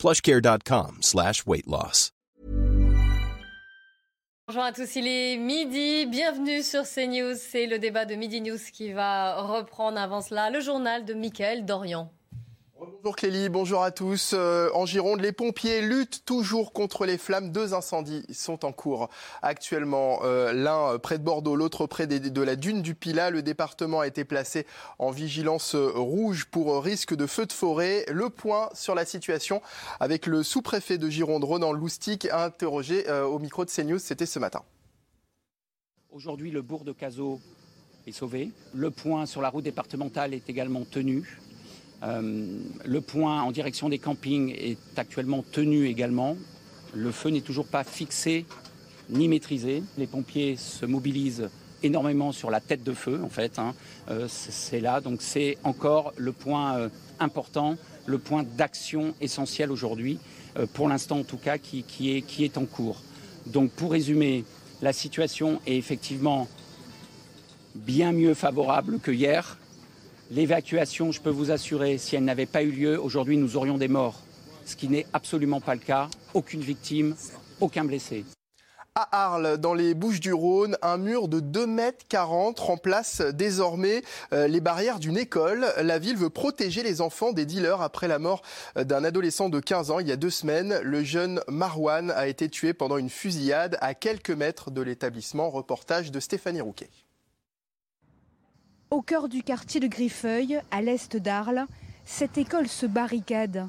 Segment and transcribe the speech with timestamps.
[0.00, 2.10] plushcare.com slash weight loss.
[4.48, 7.36] Bonjour à tous, il est midi, bienvenue sur CNews.
[7.36, 11.64] C'est le débat de Midi News qui va reprendre avant cela le journal de Mickaël
[11.64, 12.10] Dorian.
[12.80, 14.30] Bonjour Clélie, bonjour à tous.
[14.32, 17.52] Euh, en Gironde, les pompiers luttent toujours contre les flammes.
[17.52, 19.10] Deux incendies sont en cours
[19.42, 20.20] actuellement.
[20.22, 23.28] Euh, L'un près de Bordeaux, l'autre près de la dune du Pilat.
[23.28, 24.66] Le département a été placé
[24.98, 28.06] en vigilance rouge pour risque de feu de forêt.
[28.10, 29.60] Le point sur la situation
[29.98, 33.98] avec le sous-préfet de Gironde, Ronan Loustic, interrogé euh, au micro de CNews.
[33.98, 34.62] C'était ce matin.
[36.10, 37.40] Aujourd'hui, le bourg de Cazaux
[38.06, 38.52] est sauvé.
[38.72, 41.28] Le point sur la route départementale est également tenu.
[42.02, 46.36] Euh, le point en direction des campings est actuellement tenu également.
[46.94, 48.46] Le feu n'est toujours pas fixé
[49.10, 49.82] ni maîtrisé.
[49.98, 51.50] Les pompiers se mobilisent
[51.82, 53.58] énormément sur la tête de feu, en fait.
[53.58, 53.74] hein.
[54.10, 60.18] Euh, c'est là, donc c'est encore le point euh, important, le point d'action essentiel aujourd'hui,
[60.72, 63.02] pour l'instant en tout cas, qui est en cours.
[63.46, 64.44] Donc pour résumer,
[64.82, 66.48] la situation est effectivement
[67.74, 69.59] bien mieux favorable que hier.
[70.32, 73.88] L'évacuation, je peux vous assurer, si elle n'avait pas eu lieu, aujourd'hui nous aurions des
[73.88, 74.20] morts,
[74.64, 76.08] ce qui n'est absolument pas le cas.
[76.34, 77.16] Aucune victime,
[77.60, 78.24] aucun blessé.
[78.94, 84.60] À Arles, dans les Bouches-du-Rhône, un mur de 2 mètres 40 remplace désormais euh, les
[84.60, 85.66] barrières d'une école.
[85.78, 88.42] La ville veut protéger les enfants des dealers après la mort
[88.76, 90.78] euh, d'un adolescent de 15 ans il y a deux semaines.
[90.82, 95.50] Le jeune Marwan a été tué pendant une fusillade à quelques mètres de l'établissement.
[95.50, 96.90] Reportage de Stéphanie Rouquet.
[98.90, 101.66] Au cœur du quartier de Griffeuil, à l'est d'Arles,
[102.04, 103.68] cette école se barricade.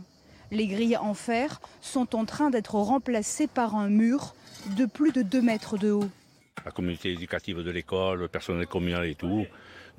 [0.50, 4.34] Les grilles en fer sont en train d'être remplacées par un mur
[4.75, 6.09] de plus de 2 mètres de haut.
[6.66, 9.46] la communauté éducative de l'école, le personnel communal et tout.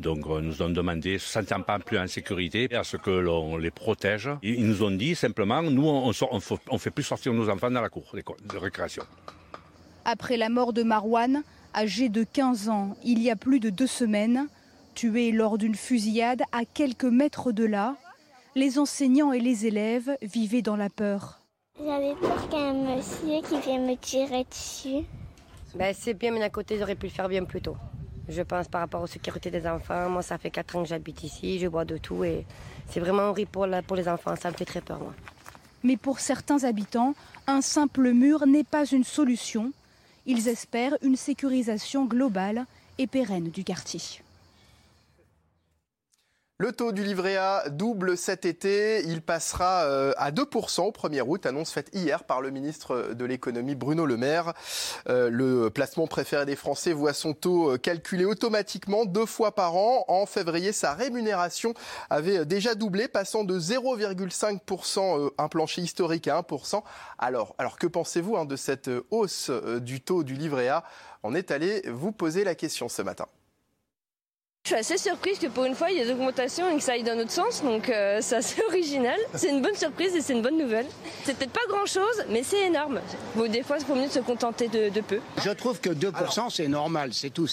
[0.00, 3.56] Donc euh, nous ont demandé, se sentant pas plus en sécurité, à ce que l'on
[3.56, 4.28] les protège.
[4.42, 7.90] Ils nous ont dit simplement, nous on ne fait plus sortir nos enfants dans la
[7.90, 9.04] cour de récréation.
[10.04, 11.44] Après la mort de Marwan,
[11.76, 14.48] âgé de 15 ans, il y a plus de deux semaines,
[14.94, 17.96] tué lors d'une fusillade à quelques mètres de là,
[18.54, 21.40] les enseignants et les élèves vivaient dans la peur.
[21.84, 25.04] J'avais peur qu'un monsieur qui vienne me tirer dessus.
[25.74, 27.76] Ben, c'est bien, mais d'un côté, j'aurais pu le faire bien plus tôt.
[28.28, 30.08] Je pense par rapport aux sécurités des enfants.
[30.10, 32.44] Moi, ça fait 4 ans que j'habite ici, je bois de tout et
[32.88, 34.36] c'est vraiment horrible pour, la- pour les enfants.
[34.36, 35.14] Ça me fait très peur, moi.
[35.82, 37.14] Mais pour certains habitants,
[37.46, 39.72] un simple mur n'est pas une solution.
[40.26, 42.66] Ils espèrent une sécurisation globale
[42.98, 44.00] et pérenne du quartier.
[46.62, 49.02] Le taux du livret A double cet été.
[49.02, 53.24] Il passera euh, à 2% au 1er août, annonce faite hier par le ministre de
[53.24, 54.52] l'économie Bruno Le Maire.
[55.08, 59.74] Euh, le placement préféré des Français voit son taux euh, calculé automatiquement deux fois par
[59.74, 60.04] an.
[60.06, 61.74] En février, sa rémunération
[62.10, 66.84] avait déjà doublé, passant de 0,5%, euh, un plancher historique à 1%.
[67.18, 69.50] Alors, alors que pensez-vous hein, de cette hausse
[69.80, 70.84] du taux du livret A?
[71.24, 73.26] On est allé vous poser la question ce matin.
[74.64, 76.82] Je suis assez surprise que pour une fois il y ait des augmentations et que
[76.84, 79.18] ça aille dans notre sens, donc euh, c'est assez original.
[79.34, 80.86] C'est une bonne surprise et c'est une bonne nouvelle.
[81.24, 83.00] C'est peut-être pas grand chose, mais c'est énorme.
[83.34, 85.18] Bon, des fois, il faut mieux se contenter de, de peu.
[85.44, 87.48] Je trouve que 2%, c'est normal, c'est tout.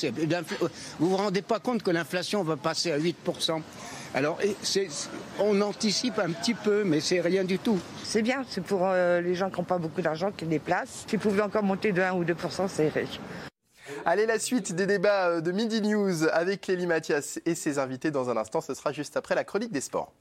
[1.00, 3.60] Vous vous rendez pas compte que l'inflation va passer à 8%
[4.14, 4.38] Alors,
[5.40, 7.80] on anticipe un petit peu, mais c'est rien du tout.
[8.04, 11.06] C'est bien, c'est pour euh, les gens qui n'ont pas beaucoup d'argent qui déplacent.
[11.08, 13.20] Si vous pouvez encore monter de 1 ou 2%, c'est riche.
[14.06, 18.12] Allez, la suite des débats euh, de Midi News avec Clélie Mathias et ses invités
[18.12, 18.62] dans un instant.
[18.62, 20.14] Ce sera juste après la chronique des sports.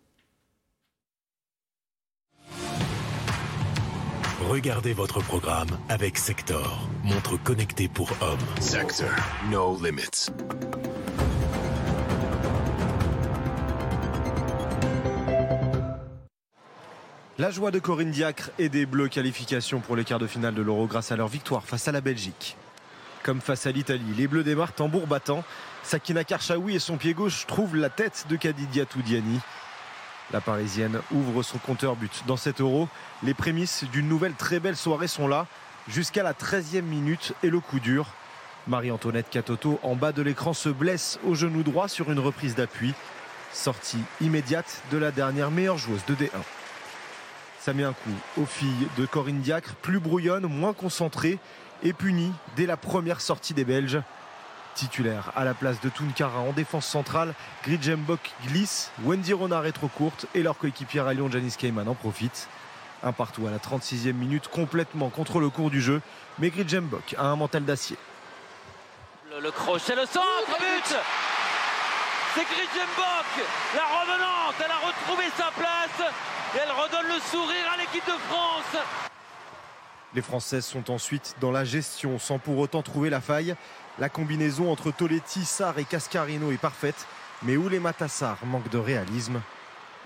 [4.48, 8.38] Regardez votre programme avec Sector, montre connectée pour hommes.
[8.60, 9.08] Sector,
[9.50, 10.30] no limits.
[17.36, 20.62] La joie de Corinne Diacre et des Bleus qualification pour les quarts de finale de
[20.62, 22.56] l'Euro grâce à leur victoire face à la Belgique.
[23.22, 25.44] Comme face à l'Italie, les Bleus démarrent tambour battant.
[25.82, 29.40] Sakina Karchaoui et son pied gauche trouvent la tête de Kadidia Toudiani.
[30.32, 32.22] La Parisienne ouvre son compteur but.
[32.26, 32.88] Dans cet Euro,
[33.22, 35.46] les prémices d'une nouvelle très belle soirée sont là,
[35.88, 38.06] jusqu'à la 13e minute et le coup dur.
[38.66, 42.92] Marie-Antoinette Catoto, en bas de l'écran, se blesse au genou droit sur une reprise d'appui.
[43.52, 46.28] Sortie immédiate de la dernière meilleure joueuse de D1.
[47.60, 51.38] Ça met un coup aux filles de Corinne Diacre, plus brouillonnes, moins concentrées
[51.82, 54.00] et punies dès la première sortie des Belges.
[54.74, 57.34] Titulaire à la place de Tunkara en défense centrale,
[57.64, 61.94] Gridjembok glisse, Wendy Renard est trop courte et leur coéquipière à Lyon, Janice Kayman, en
[61.94, 62.48] profite.
[63.02, 66.00] Un partout à la 36e minute, complètement contre le cours du jeu,
[66.38, 67.96] mais Gridjembok a un mental d'acier.
[69.30, 70.96] Le, le crochet, le centre, but
[72.34, 76.12] C'est Gridjembok, la revenante, elle a retrouvé sa place
[76.54, 78.84] et elle redonne le sourire à l'équipe de France.
[80.14, 83.54] Les Françaises sont ensuite dans la gestion sans pour autant trouver la faille.
[83.98, 87.06] La combinaison entre Toletti, Sarr et Cascarino est parfaite,
[87.42, 89.40] mais les Matassar manque de réalisme.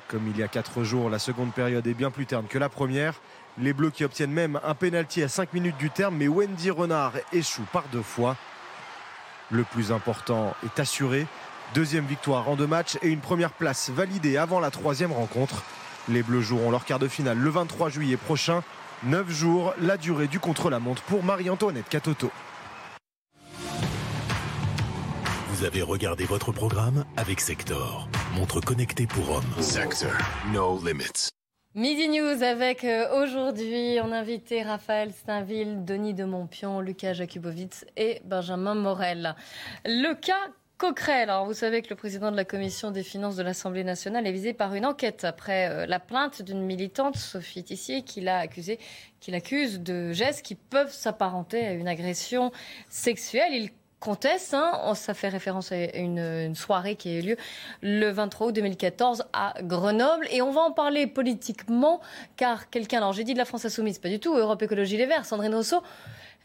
[0.08, 2.68] Comme il y a 4 jours, la seconde période est bien plus terne que la
[2.68, 3.14] première.
[3.58, 7.12] Les Bleus qui obtiennent même un pénalty à 5 minutes du terme, mais Wendy Renard
[7.32, 8.36] échoue par deux fois.
[9.50, 11.26] Le plus important est assuré.
[11.74, 15.62] Deuxième victoire en deux matchs et une première place validée avant la troisième rencontre.
[16.08, 18.62] Les Bleus joueront leur quart de finale le 23 juillet prochain.
[19.04, 22.30] 9 jours, la durée du contre-la-montre pour Marie-Antoinette Catoto.
[25.48, 29.60] Vous avez regardé votre programme avec Sector, montre connectée pour hommes.
[29.60, 30.12] Sector,
[30.52, 31.30] no limits.
[31.74, 37.84] Midi News avec euh, aujourd'hui, on a invité Raphaël Steinville, Denis de Montpion, Lucas Jakubowicz
[37.96, 39.34] et Benjamin Morel.
[39.84, 40.52] Le cas
[41.06, 44.32] Alors, vous savez que le président de la commission des finances de l'Assemblée nationale est
[44.32, 48.80] visé par une enquête après euh, la plainte d'une militante, Sophie Tissier, qui l'a accusé,
[49.20, 52.50] qui l'accuse de gestes qui peuvent s'apparenter à une agression
[52.88, 53.54] sexuelle.
[53.54, 53.70] Il
[54.00, 57.36] conteste, hein, ça fait référence à une, une, soirée qui a eu lieu
[57.80, 60.26] le 23 août 2014 à Grenoble.
[60.32, 62.00] Et on va en parler politiquement,
[62.36, 65.06] car quelqu'un, alors j'ai dit de la France Insoumise, pas du tout, Europe Écologie Les
[65.06, 65.80] Verts, Sandrine Rousseau,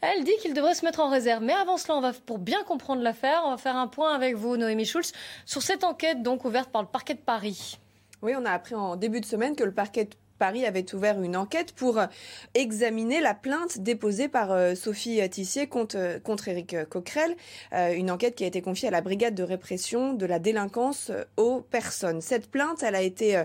[0.00, 1.42] elle dit qu'il devrait se mettre en réserve.
[1.42, 4.36] Mais avant cela, on va, pour bien comprendre l'affaire, on va faire un point avec
[4.36, 5.12] vous, Noémie Schulz,
[5.44, 7.78] sur cette enquête donc ouverte par le parquet de Paris.
[8.22, 11.20] Oui, on a appris en début de semaine que le parquet de Paris avait ouvert
[11.22, 12.00] une enquête pour
[12.54, 17.36] examiner la plainte déposée par Sophie Tissier contre, contre Éric Coquerel,
[17.72, 21.60] une enquête qui a été confiée à la brigade de répression de la délinquance aux
[21.60, 22.20] personnes.
[22.20, 23.42] Cette plainte, elle a été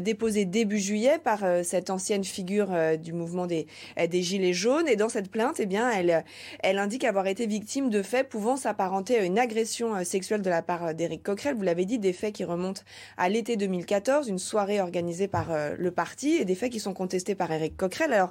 [0.00, 3.66] déposée début juillet par cette ancienne figure du mouvement des,
[4.08, 6.24] des Gilets jaunes et dans cette plainte, eh bien, elle,
[6.60, 10.62] elle indique avoir été victime de faits pouvant s'apparenter à une agression sexuelle de la
[10.62, 11.54] part d'Éric Coquerel.
[11.54, 12.82] Vous l'avez dit, des faits qui remontent
[13.16, 17.34] à l'été 2014, une soirée organisée par le parti et des faits qui sont contestés
[17.34, 18.26] par Éric Coquerel.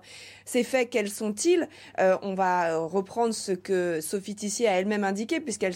[0.49, 1.69] Ces faits, quels sont-ils?
[1.99, 5.75] Euh, On va reprendre ce que Sophie Tissier a elle-même indiqué, puisqu'elle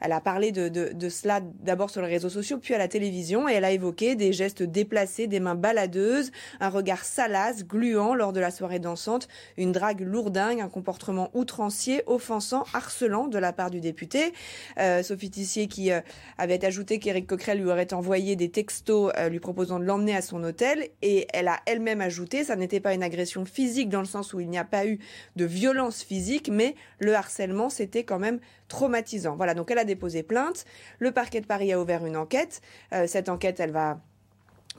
[0.00, 3.48] elle a parlé de, de, cela d'abord sur les réseaux sociaux, puis à la télévision,
[3.48, 8.32] et elle a évoqué des gestes déplacés, des mains baladeuses, un regard salace, gluant lors
[8.32, 13.70] de la soirée dansante, une drague lourdingue, un comportement outrancier, offensant, harcelant de la part
[13.70, 14.32] du député.
[14.80, 16.00] Euh, Sophie Tissier qui euh,
[16.38, 20.42] avait ajouté qu'Éric Coquerel lui aurait envoyé des textos lui proposant de l'emmener à son
[20.42, 24.32] hôtel, et elle a elle-même ajouté, ça n'était pas une agression physique dans le sens
[24.32, 24.98] où il n'y a pas eu
[25.36, 29.36] de violence physique, mais le harcèlement, c'était quand même traumatisant.
[29.36, 30.64] Voilà, donc elle a déposé plainte.
[30.98, 32.60] Le parquet de Paris a ouvert une enquête.
[32.92, 34.00] Euh, cette enquête, elle va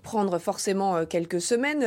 [0.02, 1.86] prendre forcément quelques semaines.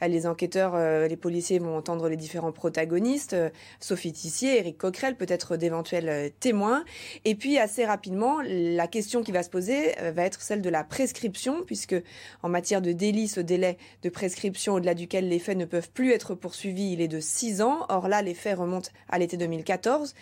[0.00, 0.76] Les, enquêteurs,
[1.08, 3.36] les policiers vont entendre les différents protagonistes,
[3.80, 6.84] Sophie Tissier, Éric Coquerel, peut-être d'éventuels témoins.
[7.24, 10.84] Et puis assez rapidement, la question qui va se poser va être celle de la
[10.84, 11.96] prescription, puisque
[12.42, 16.12] en matière de délit, ce délai de prescription au-delà duquel les faits ne peuvent plus
[16.12, 17.86] être poursuivis, il est de 6 ans.
[17.88, 20.14] Or là, les faits remontent à l'été 2014.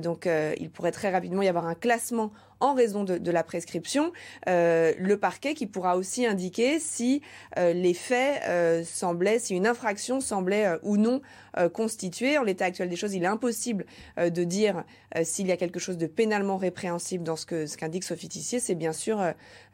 [0.00, 0.28] donc
[0.58, 4.12] il pourrait très rapidement y avoir un classement en raison de, la prescription,
[4.48, 7.22] euh, le parquet qui pourra aussi indiquer si
[7.58, 11.20] euh, les faits euh, semblaient, si une infraction semblait ou non
[11.72, 12.38] constituée.
[12.38, 13.84] En l'état actuel des choses, il est impossible
[14.16, 14.84] de dire
[15.22, 18.28] s'il y a quelque chose de pénalement répréhensible dans ce que ce qu'indique Sophie.
[18.30, 19.20] C'est bien sûr,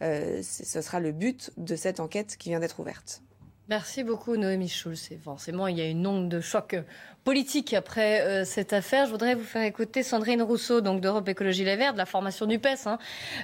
[0.01, 3.23] ce sera le but de cette enquête qui vient d'être ouverte.
[3.69, 5.11] Merci beaucoup Noémie Schulz.
[5.25, 6.77] Forcément, il y a une onde de choc
[7.25, 9.07] politique après euh, cette affaire.
[9.07, 12.47] Je voudrais vous faire écouter Sandrine Rousseau, donc d'Europe Écologie Les Verts, de la formation
[12.47, 12.87] NUPES.
[12.87, 12.99] Hein.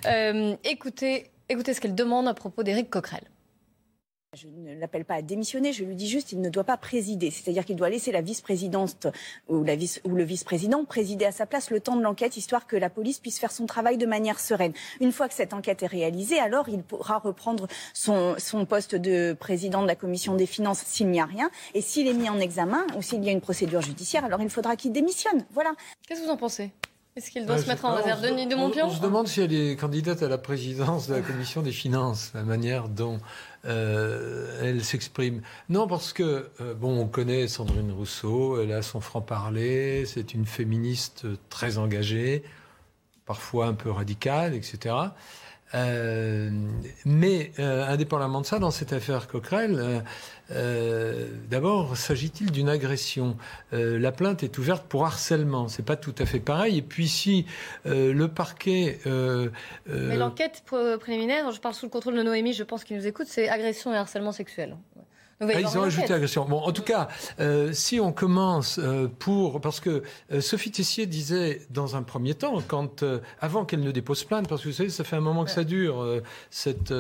[0.06, 3.24] Euh, écoutez, écoutez ce qu'elle demande à propos d'Éric Coquerel.
[4.34, 7.30] Je ne l'appelle pas à démissionner, je lui dis juste qu'il ne doit pas présider.
[7.30, 9.06] C'est-à-dire qu'il doit laisser la vice-présidente
[9.46, 12.66] ou, la vice, ou le vice-président présider à sa place le temps de l'enquête, histoire
[12.66, 14.72] que la police puisse faire son travail de manière sereine.
[15.02, 19.36] Une fois que cette enquête est réalisée, alors il pourra reprendre son, son poste de
[19.38, 21.50] président de la commission des finances s'il n'y a rien.
[21.74, 24.48] Et s'il est mis en examen ou s'il y a une procédure judiciaire, alors il
[24.48, 25.44] faudra qu'il démissionne.
[25.50, 25.74] Voilà.
[26.08, 26.70] Qu'est-ce que vous en pensez?
[27.14, 29.42] Est-ce qu'il doit se mettre en réserve Denis de Montpion on, on se demande si
[29.42, 33.19] elle est candidate à la présidence de la commission des finances, la manière dont
[33.66, 35.42] euh, elle s'exprime.
[35.69, 40.47] Non, parce que, euh, bon, on connaît Sandrine Rousseau, elle a son franc-parler, c'est une
[40.47, 42.42] féministe très engagée,
[43.26, 44.95] parfois un peu radicale, etc.
[45.74, 50.04] mais indépendamment de ça, dans cette affaire Coquerel,
[51.50, 53.36] d'abord, s'agit-il d'une agression?
[53.72, 55.68] La plainte est ouverte pour harcèlement.
[55.68, 56.78] C'est pas tout à fait pareil.
[56.78, 57.46] Et puis si
[57.84, 58.98] le parquet...
[59.86, 60.62] mais l'enquête
[61.00, 63.92] préliminaire, je parle sous le contrôle de Noémie, je pense qu'il nous écoute, c'est agression
[63.92, 64.76] et harcèlement sexuel.
[65.40, 66.44] Ah, ils ont ajouté agression.
[66.44, 67.08] Bon, en tout cas,
[67.40, 69.60] euh, si on commence euh, pour...
[69.60, 73.04] Parce que euh, Sophie Tessier disait dans un premier temps, quand,
[73.40, 75.64] avant qu'elle ne dépose plainte, parce que vous savez, ça fait un moment que ça
[75.64, 76.94] dure, cette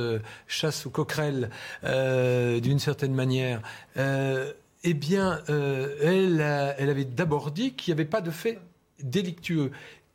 [0.46, 1.50] chasse aux coquerelles,
[1.82, 3.62] d'une certaine manière,
[3.96, 6.40] eh bien, elle,
[6.78, 8.58] elle avait d'abord dit qu'il n'y avait pas de fait
[9.02, 9.72] délictueux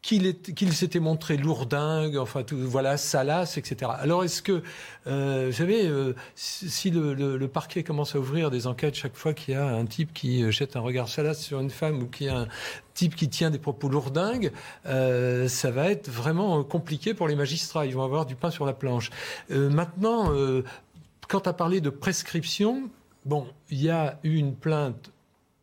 [0.08, 3.92] qu'il s'était montré lourdingue, enfin tout, voilà, salace, etc.
[4.00, 4.64] Alors est-ce que,
[5.06, 9.54] euh, vous savez, euh, si le, parquet commence à ouvrir des enquêtes chaque fois qu'il
[9.54, 12.28] y a un type qui euh, jette un regard salace sur une femme ou qu'il
[12.28, 12.48] y a un
[12.94, 14.52] type qui tient des propos lourdingues,
[14.86, 17.86] ça va être vraiment compliqué pour les magistrats.
[17.86, 19.12] Ils vont avoir du pain sur la planche.
[19.50, 20.32] maintenant,
[21.28, 22.90] quant à parler de prescription,
[23.26, 25.12] bon, il y a eu une plainte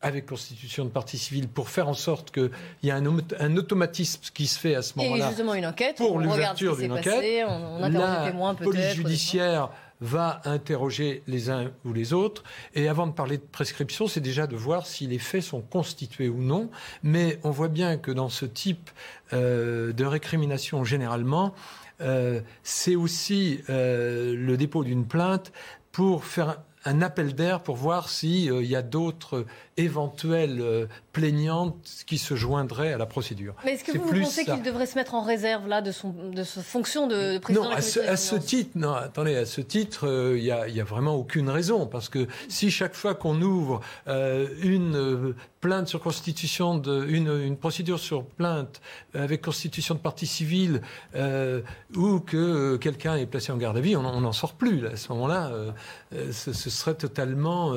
[0.04, 2.50] avec constitution de partie civile pour faire en sorte qu'il
[2.82, 5.24] y ait un, automatisme qui se fait à ce moment-là.
[5.24, 7.46] Et justement une enquête pour l'ouverture d'une enquête.
[7.48, 9.70] on, on témoins, police judiciaire
[10.02, 12.44] va interroger les uns ou les autres.
[12.74, 16.28] Et avant de parler de prescription, c'est déjà de voir si les faits sont constitués
[16.28, 16.68] ou non.
[17.02, 18.90] Mais on voit bien que dans ce type
[19.32, 21.54] euh, de récrimination, généralement,
[22.02, 25.52] euh, c'est aussi euh, le dépôt d'une plainte
[25.92, 32.04] pour faire un appel d'air pour voir s'il euh, y a d'autres éventuelles euh, plaignantes
[32.06, 33.54] qui se joindraient à la procédure.
[33.64, 36.42] Mais est-ce que vous, pensez qu'il devrait se mettre en réserve là de son de
[36.42, 40.44] sa fonction de, président Non, à, ce, titre, non, attendez, à ce titre, euh, il
[40.44, 45.34] n'y a, y a, vraiment aucune raison parce que si chaque fois qu'on ouvre une
[45.60, 48.82] plainte sur constitution de une, une, procédure sur plainte
[49.14, 50.82] avec constitution de partie civile
[51.96, 54.86] ou que quelqu'un est placé en garde à vue, on n'en sort plus.
[54.86, 55.52] À ce moment-là,
[56.12, 57.72] ce, serait totalement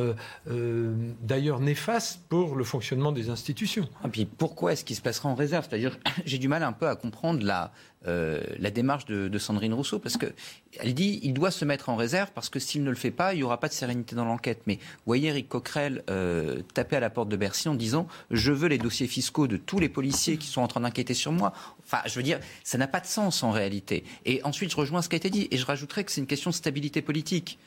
[1.22, 3.84] d'ailleurs néfaste pour le fonctionnement des institutions.
[3.84, 5.67] Et ah, puis pourquoi est-ce qu'il se placerait en réserve?
[5.69, 7.72] C'est-à-dire, j'ai du mal un peu à comprendre la,
[8.07, 12.31] euh, la démarche de, Sandrine Rousseau, parce qu'elle dit il doit se mettre en réserve,
[12.34, 14.62] parce que s'il ne le fait pas, il n'y aura pas de sérénité dans l'enquête.
[14.65, 18.67] Mais voyez Eric Coquerel euh, taper à la porte de Bercy en disant je veux
[18.67, 21.53] les dossiers fiscaux de tous les policiers qui sont en train d'enquêter sur moi.
[21.84, 24.03] Enfin, je veux dire, ça n'a pas de sens en réalité.
[24.25, 26.27] Et ensuite, je rejoins ce qui a été dit, et je rajouterais que c'est une
[26.27, 27.60] question de stabilité politique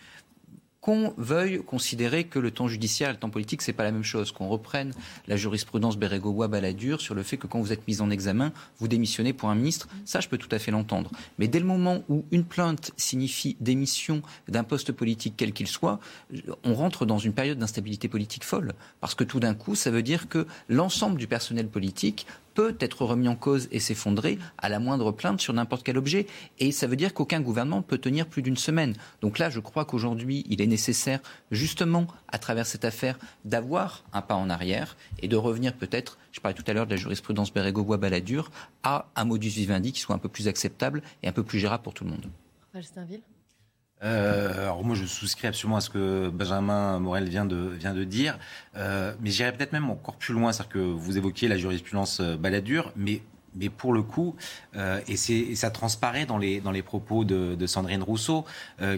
[0.80, 4.02] qu'on veuille considérer que le temps judiciaire et le temps politique, c'est pas la même
[4.02, 4.32] chose.
[4.32, 4.92] Qu'on reprenne
[5.26, 9.32] la jurisprudence Bérégovois-Balladur sur le fait que quand vous êtes mis en examen, vous démissionnez
[9.32, 11.10] pour un ministre, ça, je peux tout à fait l'entendre.
[11.38, 16.00] Mais dès le moment où une plainte signifie démission d'un poste politique quel qu'il soit,
[16.64, 18.72] on rentre dans une période d'instabilité politique folle.
[19.00, 23.04] Parce que tout d'un coup, ça veut dire que l'ensemble du personnel politique peut être
[23.04, 26.26] remis en cause et s'effondrer à la moindre plainte sur n'importe quel objet.
[26.58, 28.94] Et ça veut dire qu'aucun gouvernement peut tenir plus d'une semaine.
[29.20, 34.22] Donc là, je crois qu'aujourd'hui, il est nécessaire, justement, à travers cette affaire, d'avoir un
[34.22, 37.52] pas en arrière et de revenir peut-être, je parlais tout à l'heure de la jurisprudence
[37.52, 38.50] Bérégovois-Balladur,
[38.82, 41.82] à un modus vivendi qui soit un peu plus acceptable et un peu plus gérable
[41.82, 42.26] pour tout le monde.
[44.02, 48.38] Euh, alors moi, je souscris absolument à ce que Benjamin Morel vient de, dire,
[48.76, 52.36] euh, mais j'irais peut-être même encore plus loin, c'est-à-dire que vous évoquiez la jurisprudence euh,
[52.36, 53.22] baladure, mais
[53.56, 54.36] mais pour le coup,
[54.76, 58.44] et, et, ça transparaît dans les, dans les propos de, Sandrine Rousseau,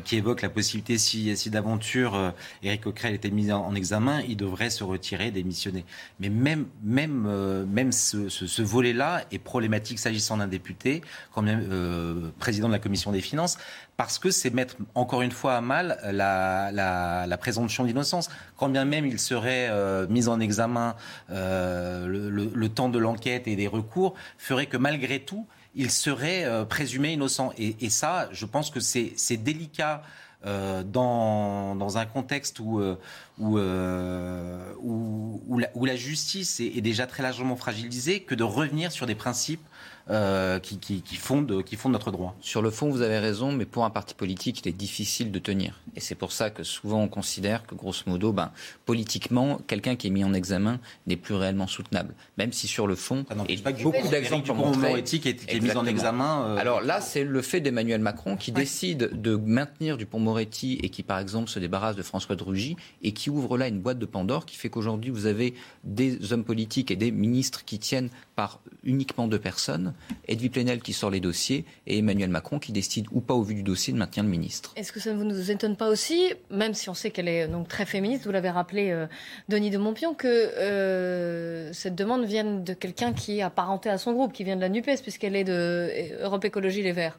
[0.04, 2.30] qui évoque la possibilité, si, si d'aventure euh,
[2.62, 5.86] Éric Coquerel était mis en, examen, il devrait se retirer, démissionner.
[6.20, 11.00] Mais même, même, même ce, ce, ce volet-là est problématique s'agissant d'un député,
[11.32, 13.56] quand même président de la commission des finances,
[13.96, 18.30] parce que c'est mettre encore une fois à mal la, la, la présomption d'innocence.
[18.56, 20.96] Quand bien même il serait euh, mis en examen
[21.30, 26.44] euh, le, le, temps de l'enquête et des recours, ferait que malgré tout, il serait
[26.44, 27.52] euh, présumé innocent.
[27.58, 30.02] Et, et, ça, je pense que c'est délicat.
[30.44, 32.96] Euh, dans, dans, un contexte où, euh,
[33.38, 39.06] où, euh, où, où, la, justice est, déjà très largement fragilisée, que de revenir sur
[39.06, 39.64] des principes
[40.10, 42.36] euh, qui, qui, qui, fondent, qui fondent notre droit.
[42.40, 45.38] Sur le fond, vous avez raison, mais pour un parti politique, il est difficile de
[45.38, 45.80] tenir.
[45.96, 48.50] Et c'est pour ça que souvent on considère que, grosso modo, ben,
[48.84, 52.14] politiquement, quelqu'un qui est mis en examen n'est plus réellement soutenable.
[52.38, 54.98] Même si sur le fond, et pas beaucoup d'exemples pour montrer...
[54.98, 56.46] éthique est, qui est mis en examen.
[56.46, 56.56] Euh...
[56.56, 58.60] Alors là, c'est le fait d'Emmanuel Macron qui ouais.
[58.60, 63.12] décide de maintenir Dupont-Moretti et qui, par exemple, se débarrasse de François de Rugy et
[63.12, 65.54] qui ouvre là une boîte de Pandore qui fait qu'aujourd'hui, vous avez
[65.84, 69.91] des hommes politiques et des ministres qui tiennent par uniquement deux personnes,
[70.28, 73.54] Edwy Plenel qui sort les dossiers et Emmanuel Macron qui décide ou pas au vu
[73.54, 74.72] du dossier de maintenir le ministre.
[74.76, 77.68] Est-ce que ça ne vous étonne pas aussi, même si on sait qu'elle est donc
[77.68, 79.06] très féministe, vous l'avez rappelé euh,
[79.48, 84.12] Denis de Montpion, que euh, cette demande vienne de quelqu'un qui est apparenté à son
[84.12, 87.18] groupe, qui vient de la NUPES, puisqu'elle est de Europe Écologie Les Verts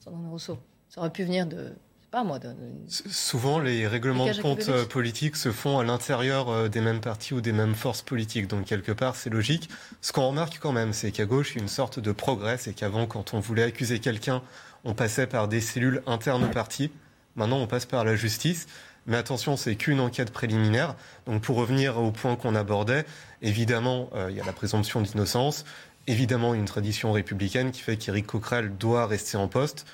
[0.00, 0.58] Sandrine Rousseau.
[0.88, 1.72] Ça aurait pu venir de,
[2.10, 2.54] pas moi, de,
[2.88, 7.34] Souvent, les règlements de compte euh, politiques se font à l'intérieur euh, des mêmes partis
[7.34, 8.46] ou des mêmes forces politiques.
[8.46, 9.68] Donc, quelque part, c'est logique.
[10.00, 12.58] Ce qu'on remarque quand même, c'est qu'à gauche, il y a une sorte de progrès.
[12.58, 14.42] C'est qu'avant, quand on voulait accuser quelqu'un,
[14.84, 16.90] on passait par des cellules internes au parti.
[17.34, 18.66] Maintenant, on passe par la justice.
[19.06, 20.96] Mais attention, c'est qu'une enquête préliminaire.
[21.26, 23.04] Donc, pour revenir au point qu'on abordait,
[23.42, 25.64] évidemment, euh, il y a la présomption d'innocence.
[26.08, 29.86] Évidemment, une tradition républicaine qui fait qu'Éric Coquerel doit rester en poste.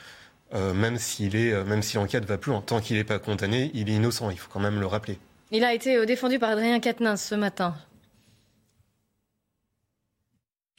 [0.54, 3.18] Euh, même s'il est, euh, même si l'enquête va plus, en tant qu'il n'est pas
[3.18, 4.28] condamné, il est innocent.
[4.30, 5.18] Il faut quand même le rappeler.
[5.50, 7.74] Il a été euh, défendu par Adrien Quatennens ce matin.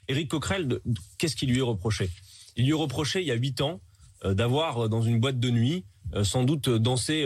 [0.08, 0.80] Éric Coquerel,
[1.18, 2.10] qu'est-ce qui lui est reproché?
[2.56, 3.80] Il lui est reproché il y a huit ans
[4.24, 5.86] d'avoir dans une boîte de nuit
[6.24, 7.26] sans doute dansé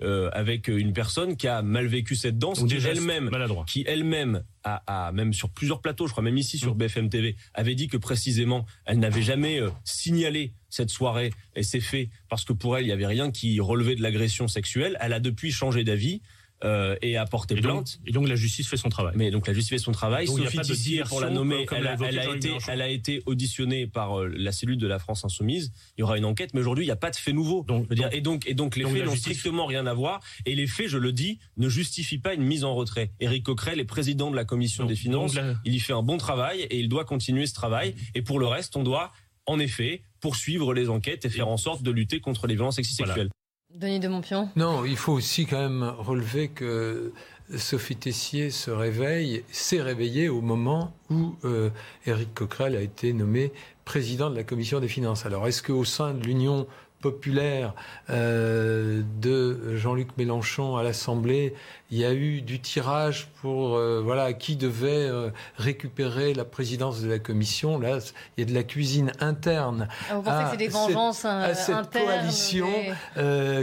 [0.00, 3.30] avec une personne qui a mal vécu cette danse, qui elle-même,
[3.66, 6.78] qui elle-même a, même sur plusieurs plateaux, je crois même ici sur mm.
[6.78, 12.10] BFM TV, avait dit que précisément elle n'avait jamais signalé cette soirée et c'est fait
[12.28, 14.96] parce que pour elle, il n'y avait rien qui relevait de l'agression sexuelle.
[15.00, 16.20] Elle a depuis changé d'avis.
[16.62, 18.00] Euh, et a porté plainte.
[18.06, 19.12] et donc la justice fait son travail.
[19.16, 20.26] Mais donc la justice fait son travail.
[20.26, 24.50] Sophie Tissier, pour la nommer, elle, a, été, elle a été auditionnée par euh, la
[24.50, 25.72] cellule de la France insoumise.
[25.98, 27.64] Il y aura une enquête, mais aujourd'hui il n'y a pas de fait nouveau.
[27.68, 30.20] Donc, et donc et donc les faits n'ont strictement rien à voir.
[30.46, 33.10] Et les faits, je le dis, ne justifient pas une mise en retrait.
[33.20, 35.36] Éric Coquerel est président de la commission des finances.
[35.66, 37.94] Il y fait un bon travail et il doit continuer ce travail.
[38.14, 39.12] Et pour le reste, on doit
[39.46, 43.28] en effet poursuivre les enquêtes et faire en sorte de lutter contre les violences sexuelles.
[43.74, 44.48] Denis de Montpion?
[44.54, 47.12] Non, il faut aussi quand même relever que
[47.56, 51.70] Sophie Tessier se réveille, s'est réveillée au moment où euh,
[52.06, 53.52] Éric Coquerel a été nommé
[53.84, 55.26] président de la commission des finances.
[55.26, 56.68] Alors, est-ce qu'au sein de l'Union
[57.04, 57.74] populaire
[58.08, 61.54] euh, de Jean-Luc Mélenchon à l'Assemblée,
[61.90, 67.02] il y a eu du tirage pour euh, voilà qui devait euh, récupérer la présidence
[67.02, 67.78] de la commission.
[67.78, 67.98] Là,
[68.36, 69.86] il y a de la cuisine interne.
[70.08, 72.70] Ah, vous pensez que c'est des vengeances cette, à cette coalition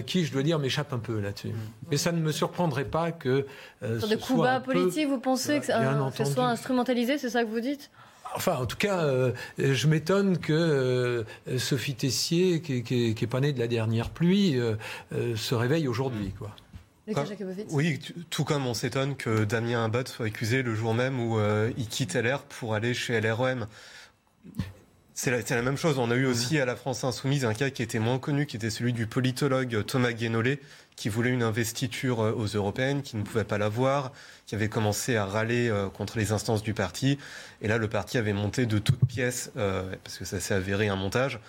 [0.06, 1.54] qui, je dois dire, m'échappe un peu là-dessus.
[1.90, 3.48] Mais ça ne me surprendrait pas que
[3.82, 7.50] sur de coups bas politiques, vous pensez que, que ce soit instrumentalisé, c'est ça que
[7.50, 7.90] vous dites?
[8.36, 13.54] Enfin, en tout cas, euh, je m'étonne que euh, Sophie Tessier, qui n'est pas née
[13.54, 14.76] de la dernière pluie, euh,
[15.36, 16.34] se réveille aujourd'hui.
[16.38, 16.56] Quoi.
[17.72, 21.40] Oui, tout comme on s'étonne que Damien Abad soit accusé le jour même où
[21.78, 23.68] il quitte LR pour aller chez LREM.
[25.14, 26.00] C'est la, la, même chose.
[26.00, 28.56] On a eu aussi à la France Insoumise un cas qui était moins connu, qui
[28.56, 30.62] était celui du politologue Thomas Guénolé,
[31.02, 34.12] qui voulait une investiture aux européennes, qui ne pouvait pas l'avoir,
[34.46, 37.18] qui avait commencé à râler contre les instances du parti.
[37.64, 40.90] Et là, le parti avait monté de toutes pièces, euh, parce que ça s'est avéré
[40.90, 41.40] un montage,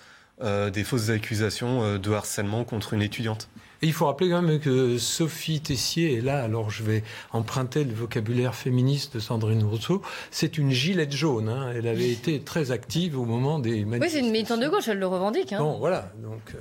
[0.41, 3.47] euh, des fausses accusations euh, de harcèlement contre une étudiante.
[3.83, 7.83] Et il faut rappeler quand même que Sophie Tessier est là, alors je vais emprunter
[7.83, 11.49] le vocabulaire féministe de Sandrine Rousseau, c'est une gilette jaune.
[11.49, 11.71] Hein.
[11.75, 14.01] Elle avait été très active au moment des manifestations.
[14.01, 15.53] Oui, c'est une militante de gauche, elle le revendique.
[15.53, 15.59] Hein.
[15.59, 16.11] Bon, voilà.
[16.23, 16.59] Donc, euh,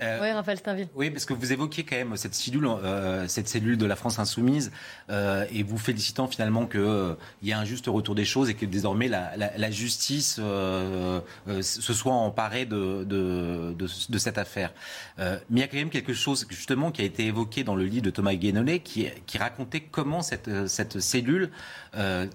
[0.00, 0.88] oui, Raphaël Steinville.
[0.94, 4.18] Oui, parce que vous évoquiez quand même cette cellule, euh, cette cellule de la France
[4.18, 4.70] insoumise,
[5.10, 8.54] euh, et vous félicitant finalement qu'il euh, y ait un juste retour des choses et
[8.54, 11.20] que désormais la, la, la justice euh,
[11.60, 14.72] se soit emparée de, de, de, de cette affaire.
[15.18, 17.84] mais il y a quand même quelque chose justement qui a été évoqué dans le
[17.84, 21.50] livre de Thomas Guénolé qui, qui racontait comment cette, cette cellule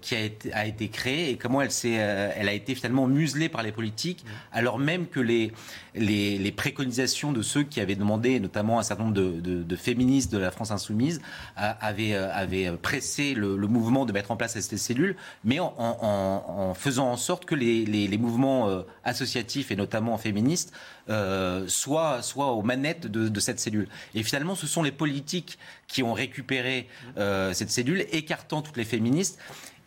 [0.02, 3.50] qui a été, a été créée et comment elle, s'est, elle a été finalement muselée
[3.50, 5.52] par les politiques, alors même que les,
[5.96, 10.38] les, les préconisations de ceux qui avaient demandé, notamment un certain nombre de, féministes de
[10.38, 11.22] la France insoumise,
[11.56, 17.18] avaient, euh, pressé le, mouvement de mettre en place cette cellule, mais en, faisant en
[17.18, 20.74] sorte que les, mouvements euh, associatifs et notamment féministes
[21.10, 23.88] euh, soient, aux manettes de, cette cellule.
[24.16, 29.40] Et finalement, ce sont les politiques qui ont récupéré cette cellule, écartant toutes les féministes.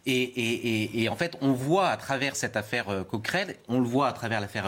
[0.08, 4.12] Et, en fait, on voit à travers cette affaire euh, Coquerel, on le voit à
[4.12, 4.66] travers l'affaire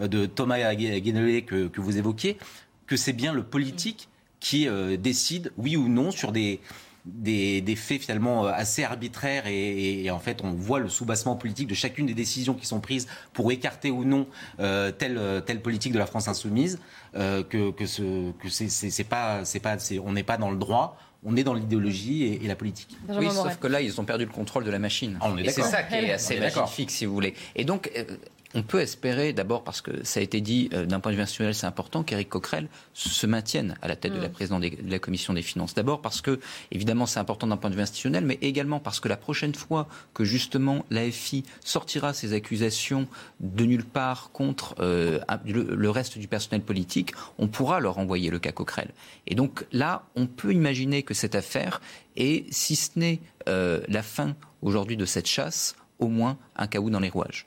[0.00, 2.38] euh, de Thomas Guénolé que, vous évoquiez,
[2.86, 6.60] que c'est bien le politique qui euh, décide, oui ou non, sur des,
[7.06, 12.06] des, faits finalement assez arbitraires et, en fait on voit le soubassement politique de chacune
[12.06, 14.26] des décisions qui sont prises pour écarter ou non
[14.58, 16.78] telle, telle politique de la France insoumise
[17.14, 21.36] que, que, ce, que c'est, pas, c'est pas, on n'est pas dans le droit on
[21.36, 22.96] est dans l'idéologie et, la politique.
[23.08, 25.18] oui, sauf que là, ils ont perdu le contrôle de la machine.
[25.20, 27.34] Ah, et c'est ça qui est assez magnifique, si vous voulez.
[27.56, 28.04] Et donc, euh,
[28.54, 31.22] on peut espérer, d'abord parce que ça a été dit euh, d'un point de vue
[31.22, 34.32] institutionnel, c'est important qu'Éric Coquerel se maintienne à la tête de la mm.
[34.32, 35.74] présidente de la commission des finances.
[35.74, 39.08] D'abord parce que, évidemment, c'est important d'un point de vue institutionnel, mais également parce que
[39.08, 43.08] la prochaine fois que justement l'AFI sortira ses accusations
[43.40, 48.38] de nulle part contre euh, le, reste du personnel politique, on pourra leur envoyer le
[48.38, 48.90] cas Coquerel.
[49.26, 51.80] Et donc là, on peut imaginer que cette affaire
[52.16, 56.90] est, si ce n'est euh, la fin aujourd'hui de cette chasse, au moins un chaos
[56.90, 57.46] dans les rouages.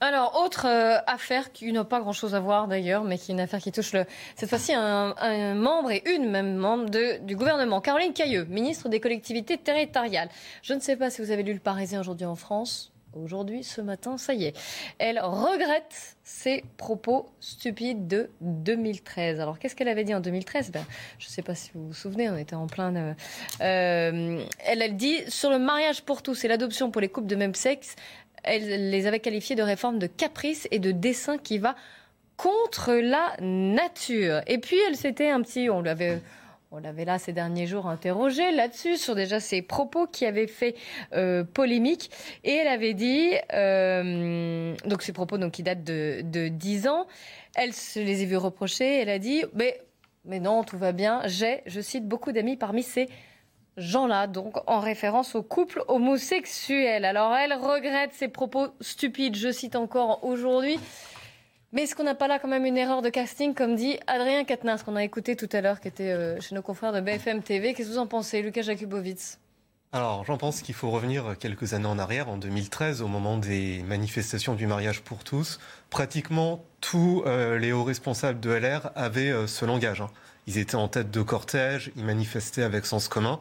[0.00, 3.40] Alors, autre euh, affaire qui n'a pas grand-chose à voir d'ailleurs, mais qui est une
[3.40, 4.04] affaire qui touche le,
[4.36, 7.80] cette fois-ci un, membre et une même membre du gouvernement.
[7.80, 10.28] Caroline Cailleux, ministre des collectivités territoriales.
[10.62, 12.92] Je ne sais pas si vous avez lu le Parisien aujourd'hui en France.
[13.14, 14.54] Aujourd'hui, ce matin, ça y est.
[14.98, 19.40] Elle regrette ses propos stupides de 2013.
[19.40, 20.84] Alors, qu'est-ce qu'elle avait dit en 2013 ben,
[21.18, 22.94] Je ne sais pas si vous vous souvenez, on était en plein...
[22.94, 23.14] Euh,
[23.62, 27.36] euh, elle, elle dit, sur le mariage pour tous et l'adoption pour les couples de
[27.36, 27.96] même sexe,
[28.42, 31.74] elle les avait qualifiés de réforme de caprice et de dessin qui va
[32.36, 34.40] contre la nature.
[34.46, 36.20] Et puis elle s'était un petit, on l'avait,
[36.70, 40.74] on l'avait là ces derniers jours interrogé là-dessus sur déjà ses propos qui avaient fait
[41.14, 42.10] euh, polémique
[42.44, 47.06] et elle avait dit euh, donc ces propos donc qui datent de, de 10 ans.
[47.54, 49.00] Elle se les a vus reprocher.
[49.00, 49.80] Elle a dit mais
[50.24, 51.22] mais non tout va bien.
[51.26, 53.08] J'ai je cite beaucoup d'amis parmi ces
[53.76, 57.04] gens-là, donc en référence au couple homosexuel.
[57.04, 60.78] Alors elle regrette ses propos stupides, je cite encore aujourd'hui.
[61.72, 64.44] Mais est-ce qu'on n'a pas là quand même une erreur de casting, comme dit Adrien
[64.44, 67.42] Quatennens, qu'on a écouté tout à l'heure, qui était euh, chez nos confrères de BFM
[67.42, 69.38] TV Qu'est-ce que vous en pensez, Lucas Jakubowicz?
[69.92, 73.82] Alors, j'en pense qu'il faut revenir quelques années en arrière, en 2013, au moment des
[73.84, 75.58] manifestations du mariage pour tous.
[75.90, 80.00] Pratiquement tous euh, les hauts responsables de LR avaient euh, ce langage.
[80.00, 80.10] Hein.
[80.46, 83.40] Ils étaient en tête de cortège, ils manifestaient avec sens commun.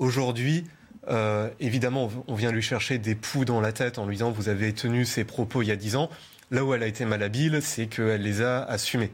[0.00, 0.64] Aujourd'hui,
[1.08, 4.48] euh, évidemment, on vient lui chercher des poux dans la tête en lui disant vous
[4.48, 6.08] avez tenu ces propos il y a dix ans.
[6.50, 9.12] Là où elle a été malhabile, c'est qu'elle les a assumés.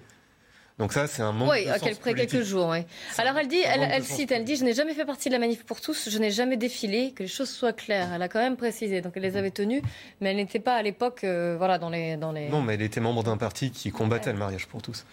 [0.79, 2.69] Donc ça, c'est un manque oui, après quelques jours.
[2.69, 2.79] Oui.
[3.19, 5.65] Alors elle dit, elle, cite, elle dit, je n'ai jamais fait partie de la manif
[5.65, 8.13] pour tous, je n'ai jamais défilé, que les choses soient claires.
[8.15, 9.83] Elle a quand même précisé, donc elle les avait tenues,
[10.21, 12.49] mais elle n'était pas à l'époque, euh, voilà, dans les, dans les.
[12.49, 15.05] Non, mais elle était membre d'un parti qui combattait le mariage pour tous.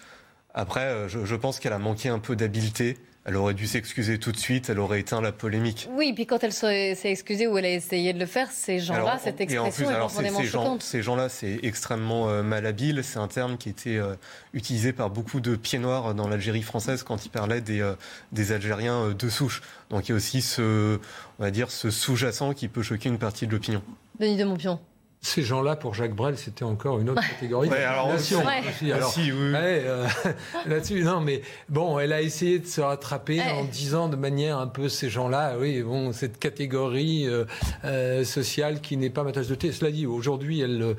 [0.52, 4.18] Après, euh, je, je pense qu'elle a manqué un peu d'habileté elle aurait dû s'excuser
[4.18, 5.88] tout de suite, elle aurait éteint la polémique.
[5.92, 9.18] Oui, puis quand elle s'est excusée ou elle a essayé de le faire, ces gens-là,
[9.22, 10.82] cette expression est ces, choquante.
[10.82, 13.02] ces gens-là, c'est extrêmement euh, malhabile.
[13.02, 14.14] C'est un terme qui était euh,
[14.52, 17.94] utilisé par beaucoup de pieds noirs dans l'Algérie française quand ils parlaient des, euh,
[18.32, 19.62] des Algériens de souche.
[19.88, 20.98] Donc il y a aussi ce,
[21.38, 23.82] on va dire, ce sous-jacent qui peut choquer une partie de l'opinion.
[24.20, 24.78] Denis de Montpion.
[25.24, 28.44] Ces gens-là, pour Jacques Brel, c'était encore une autre catégorie ouais, alors, nation.
[28.44, 28.92] Ouais.
[28.92, 29.54] Alors, si, oui.
[29.54, 30.06] Euh,
[30.66, 34.66] là-dessus, non, mais bon, elle a essayé de se rattraper en disant de manière un
[34.66, 37.46] peu ces gens-là, oui, bon, cette catégorie euh,
[37.86, 39.72] euh, sociale qui n'est pas ma tasse de thé.
[39.72, 40.94] Cela dit, aujourd'hui, elle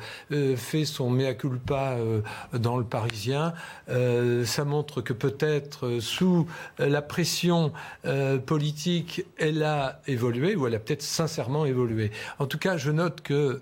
[0.57, 1.95] fait son mea culpa
[2.51, 3.53] dans le Parisien.
[3.87, 6.47] ça montre que peut-être sous
[6.79, 7.71] la pression
[8.47, 12.09] politique, elle a évolué ou elle a peut-être sincèrement évolué.
[12.39, 13.61] En tout cas, je note que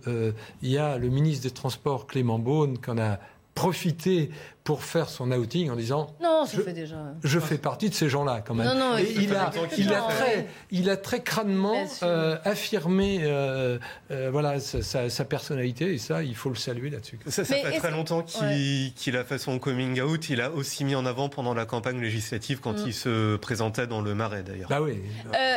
[0.61, 3.19] il y a le ministre des Transports, Clément Beaune, qu'on a
[3.55, 4.31] profité
[4.63, 6.95] pour faire son outing en disant non, ça je, fait déjà.
[7.23, 8.67] Je fais partie de ces gens-là quand même.
[8.67, 13.77] Non, non, et il a, il a très, il a très crânement euh, affirmé, euh,
[14.11, 17.19] euh, voilà, sa, sa, personnalité et ça, il faut le saluer là-dessus.
[17.27, 20.29] Ça, ça fait très longtemps qu'il a fait son coming out.
[20.29, 22.87] Il a aussi mis en avant pendant la campagne législative quand mm.
[22.87, 24.69] il se présentait dans le Marais d'ailleurs.
[24.69, 25.01] Bah oui.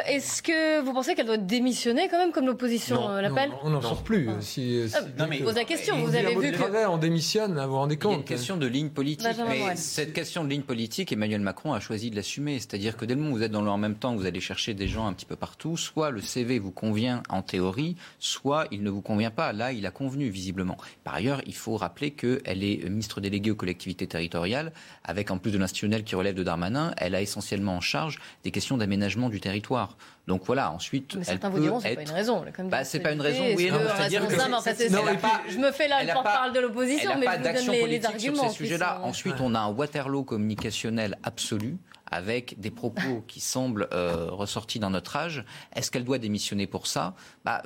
[0.07, 4.03] Est-ce que vous pensez qu'elle doit démissionner quand même comme l'opposition l'appelle On n'en sort
[4.03, 4.29] plus.
[4.41, 6.05] Si, si, non, mais pose la question.
[6.05, 8.57] Vous avez vu que on démissionne, vous vous rendez compte Il y a une question
[8.57, 9.29] de ligne politique.
[9.49, 12.59] Mais cette question de ligne politique, Emmanuel Macron a choisi de l'assumer.
[12.59, 14.41] C'est-à-dire que dès le moment où vous êtes dans le en même temps, vous allez
[14.41, 18.67] chercher des gens un petit peu partout, soit le CV vous convient en théorie, soit
[18.73, 19.53] il ne vous convient pas.
[19.53, 20.79] Là, il a convenu visiblement.
[21.05, 24.73] Par ailleurs, il faut rappeler qu'elle est ministre déléguée aux collectivités territoriales,
[25.05, 28.51] avec en plus de l'institutionnel qui relève de Darmanin, elle a essentiellement en charge des
[28.51, 29.97] questions d'aménagement du territoire.
[30.27, 31.15] Donc voilà, ensuite.
[31.17, 32.45] Mais certains vous diront, c'est pas une raison.
[32.65, 34.35] Bah, c'est pas une raison, oui, non, c'est-à-dire que.
[34.35, 38.43] je me fais là le porte-parole de l'opposition, mais je vous donne les, les arguments.
[38.43, 39.01] Sur ces sujets-là.
[39.03, 41.77] Ensuite, on a un Waterloo communicationnel absolu
[42.11, 46.87] avec des propos qui semblent euh, ressortis dans notre âge, est-ce qu'elle doit démissionner pour
[46.87, 47.15] ça?
[47.45, 47.63] Bah,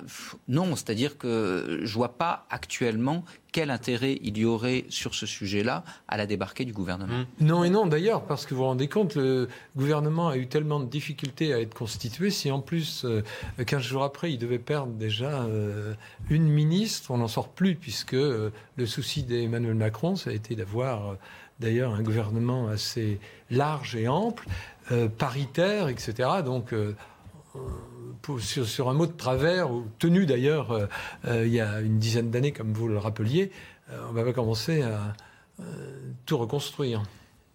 [0.48, 5.84] Non, c'est-à-dire que je vois pas actuellement quel intérêt il y aurait sur ce sujet-là
[6.08, 7.18] à la débarquer du gouvernement.
[7.18, 7.44] Mmh.
[7.44, 10.80] Non et non d'ailleurs, parce que vous vous rendez compte, le gouvernement a eu tellement
[10.80, 13.04] de difficultés à être constitué, si en plus,
[13.64, 15.94] 15 euh, jours après, il devait perdre déjà euh,
[16.28, 18.52] une ministre, on n'en sort plus, puisque le
[18.86, 21.16] souci d'Emmanuel Macron, ça a été d'avoir
[21.60, 23.20] d'ailleurs un gouvernement assez
[23.50, 24.46] large et ample,
[24.90, 26.28] euh, paritaire, etc.
[26.44, 26.96] Donc, euh,
[28.38, 32.52] sur, un mot de travers, ou tenu d'ailleurs euh, il y a une dizaine d'années,
[32.52, 33.50] comme vous le rappeliez,
[34.08, 35.14] on va commencer à
[36.26, 37.02] tout reconstruire.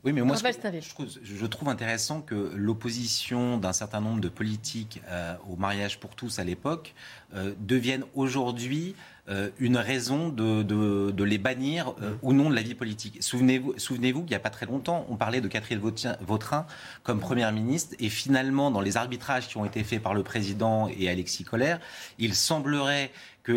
[0.04, 5.02] Oui, mais moi, je, trouve, intéressant que l'opposition d'un certain nombre de politiques
[5.50, 6.94] au mariage pour tous à l'époque
[7.60, 8.96] devienne aujourd'hui
[9.28, 13.24] euh, une raison de, de, les bannir euh, ou non de la vie politique.
[13.24, 15.82] Souvenez-vous souvenez qu'il n'y a pas très longtemps, on parlait de Catherine
[16.22, 16.68] Vautrin
[17.02, 20.88] comme Première ministre, et finalement, dans les arbitrages qui ont été faits par le président
[20.96, 21.80] et Alexis Collère,
[22.20, 23.10] il semblerait
[23.42, 23.52] que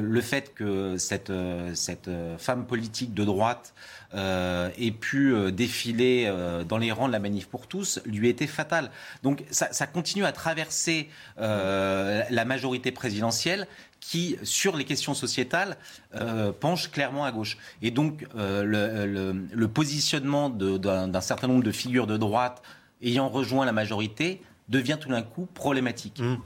[0.00, 1.32] le fait que cette,
[1.74, 3.74] cette femme politique de droite
[4.12, 6.32] ait pu défiler
[6.68, 8.92] dans les rangs de la manif pour tous lui était fatal.
[9.24, 13.66] Donc ça, ça continue à traverser la majorité présidentielle
[14.06, 15.76] qui, sur les questions sociétales,
[16.14, 17.56] euh, penche clairement à gauche.
[17.80, 22.62] Et donc, euh, le, le, positionnement d'un certain nombre de figures de droite
[23.02, 26.20] ayant rejoint la majorité devient tout d'un coup problématique.
[26.20, 26.36] Mmh.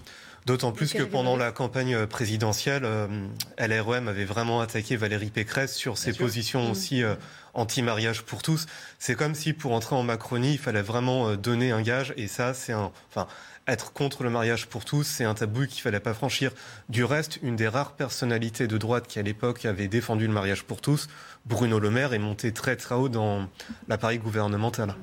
[0.47, 3.27] D'autant plus que pendant la campagne présidentielle, euh,
[3.59, 6.71] LREM avait vraiment attaqué Valérie Pécresse sur ses positions mmh.
[6.71, 7.17] aussi euh,
[7.55, 8.67] anti-mariage pour tous.
[9.01, 12.15] C'est comme si pour entrer en Macronie, il fallait vraiment donner un gage.
[12.17, 12.93] Et ça, c'est un.
[13.11, 13.27] Enfin,
[13.69, 16.53] être contre le mariage pour tous, c'est un tabou qu'il fallait pas franchir.
[16.89, 20.65] Du reste, une des rares personnalités de droite qui à l'époque avait défendu le mariage
[20.65, 21.09] pour tous,
[21.45, 23.47] Bruno Le Maire, est monté très très haut dans
[23.87, 24.95] l'appareil gouvernemental.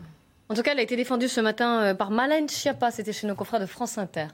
[0.49, 3.28] En tout cas, elle a été défendue ce matin euh, par Malène Schiappa, c'était chez
[3.28, 4.28] nos confrères de France Inter.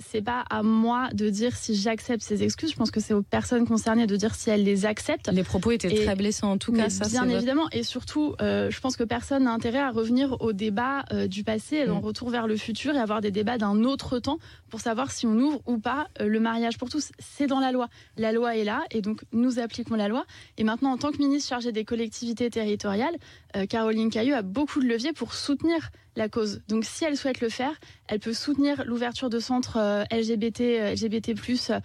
[0.00, 2.70] C'est pas à moi de dire si j'accepte ces excuses.
[2.70, 5.30] Je pense que c'est aux personnes concernées de dire si elles les acceptent.
[5.32, 6.90] Les propos étaient très blessants en tout cas.
[6.90, 7.68] Ça, bien évidemment.
[7.72, 11.42] Et surtout, euh, je pense que personne n'a intérêt à revenir au débat euh, du
[11.42, 12.04] passé, et en mm.
[12.04, 15.38] retour vers le futur et avoir des débats d'un autre temps pour savoir si on
[15.38, 17.10] ouvre ou pas euh, le mariage pour tous.
[17.18, 17.88] C'est dans la loi.
[18.18, 20.26] La loi est là et donc nous appliquons la loi.
[20.58, 23.16] Et maintenant, en tant que ministre chargé des collectivités territoriales,
[23.70, 26.62] Caroline Cailleux a beaucoup de leviers pour soutenir la cause.
[26.68, 27.72] Donc si elle souhaite le faire,
[28.08, 31.34] elle peut soutenir l'ouverture de centres euh, LGBT, euh, LGBT+,
[31.70, 31.80] euh,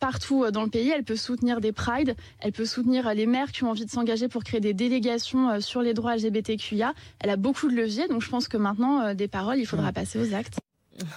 [0.00, 0.90] partout dans le pays.
[0.90, 4.28] Elle peut soutenir des prides, elle peut soutenir les maires qui ont envie de s'engager
[4.28, 6.94] pour créer des délégations sur les droits LGBTQIA.
[7.20, 10.18] Elle a beaucoup de leviers, donc je pense que maintenant, des paroles, il faudra passer
[10.18, 10.58] aux actes.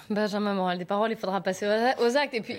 [0.10, 2.34] Benjamin Moral, des paroles, il faudra passer aux actes.
[2.34, 2.56] Et puis,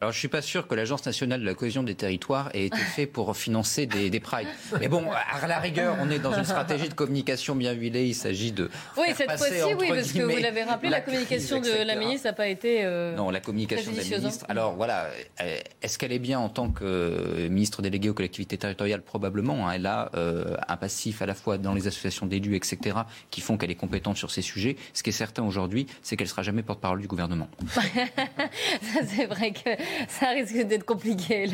[0.00, 2.78] Alors, je suis pas sûr que l'Agence nationale de la cohésion des territoires ait été
[2.78, 4.48] fait pour financer des, des prides.
[4.80, 8.06] Mais bon, à la rigueur, on est dans une stratégie de communication bien huilée.
[8.06, 8.70] Il s'agit de.
[8.96, 12.32] Oui, cette fois-ci, oui, parce que vous l'avez rappelé, la, communication de la ministre n'a
[12.32, 12.84] pas été.
[12.84, 14.44] Euh, non, la communication de la ministre.
[14.48, 15.06] Alors voilà,
[15.40, 19.02] euh, est-ce qu'elle est bien en tant que ministre déléguée aux collectivités territoriales?
[19.02, 19.68] Probablement.
[19.68, 19.72] Hein.
[19.74, 22.96] Elle a euh, un passif à la fois dans les associations d'élus, etc.,
[23.30, 24.76] qui font qu'elle est compétente sur ces sujets.
[24.92, 27.48] Ce qui est certain aujourd'hui, c'est qu'elle sera jamais porte-parole du gouvernement.
[29.06, 29.70] c'est vrai que
[30.08, 31.46] ça risque d'être compliqué.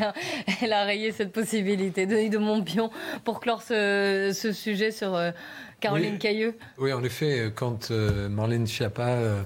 [0.61, 2.05] Elle a rayé cette possibilité.
[2.05, 2.89] Denis de Montpion,
[3.23, 5.31] pour clore ce, sujet sur euh,
[5.79, 6.57] Caroline Cailleux.
[6.77, 9.41] Oui, en effet, quand euh, Marlène Schiappa euh,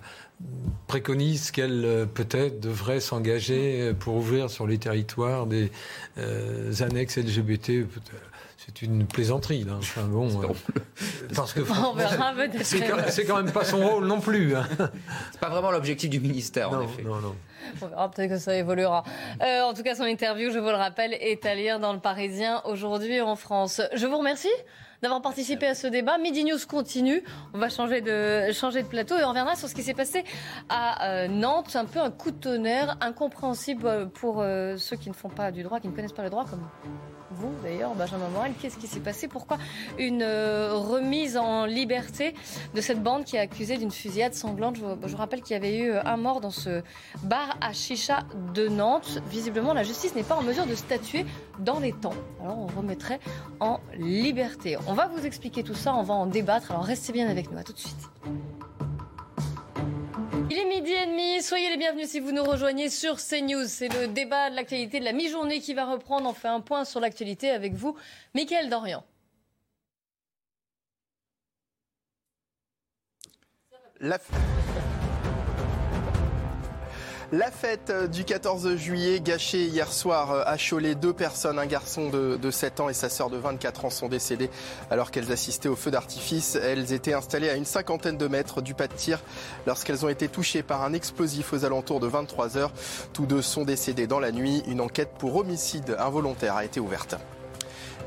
[0.87, 5.71] préconise qu'elle peut-être devrait s'engager pour ouvrir sur les territoires des
[6.81, 7.85] annexes LGBT,
[8.65, 9.73] c'est une plaisanterie, là.
[9.77, 10.47] Enfin, bon, euh,
[11.35, 14.55] parce que on verra C'est quand, même pas son rôle non plus.
[14.55, 14.65] Hein.
[15.31, 17.03] C'est pas vraiment l'objectif du ministère, non, en effet.
[17.03, 17.35] Non, non.
[17.81, 19.03] On verra peut-être que ça évoluera.
[19.41, 21.99] Euh, en tout cas, son interview, je vous le rappelle, est à lire dans le
[21.99, 23.81] Parisien aujourd'hui en France.
[23.93, 24.51] Je vous remercie
[25.01, 26.17] d'avoir participé à ce débat.
[26.17, 27.23] Midi News continue.
[27.53, 30.23] On va changer de, plateau et on reviendra sur ce qui s'est passé
[30.69, 31.75] à euh, Nantes.
[31.75, 34.43] Un peu un coup de tonnerre incompréhensible pour
[34.77, 36.67] ceux qui ne font pas du droit, qui ne connaissent pas le droit comme
[37.33, 39.27] vous d'ailleurs, Benjamin Morel, qu'est-ce qui s'est passé?
[39.27, 39.57] Pourquoi
[39.97, 42.33] une euh, remise en liberté
[42.73, 44.77] de cette bande qui est accusée d'une fusillade sanglante?
[44.77, 46.81] Je, vous rappelle qu'il y avait eu un mort dans ce
[47.23, 49.21] bar à Chicha de Nantes.
[49.29, 51.25] Visiblement, la justice n'est pas en mesure de statuer
[51.59, 52.13] dans les temps.
[52.41, 53.19] Alors on remettrait
[53.59, 54.77] en liberté.
[54.87, 56.71] On va vous expliquer tout ça, on va en débattre.
[56.71, 57.57] Alors restez bien avec nous.
[57.57, 58.09] À tout de suite.
[60.53, 63.65] Il est midi et demi, soyez les bienvenus si vous nous rejoignez sur CNews.
[63.65, 66.29] C'est le débat de l'actualité de la mi-journée qui va reprendre.
[66.29, 67.97] On fait un point sur l'actualité avec vous,
[68.35, 69.03] Mickaël Dorian.
[73.99, 74.19] La...
[77.33, 80.93] La fête du 14 juillet gâchée hier soir euh, à Cholet.
[80.93, 84.51] Deux personnes, un garçon de, 7 ans et sa sœur de 24 ans sont décédées
[84.91, 86.53] alors qu'elles assistaient au feu d'artifice.
[86.53, 89.19] Elles étaient installées à une cinquantaine de mètres du pas de tir
[89.65, 92.71] lorsqu'elles ont été touchées par un explosif aux alentours de 23 heures.
[93.13, 94.61] Tous deux sont décédés dans la nuit.
[94.67, 97.15] Une enquête pour homicide involontaire a été ouverte.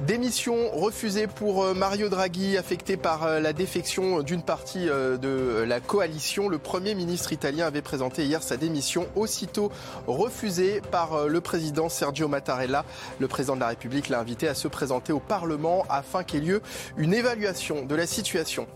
[0.03, 5.65] Démission refusée pour euh, Mario Draghi, affecté par euh, la défection d'une partie euh, de
[5.67, 6.51] la coalition.
[6.51, 9.73] Le Premier ministre italien avait présenté hier sa démission, aussitôt
[10.07, 12.85] refusée par le président Sergio Mattarella.
[13.21, 16.49] Le président de la République l'a invité à se présenter au Parlement afin qu'il y
[16.49, 16.63] ait lieu
[16.99, 18.67] une évaluation de la situation.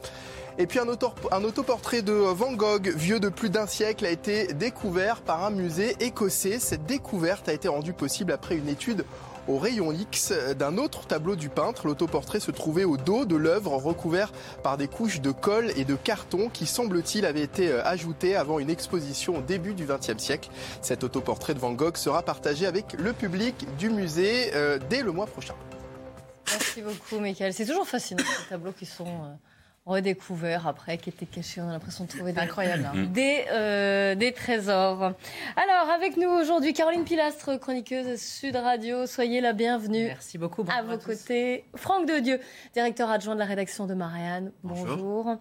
[0.59, 4.53] Et puis un, un, autoportrait de Van Gogh, vieux de plus d'un siècle, a été
[4.55, 6.59] découvert par un musée écossais.
[6.59, 9.05] Cette découverte a été rendue possible après une étude
[9.49, 11.87] au rayon X d'un autre tableau du peintre.
[11.87, 15.95] L'autoportrait se trouvait au dos de l'œuvre recouvert par des couches de colle et de
[15.95, 20.51] carton qui semble-t-il avaient été euh, ajoutées avant une exposition au début du XXe siècle.
[20.83, 25.13] Cet autoportrait de Van Gogh sera partagé avec le public du musée euh, dès le
[25.13, 25.55] mois prochain.
[26.51, 27.53] Merci beaucoup Michael.
[27.55, 29.07] C'est toujours fascinant ces tableaux qui sont...
[29.07, 29.50] Euh,
[29.91, 31.61] redécouvert après, qui était caché.
[31.61, 33.07] On a l'impression de trouver des, Incroyable, hein.
[33.13, 35.13] des, euh, des trésors.
[35.57, 39.07] Alors, avec nous aujourd'hui, Caroline Pilastre, chroniqueuse Sud Radio.
[39.07, 40.07] Soyez la bienvenue.
[40.07, 40.65] Merci beaucoup.
[40.75, 42.41] À vos côtés, Franck Dedieu,
[42.73, 44.53] directeur adjoint de la rédaction de Marianne.
[44.63, 45.37] Bonjour.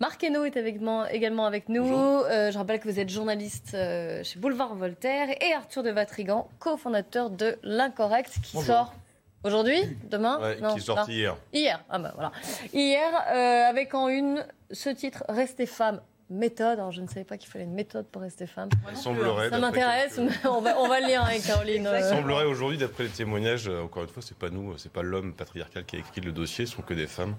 [0.00, 1.86] Marc Hainaut est avec également avec nous.
[1.86, 6.48] Euh, je rappelle que vous êtes journaliste euh, chez Boulevard Voltaire et Arthur de Vatrigan,
[6.58, 8.94] cofondateur de L'Incorrect, qui sort
[9.44, 11.16] Aujourd'hui Demain Ouais, Non, qui est sorti non.
[11.16, 11.36] hier.
[11.52, 12.32] Hier, ah bah voilà.
[12.72, 16.00] Hier, euh, avec en une ce titre Rester femme.
[16.30, 18.70] Méthode, alors je ne savais pas qu'il fallait une méthode pour rester femme.
[18.90, 21.82] Il semblerait, Ça m'intéresse, quelques- mais on va, on va le lire avec Caroline.
[21.92, 22.08] Il euh.
[22.08, 25.34] semblerait aujourd'hui, d'après les témoignages, euh, encore une fois, c'est pas nous, c'est pas l'homme
[25.34, 27.34] patriarcal qui a écrit le dossier, ce sont que des femmes.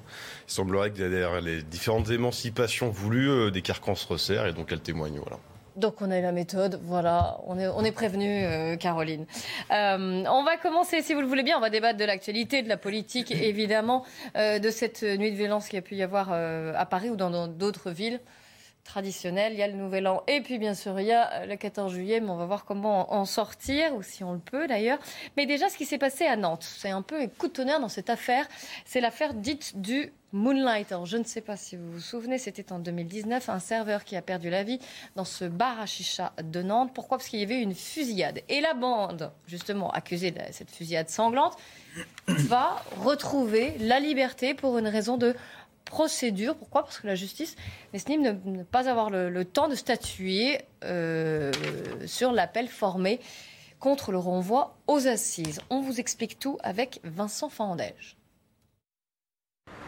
[0.47, 4.81] Il semblerait que derrière les différentes émancipations voulues, des carcans se resserrent et donc elles
[4.81, 5.21] témoignent.
[5.21, 5.39] Voilà.
[5.75, 9.25] Donc on a eu la méthode, voilà, on est, on est prévenu, euh, Caroline.
[9.71, 12.69] Euh, on va commencer, si vous le voulez bien, on va débattre de l'actualité, de
[12.69, 14.05] la politique, évidemment,
[14.37, 17.15] euh, de cette nuit de violence qu'il y a pu y avoir à Paris ou
[17.15, 18.19] dans d'autres villes
[18.83, 19.53] traditionnelles.
[19.53, 21.93] Il y a le Nouvel An et puis bien sûr il y a le 14
[21.93, 24.99] juillet, mais on va voir comment en en sortir, ou si on le peut d'ailleurs.
[25.37, 27.79] Mais déjà, ce qui s'est passé à Nantes, c'est un peu un coup de tonnerre
[27.79, 28.47] dans cette affaire,
[28.85, 30.91] c'est l'affaire dite du Moonlight.
[30.91, 34.15] Alors, je ne sais pas si vous vous souvenez, c'était en 2019, un serveur qui
[34.15, 34.79] a perdu la vie
[35.15, 36.91] dans ce bar à chicha de Nantes.
[36.93, 37.17] Pourquoi?
[37.17, 38.41] Parce qu'il y avait une fusillade.
[38.49, 41.55] Et la bande, justement, accusée de cette fusillade sanglante,
[42.27, 45.35] va retrouver la liberté pour une raison de
[45.85, 46.55] procédure.
[46.55, 46.83] Pourquoi?
[46.83, 47.55] Parce que la justice
[47.93, 51.51] estime ne, ne pas avoir le, le temps de statuer euh,
[52.07, 53.19] sur l'appel formé
[53.79, 55.59] contre le renvoi aux assises.
[55.69, 58.17] On vous explique tout avec Vincent Fandège.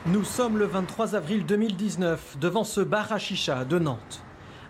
[0.07, 4.23] Nous sommes le 23 avril 2019 devant ce bar à de Nantes.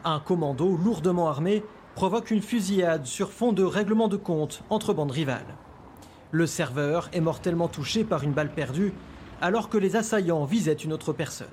[0.06, 5.12] Un commando lourdement armé provoque une fusillade sur fond de règlement de compte entre bandes
[5.12, 5.56] rivales.
[6.32, 8.94] Le serveur est mortellement touché par une balle perdue
[9.42, 11.48] alors que les assaillants visaient une autre personne.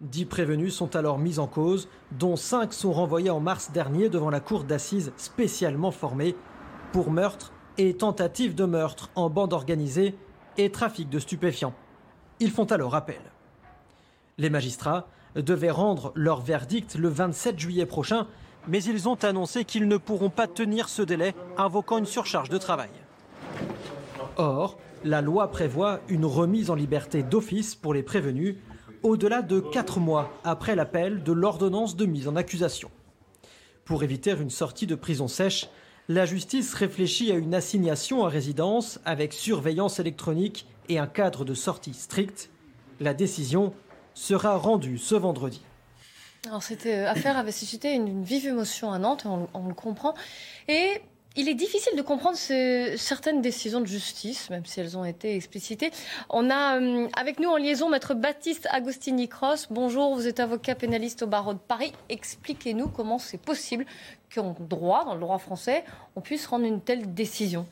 [0.00, 4.30] Dix prévenus sont alors mis en cause, dont cinq sont renvoyés en mars dernier devant
[4.30, 6.36] la cour d'assises spécialement formée
[6.92, 10.14] pour meurtre et tentative de meurtre en bande organisée
[10.56, 11.74] et trafic de stupéfiants.
[12.40, 13.20] Ils font alors appel.
[14.38, 18.26] Les magistrats devaient rendre leur verdict le 27 juillet prochain,
[18.68, 22.58] mais ils ont annoncé qu'ils ne pourront pas tenir ce délai, invoquant une surcharge de
[22.58, 22.90] travail.
[24.36, 28.56] Or, la loi prévoit une remise en liberté d'office pour les prévenus
[29.02, 32.90] au-delà de quatre mois après l'appel de l'ordonnance de mise en accusation.
[33.84, 35.68] Pour éviter une sortie de prison sèche,
[36.08, 41.52] la justice réfléchit à une assignation à résidence avec surveillance électronique et un cadre de
[41.52, 42.50] sortie strict.
[42.98, 43.74] La décision
[44.14, 45.62] sera rendue ce vendredi.
[46.60, 50.14] Cette euh, affaire avait suscité une, vive émotion à Nantes, on, le comprend.
[51.38, 55.36] Il est difficile de comprendre ce- certaines décisions de justice, même si elles ont été
[55.36, 55.92] explicitées.
[56.28, 59.68] On a euh, avec nous en liaison maître Baptiste Agostini-Cross.
[59.70, 61.92] Bonjour, vous êtes avocat pénaliste au barreau de Paris.
[62.08, 63.86] Expliquez-nous comment c'est possible
[64.34, 65.84] qu'en droit, dans le droit français,
[66.16, 67.66] on puisse rendre une telle décision.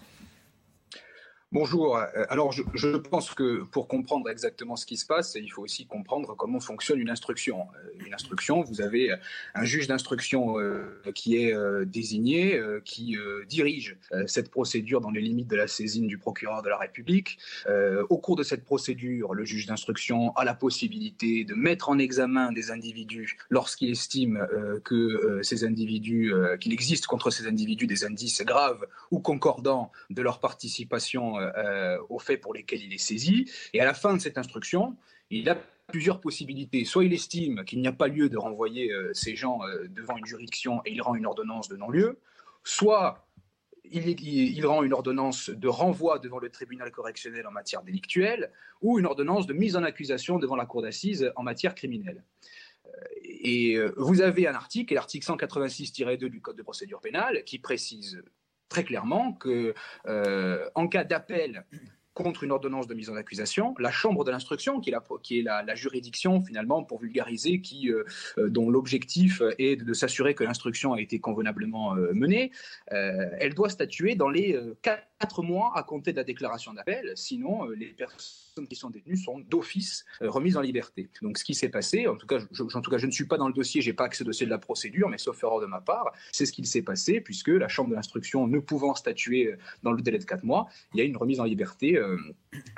[1.53, 1.97] Bonjour.
[1.97, 5.87] Euh, Alors, je, pense que pour comprendre exactement ce qui se passe, il faut aussi
[5.87, 7.69] comprendre comment fonctionne une instruction.
[7.77, 9.13] Euh, Une instruction, vous avez
[9.55, 15.01] un juge d'instruction euh, qui est euh, désigné, euh, qui euh, dirige euh, cette procédure
[15.01, 17.39] dans les limites de la saisine du procureur de la République.
[17.69, 21.99] Euh, au cours de cette procédure, le juge d'instruction a la possibilité de mettre en
[21.99, 27.47] examen des individus lorsqu'il estime euh, que euh, ces individus, euh, qu'il existe contre ces
[27.47, 32.93] individus des indices graves ou concordants de leur participation euh, aux faits pour lesquels il
[32.93, 33.51] est saisi.
[33.73, 34.97] Et à la fin de cette instruction,
[35.31, 36.85] il a plusieurs possibilités.
[36.85, 40.17] Soit il estime qu'il n'y a pas lieu de renvoyer euh, ces gens euh, devant
[40.17, 42.19] une juridiction et il rend une ordonnance de non-lieu,
[42.65, 43.27] soit
[43.91, 48.51] il, rend une ordonnance de renvoi devant le tribunal correctionnel en matière délictuelle
[48.83, 52.23] ou une ordonnance de mise en accusation devant la cour d'assises en matière criminelle.
[52.87, 52.91] Euh,
[53.23, 58.23] Et euh, vous avez un article, l'article 186-2 du Code de procédure pénale, qui précise
[58.69, 59.75] très clairement que
[60.07, 61.65] euh, en cas d'appel
[62.17, 66.43] contre une ordonnance de mise en accusation, la chambre de l'instruction, qui est, la, juridiction
[66.43, 68.07] finalement pour vulgariser, euh,
[68.39, 72.53] euh, dont l'objectif est de, s'assurer que l'instruction a été convenablement menée,
[72.89, 74.75] elle doit statuer dans les euh,
[75.19, 79.17] quatre mois à compter de la déclaration d'appel, sinon euh, les personnes qui sont détenues
[79.17, 81.09] sont d'office euh, remises en liberté.
[81.23, 83.27] Donc ce qui s'est passé, en tout cas, je, en tout cas je ne suis
[83.27, 85.61] pas dans le dossier, j'ai pas accès au dossier de la procédure, mais sauf erreur
[85.61, 88.95] de ma part, c'est ce qu'il s'est passé puisque la chambre de l'instruction ne pouvant
[88.95, 91.99] statuer euh, dans le délai de quatre mois, il y a une remise en liberté,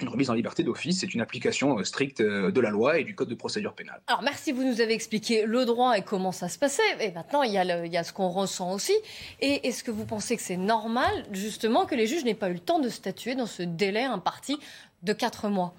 [0.01, 1.01] une remise en liberté d'office.
[1.01, 4.01] C'est une application stricte de la loi et du code de procédure pénale.
[4.07, 6.83] Alors merci, vous nous avez expliqué le droit et comment ça se passait.
[7.01, 8.95] Et maintenant, il y a, il y a ce qu'on ressent aussi.
[9.41, 12.55] Et est-ce que vous pensez que c'est normal, justement, que les juges n'aient pas eu
[12.55, 14.59] le temps de statuer dans ce délai imparti
[15.03, 15.75] de quatre mois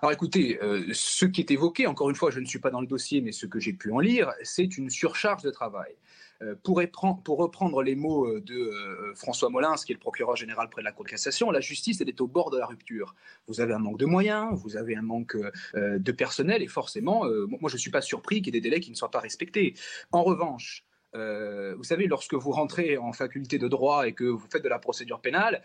[0.00, 0.60] alors écoutez,
[0.92, 3.32] ce qui est évoqué, encore une fois, je ne suis pas dans le dossier, mais
[3.32, 5.96] ce que j'ai pu en lire, c'est une surcharge de travail.
[6.42, 10.68] Euh, pour, reprendre les mots euh, de euh, François Molins, qui est le procureur général
[10.68, 13.14] près de la Cour de cassation, la justice, elle est au bord de la rupture.
[13.46, 15.36] Vous avez un manque de moyens, vous avez un manque
[15.74, 18.80] de personnel, et forcément, moi, je ne suis pas surpris qu'il y ait des délais
[18.80, 19.74] qui ne soient pas respectés.
[20.12, 24.62] En revanche, vous savez, lorsque vous rentrez en faculté de droit et que vous faites
[24.62, 25.62] de la procédure pénale,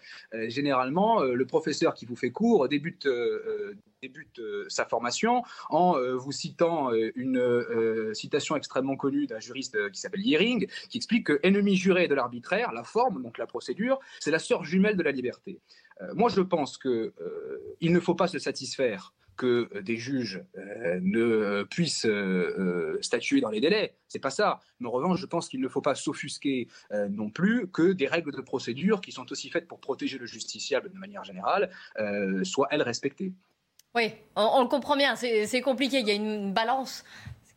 [0.47, 2.67] généralement, le professeur qui vous fait cours
[4.01, 9.91] débute euh, sa formation en euh, vous citant euh, une citation extrêmement connue d'un juriste
[9.91, 13.99] qui s'appelle Yering, qui explique que ennemi juré de l'arbitraire, la forme, donc la procédure,
[14.19, 15.59] c'est la sœur jumelle de la liberté.
[16.13, 17.11] moi, je pense qu'il
[17.79, 22.07] il ne faut pas se satisfaire que des juges ne puissent
[23.01, 23.95] statuer dans les délais.
[24.07, 24.59] C'est pas ça.
[24.79, 26.67] Mais en revanche, je pense qu'il ne faut pas s'offusquer
[27.09, 30.91] non plus que des règles de procédure qui sont aussi faites pour protéger le justiciable
[30.91, 31.71] de manière générale
[32.43, 33.33] soient elles respectées.
[33.93, 37.03] Oui, on, le comprend bien, c'est compliqué, il y a une balance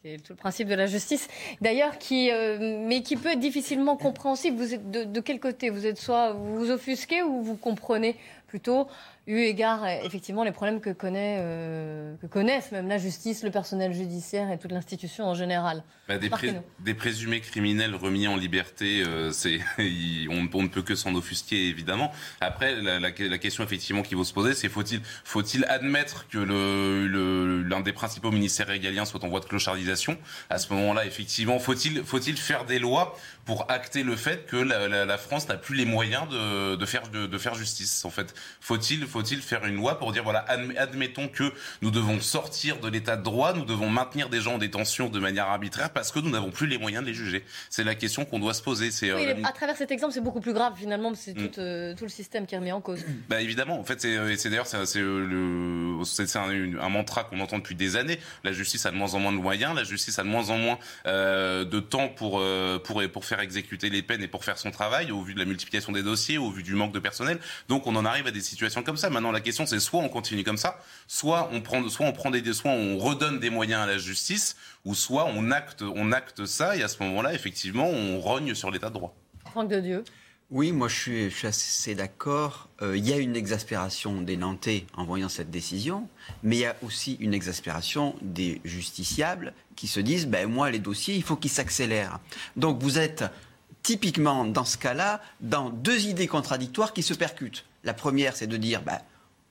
[0.04, 1.28] c'est tout le principe de la justice,
[1.62, 4.58] d'ailleurs, euh, mais qui peut être difficilement compréhensible.
[4.58, 5.70] Vous êtes de, de, quel côté?
[5.70, 8.16] Vous êtes soit vous vous offusquez ou vous comprenez
[8.46, 8.86] plutôt
[9.26, 13.94] eu égard effectivement les problèmes que, connaît, euh, que connaissent même la justice, le personnel
[13.94, 15.82] judiciaire et toute l'institution en général.
[16.08, 16.30] Bah, des,
[16.80, 22.12] des, présumés criminels remis en liberté, euh, c'est on, ne peut que s'en offusquer évidemment.
[22.42, 27.62] Après, la, la, question effectivement qui vaut se poser, c'est faut-il faut-il admettre que le,
[27.62, 30.18] l'un des principaux ministères régaliens soit en voie de clochardisation?
[30.50, 33.16] À ce moment-là, effectivement, faut-il faut-il faire des lois
[33.46, 37.08] pour acter le fait que la, la France n'a plus les moyens de, de faire
[37.08, 40.44] de, de faire justice En fait, faut-il faut-il faire une loi pour dire voilà,
[40.76, 41.52] admettons que
[41.82, 45.20] nous devons sortir de l'état de droit, nous devons maintenir des gens en détention de
[45.20, 47.44] manière arbitraire parce que nous n'avons plus les moyens de les juger.
[47.70, 48.90] C'est la question qu'on doit se poser.
[48.90, 51.48] C'est oui, euh, à travers cet exemple, c'est beaucoup plus grave finalement, c'est mm.
[51.48, 53.04] tout, euh, tout, le système qui est remis en cause.
[53.28, 56.48] Bah évidemment, en fait, c'est euh, d'ailleurs c'est un,
[56.80, 58.18] un, mantra qu'on entend depuis des années.
[58.42, 60.58] La justice a de moins en moins de moyens, la justice a de moins en
[60.58, 62.42] moins euh, de temps pour,
[62.82, 65.44] pour pour faire exécuter les peines et pour faire son travail au vu de la
[65.44, 67.38] multiplication des dossiers, au vu du manque de personnel.
[67.68, 69.03] Donc on en arrive à des situations comme ça.
[69.10, 72.30] Maintenant, la question, c'est soit on continue comme ça, soit on prend, soit on prend
[72.30, 76.46] des, soit on redonne des moyens à la justice, ou soit on acte, on acte
[76.46, 79.14] ça, et à ce moment-là, effectivement, on rogne sur l'état de droit.
[79.50, 80.04] Franck de Dieu.
[80.50, 82.68] Oui, moi je suis, je suis assez d'accord.
[82.82, 86.06] Euh, il y a une exaspération des Nantais en voyant cette décision,
[86.42, 90.78] mais il y a aussi une exaspération des justiciables qui se disent ben, moi, les
[90.78, 92.20] dossiers, il faut qu'ils s'accélèrent.
[92.56, 93.24] Donc vous êtes
[93.82, 97.64] typiquement dans ce cas-là dans deux idées contradictoires qui se percutent.
[97.84, 99.02] La première, c'est de dire, bah,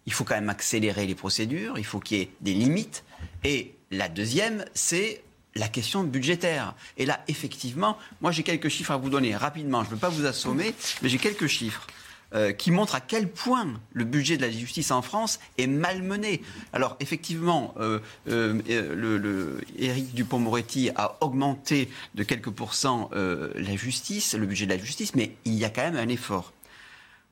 [0.06, 3.04] il faut quand même accélérer les procédures, il faut qu'il y ait des limites.
[3.44, 5.24] Et la deuxième, c'est
[5.56, 6.76] la question budgétaire.
[6.98, 9.84] Et là, effectivement, moi j'ai quelques chiffres à vous donner rapidement.
[9.84, 11.88] Je ne veux pas vous assommer, mais j'ai quelques chiffres.
[12.36, 16.42] Euh, qui montrent à quel point le budget de la justice en France est malmené.
[16.72, 18.60] Alors effectivement, euh, euh,
[18.96, 25.14] le, Éric Dupont-Moretti a augmenté de quelques pourcents la justice, le budget de la justice,
[25.14, 26.54] mais il y a quand même un effort.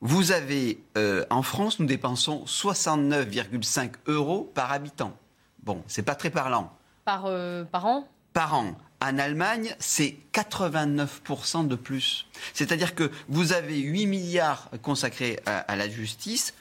[0.04, 5.16] Vous avez, euh, en France, nous dépensons 69,5 euros par habitant.
[5.62, 6.76] Bon, c'est pas très parlant.
[7.04, 8.08] Par, euh, par an?
[8.32, 8.74] Par an.
[9.00, 12.26] En Allemagne, c'est 89% de plus.
[12.52, 16.52] C'est-à-dire que vous avez 8 milliards consacrés à la justice,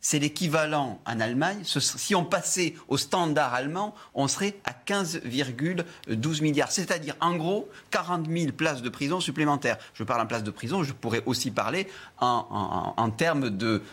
[0.00, 1.62] c'est l'équivalent en Allemagne.
[1.64, 6.72] Si on passait au standard allemand, on serait à 15,12 milliards.
[6.72, 9.76] C'est-à-dire, en gros, 40 000 places de prison supplémentaires.
[9.94, 11.86] Je parle en places de prison, je pourrais aussi parler
[12.18, 13.50] en, termes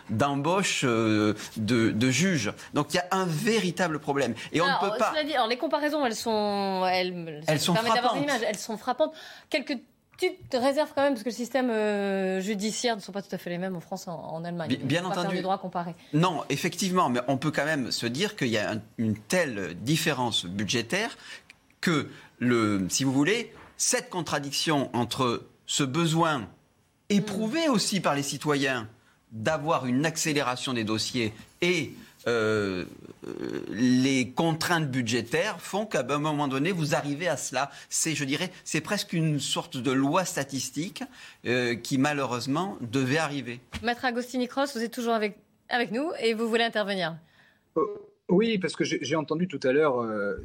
[0.09, 2.53] d'embauche euh, de, juges.
[2.73, 4.33] Donc, il y a un véritable problème.
[4.53, 5.13] Et on ne peut pas.
[5.23, 8.29] Dit, alors, les comparaisons, elles sont, elles, elles sont frappantes.
[8.47, 9.13] elles sont frappantes.
[9.49, 9.77] Quelques
[10.17, 13.33] tu te réserves quand même, parce que le système euh, judiciaire ne sont pas tout
[13.33, 14.69] à fait les mêmes en France et en, Allemagne.
[14.69, 15.41] Bien, bien entendu.
[15.41, 15.95] Pas comparés.
[16.13, 20.45] Non, effectivement, mais on peut quand même se dire qu'il y a une telle différence
[20.45, 21.17] budgétaire
[21.81, 22.09] que,
[22.39, 26.47] le, si vous voulez, cette contradiction entre ce besoin
[27.09, 28.87] éprouvé aussi par les citoyens
[29.31, 31.93] d'avoir une accélération des dossiers et
[32.27, 32.85] euh,
[33.69, 37.71] les contraintes budgétaires font qu'à un moment donné, vous arrivez à cela.
[37.89, 41.03] C'est, je dirais, c'est presque une sorte de loi statistique
[41.45, 43.59] euh, qui malheureusement devait arriver.
[43.81, 45.37] Maître Agostini Cross, vous êtes toujours avec,
[45.69, 47.15] avec nous et vous voulez intervenir.
[47.77, 47.81] Euh,
[48.29, 50.35] oui, parce que j'ai entendu tout à l'heure euh,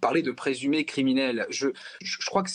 [0.00, 1.46] parler de présumé criminel.
[1.48, 1.68] Je,
[2.02, 2.50] je, crois que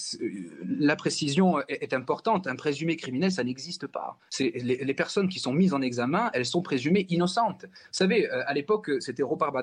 [0.68, 2.46] la précision est, importante.
[2.46, 4.20] Un présumé criminel, ça n'existe pas.
[4.38, 4.52] Les,
[4.84, 7.64] les, personnes qui sont mises en examen, elles sont présumées innocentes.
[7.64, 9.54] Vous savez, euh, à l'époque, c'était Robert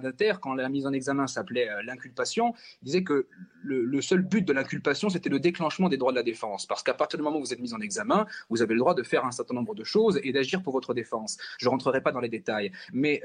[0.40, 3.26] quand la mise en examen s'appelait euh, l'inculpation, il disait que
[3.62, 6.64] le, le seul but de l'inculpation, c'était le déclenchement des droits de la défense.
[6.64, 8.94] Parce qu'à partir du moment où vous êtes mis en examen, vous avez le droit
[8.94, 11.36] de faire un certain nombre de choses et d'agir pour votre défense.
[11.58, 12.72] Je ne rentrerai pas dans les détails.
[12.94, 13.22] Mais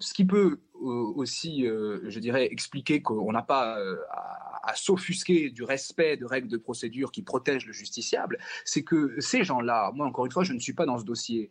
[0.00, 3.78] ce qui peut aussi, je dirais, expliquer qu'on n'a pas
[4.62, 9.42] à, s'offusquer du respect de règles de procédure qui protègent le justiciable, c'est que ces
[9.42, 11.50] gens-là, moi encore une fois, je ne suis pas dans ce dossier.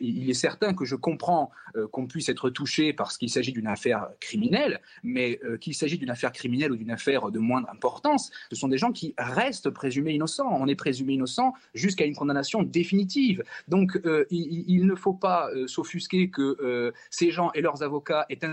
[0.00, 1.50] il est certain que je comprends
[1.92, 6.32] qu'on puisse être touché parce qu'il s'agit d'une affaire criminelle, mais qu'il s'agit d'une affaire
[6.32, 10.48] criminelle ou d'une affaire de moindre importance, ce sont des gens qui restent présumés innocents.
[10.50, 13.42] On est présumé innocent jusqu'à une condamnation définitive.
[13.68, 14.00] Donc
[14.30, 18.44] il, ne faut pas s'offusquer que ces gens et leurs avocats aient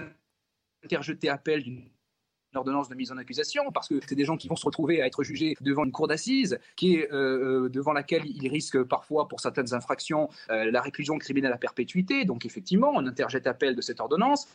[0.84, 1.89] interjeté appel d'une
[2.55, 5.07] ordonnance de mise en accusation, parce que c'est des gens qui vont se retrouver à
[5.07, 9.27] être jugés devant une cour d'assises, qui est euh, euh, devant laquelle ils risquent parfois,
[9.27, 12.25] pour certaines infractions, euh, la réclusion criminelle à perpétuité.
[12.25, 14.47] Donc effectivement, on interjette appel de cette ordonnance.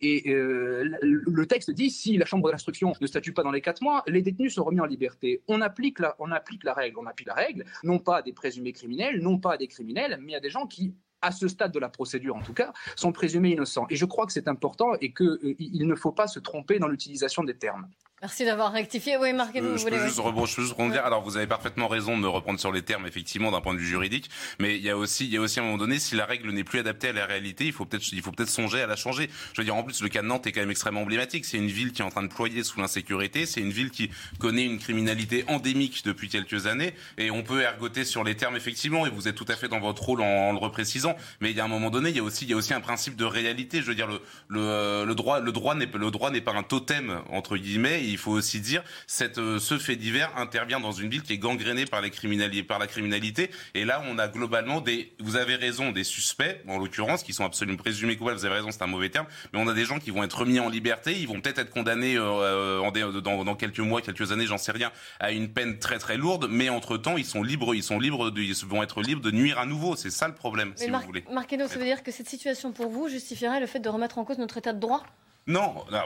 [0.00, 4.04] Et le texte dit si la chambre d'instruction ne statue pas dans les quatre mois,
[4.06, 5.42] les détenus sont remis en liberté.
[5.48, 6.98] On applique la, on applique la règle.
[7.00, 10.20] On applique la règle, non pas à des présumés criminels, non pas à des criminels,
[10.22, 10.94] mais à des gens qui
[11.26, 13.86] à ce stade de la procédure en tout cas, sont présumés innocents.
[13.90, 16.86] Et je crois que c'est important et qu'il euh, ne faut pas se tromper dans
[16.86, 17.88] l'utilisation des termes.
[18.22, 19.18] Merci d'avoir rectifié.
[19.18, 22.16] Oui, Marc, vous, je, peux juste rebondir, je peux juste Alors, vous avez parfaitement raison
[22.16, 24.30] de me reprendre sur les termes, effectivement, d'un point de vue juridique.
[24.58, 26.24] Mais il y a aussi, il y a aussi à un moment donné, si la
[26.24, 28.86] règle n'est plus adaptée à la réalité, il faut peut-être, il faut peut-être songer à
[28.86, 29.28] la changer.
[29.52, 31.44] Je veux dire, en plus, le cas de Nantes est quand même extrêmement emblématique.
[31.44, 33.44] C'est une ville qui est en train de ployer sous l'insécurité.
[33.44, 36.94] C'est une ville qui connaît une criminalité endémique depuis quelques années.
[37.18, 39.04] Et on peut ergoter sur les termes, effectivement.
[39.04, 41.16] Et vous êtes tout à fait dans votre rôle en, le reprécisant.
[41.42, 42.72] Mais il y a un moment donné, il y a aussi, il y a aussi
[42.72, 43.82] un principe de réalité.
[43.82, 46.62] Je veux dire, le, le, le droit, le droit n'est, le droit n'est pas un
[46.62, 48.05] totem, entre guillemets.
[48.08, 51.38] Il faut aussi dire cette, euh, ce fait divers intervient dans une ville qui est
[51.38, 53.50] gangrénée par, les par la criminalité.
[53.74, 57.44] Et là, on a globalement des, vous avez raison, des suspects, en l'occurrence, qui sont
[57.44, 58.38] absolument présumés coupables.
[58.38, 59.26] Vous avez raison, c'est un mauvais terme.
[59.52, 61.12] Mais on a des gens qui vont être remis en liberté.
[61.18, 64.72] Ils vont peut-être être condamnés euh, euh, dans, dans, quelques mois, quelques années, j'en sais
[64.72, 66.48] rien, à une peine très très lourde.
[66.50, 69.30] Mais entre temps, ils sont libres, ils sont libres, de, ils vont être libres de
[69.30, 69.96] nuire à nouveau.
[69.96, 71.24] C'est ça le problème, si vous voulez.
[71.30, 74.24] Marquez-nous, ça veut dire que cette situation pour vous justifierait le fait de remettre en
[74.24, 75.04] cause notre état de droit?
[75.48, 75.98] Non, non.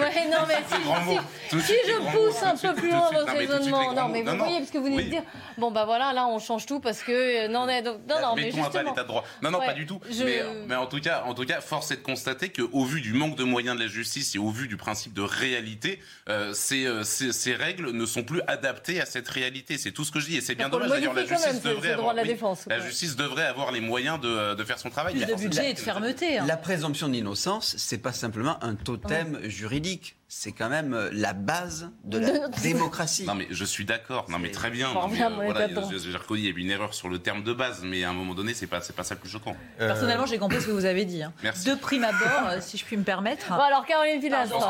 [0.00, 4.22] ouais, non, mais si, si, je pousse un peu plus loin votre raisonnement, non, mais
[4.22, 5.22] vous voyez, parce que vous venez de dire,
[5.58, 7.44] bon, bah voilà, là, on change tout parce que.
[7.44, 8.70] Euh, non, non, non, non mais justement.
[8.70, 9.24] pas l'état de droit.
[9.42, 10.00] Non, non, pas du tout.
[10.24, 13.12] Mais, mais, en, tout cas, en tout cas, force est de constater qu'au vu du
[13.12, 16.84] manque de moyens de la justice et au vu du principe de réalité, euh, ces,
[16.86, 19.78] euh, ces, ces, règles ne sont plus adaptées à cette réalité.
[19.78, 20.36] C'est tout ce que je dis.
[20.36, 20.88] Et c'est bien dommage.
[20.88, 22.14] D'ailleurs, la justice devrait avoir.
[22.14, 25.14] La, défense, la justice devrait avoir les moyens de, de faire son travail.
[25.14, 26.38] Plus de budget et de fermeté.
[26.38, 26.44] Hein.
[26.46, 31.34] La présomption d'innocence, c'est pas simplement simplement un totem juridique c'est quand même euh, la
[31.34, 33.26] base de la démocratie.
[33.26, 34.24] Non mais je suis d'accord.
[34.30, 34.88] Non mais très bien.
[35.10, 38.08] J'ai reconnu il y a eu une erreur sur le terme de base, mais à
[38.08, 39.54] un moment donné c'est pas c'est pas ça le plus choquant.
[39.78, 41.22] Euh, Personnellement j'ai compris ce que vous avez dit.
[41.22, 41.34] Hein.
[41.42, 43.50] De prime abord, euh, si je puis me permettre.
[43.50, 44.64] Bon, alors Caroline Village, on, vous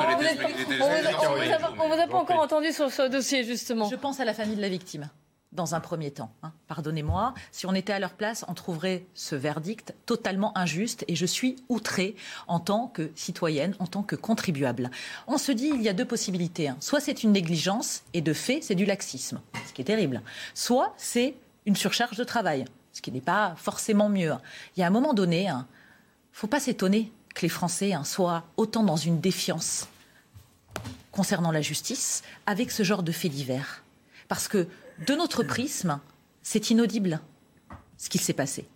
[2.01, 3.89] a pas encore entendu sur ce dossier justement.
[3.89, 5.09] Je pense à la famille de la victime
[5.53, 6.33] dans un premier temps.
[6.43, 6.53] Hein.
[6.67, 11.27] Pardonnez-moi, si on était à leur place, on trouverait ce verdict totalement injuste et je
[11.27, 12.17] suis outrée
[12.49, 14.91] en tant que citoyenne, en tant que contribuable.
[15.27, 16.69] On se dit, il y a deux possibilités.
[16.69, 16.77] Hein.
[16.81, 20.23] Soit c'est une négligence et de fait, c'est du laxisme, ce qui est terrible.
[20.55, 21.35] Soit c'est
[21.67, 24.33] une surcharge de travail, ce qui n'est pas forcément mieux.
[24.77, 27.93] Il y a un moment donné, il hein, ne faut pas s'étonner que les Français
[28.05, 29.89] soient autant dans une défiance
[31.11, 33.83] concernant la justice avec ce genre de faits divers.
[34.29, 34.67] Parce que
[35.07, 36.01] de notre prisme,
[36.43, 37.21] c'est inaudible
[37.97, 38.67] ce qui s'est passé.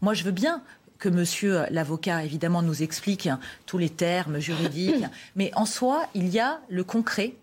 [0.00, 0.62] Moi, je veux bien
[0.98, 3.28] que monsieur l'avocat, évidemment, nous explique
[3.66, 5.04] tous les termes juridiques,
[5.36, 7.34] mais en soi, il y a le concret,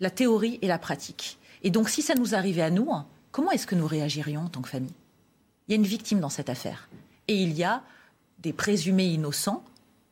[0.00, 1.38] la théorie et la pratique.
[1.62, 2.88] Et donc, si ça nous arrivait à nous,
[3.32, 4.94] comment est-ce que nous réagirions en tant que famille?
[5.66, 6.88] Il y a une victime dans cette affaire.
[7.26, 7.82] Et il y a
[8.38, 9.64] des présumés innocents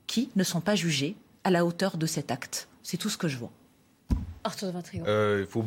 [0.06, 2.68] qui ne sont pas jugés à la hauteur de cet acte.
[2.82, 3.52] C'est tout ce que je vois.
[4.45, 5.64] Arthur de euh, Il faut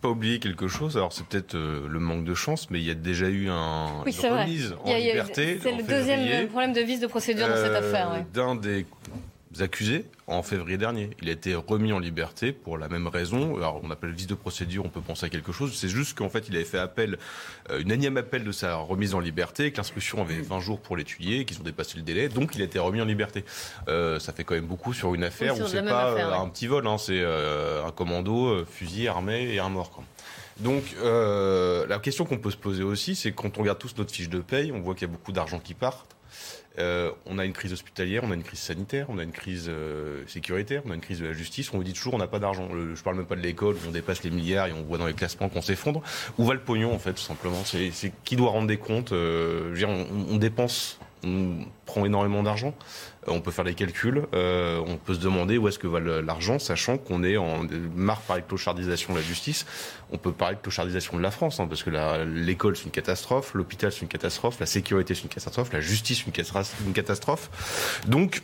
[0.00, 0.96] pas oublier quelque chose.
[0.96, 4.02] Alors c'est peut-être euh, le manque de chance, mais il y a déjà eu un,
[4.06, 5.58] oui, une remise en liberté.
[5.62, 8.24] C'est le deuxième problème de vice de procédure dans cette euh, affaire.
[8.32, 8.86] D'un des
[9.60, 11.10] accusés en février dernier.
[11.20, 13.56] Il a été remis en liberté pour la même raison.
[13.56, 15.74] Alors, on appelle vice de procédure, on peut penser à quelque chose.
[15.74, 17.18] C'est juste qu'en fait, il avait fait appel,
[17.70, 20.96] euh, une énième appel de sa remise en liberté, que l'instruction avait 20 jours pour
[20.96, 23.44] l'étudier, qu'ils ont dépassé le délai, donc il a été remis en liberté.
[23.88, 26.66] Euh, ça fait quand même beaucoup sur une affaire où c'est pas euh, un petit
[26.66, 30.02] vol, hein, c'est un commando, fusil, armé et un mort.
[30.60, 34.28] Donc, la question qu'on peut se poser aussi, c'est quand on regarde tous notre fiche
[34.28, 36.06] de paye, on voit qu'il y a beaucoup d'argent qui part.
[36.78, 39.66] Euh, on a une crise hospitalière, on a une crise sanitaire, on a une crise
[39.68, 41.72] euh, sécuritaire, on a une crise de la justice.
[41.72, 42.68] On vous dit toujours on n'a pas d'argent.
[42.72, 45.14] Je parle même pas de l'école on dépasse les milliards et on voit dans les
[45.14, 46.02] classements qu'on s'effondre.
[46.38, 47.62] Où va le pognon en fait tout simplement?
[47.64, 49.74] C'est qui doit rendre des comptes euh,
[50.30, 52.74] on, dépense on prend énormément d'argent.
[53.26, 54.26] On peut faire des calculs.
[54.34, 58.20] Euh, on peut se demander où est-ce que va l'argent, sachant qu'on est en marre
[58.22, 59.66] par de clochardisation de la justice.
[60.10, 61.90] On peut parler de clochardisation de la France, hein, parce que
[62.24, 66.24] l'école c'est une catastrophe, l'hôpital c'est une catastrophe, la sécurité c'est une catastrophe, la justice
[66.24, 68.02] c'est une catastrophe.
[68.06, 68.42] Donc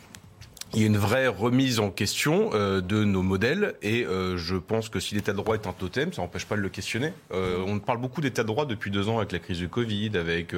[0.73, 4.55] il y a une vraie remise en question euh, de nos modèles et euh, je
[4.55, 7.11] pense que si l'état de droit est un totem, ça n'empêche pas de le questionner.
[7.33, 10.11] Euh, on parle beaucoup d'état de droit depuis deux ans avec la crise du Covid,
[10.15, 10.53] avec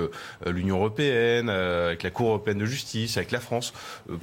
[0.46, 3.74] l'Union européenne, avec la Cour européenne de justice, avec la France.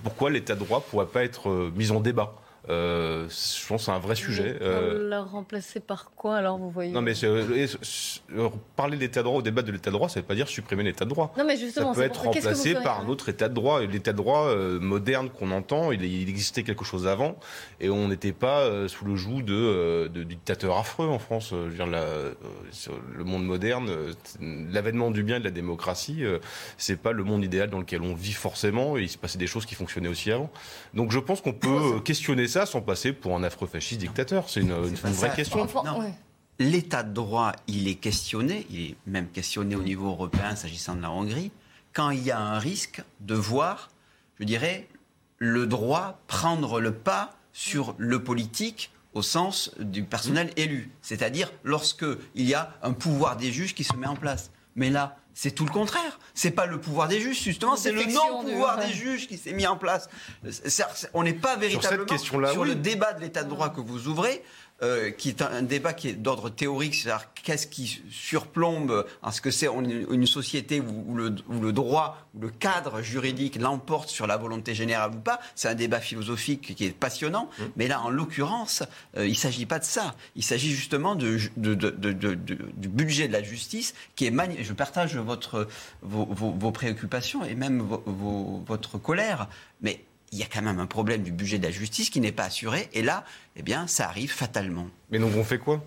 [0.02, 2.34] pourquoi l'état de droit ne pourrait pas être mis en débat?
[2.68, 4.58] Euh, je pense que c'est un vrai sujet.
[4.60, 5.08] Euh...
[5.08, 7.66] La remplacer par quoi alors vous voyez Non mais euh,
[8.76, 10.48] parler d'état de droit au débat de l'état de droit, ça ne veut pas dire
[10.48, 11.32] supprimer l'état de droit.
[11.38, 13.80] Non mais justement, ça peut être remplacé par un autre état de droit.
[13.80, 17.36] L'état de droit euh, moderne qu'on entend, il, il, existait quelque chose avant
[17.80, 21.50] et on n'était pas euh, sous le joug de, de, dictateurs affreux en France.
[21.50, 22.04] Je veux dire, la,
[23.16, 23.90] le monde moderne,
[24.40, 26.22] l'avènement du bien et de la démocratie,
[26.76, 28.98] c'est pas le monde idéal dans lequel on vit forcément.
[28.98, 30.50] il se passait des choses qui fonctionnaient aussi avant.
[30.92, 34.60] Donc je pense qu'on peut questionner ça sans passer pour un affreux fasciste dictateur C'est
[34.60, 35.66] une, vraie question.
[36.60, 41.02] L'état de droit, il est questionné, il est même questionné au niveau européen s'agissant de
[41.02, 41.52] la Hongrie,
[41.92, 43.90] quand il y a un risque de voir,
[44.40, 44.88] je dirais,
[45.38, 50.90] le droit prendre le pas sur le politique au sens du personnel élu.
[51.00, 54.50] C'est-à-dire lorsqu'il y a un pouvoir des juges qui se met en place.
[54.76, 56.18] Mais là, c'est tout le contraire.
[56.34, 59.68] C'est pas le pouvoir des juges, justement, c'est le non-pouvoir des juges qui s'est mis
[59.68, 60.08] en place.
[61.14, 64.42] On n'est pas véritablement sur, le débat de l'état de droit que vous ouvrez.
[64.80, 69.40] Euh, qui est un, débat qui est d'ordre théorique, c'est-à-dire qu'est-ce qui surplombe en ce
[69.40, 74.36] que c'est une, société où, le, le, droit, où le cadre juridique l'emporte sur la
[74.36, 75.40] volonté générale ou pas.
[75.56, 77.62] C'est un débat philosophique qui est passionnant, mmh.
[77.74, 78.84] mais là, en l'occurrence,
[79.16, 80.14] euh, il ne s'agit pas de ça.
[80.36, 84.64] Il s'agit justement de, du budget de la justice qui est magnifique.
[84.64, 85.66] Je partage votre,
[86.02, 87.84] vos, vos, préoccupations et même
[88.64, 89.48] votre colère,
[89.80, 92.32] mais il y a quand même un problème du budget de la justice qui n'est
[92.32, 92.88] pas assuré.
[92.92, 93.24] Et là,
[93.56, 94.88] eh bien, ça arrive fatalement.
[95.10, 95.82] Mais donc on fait quoi?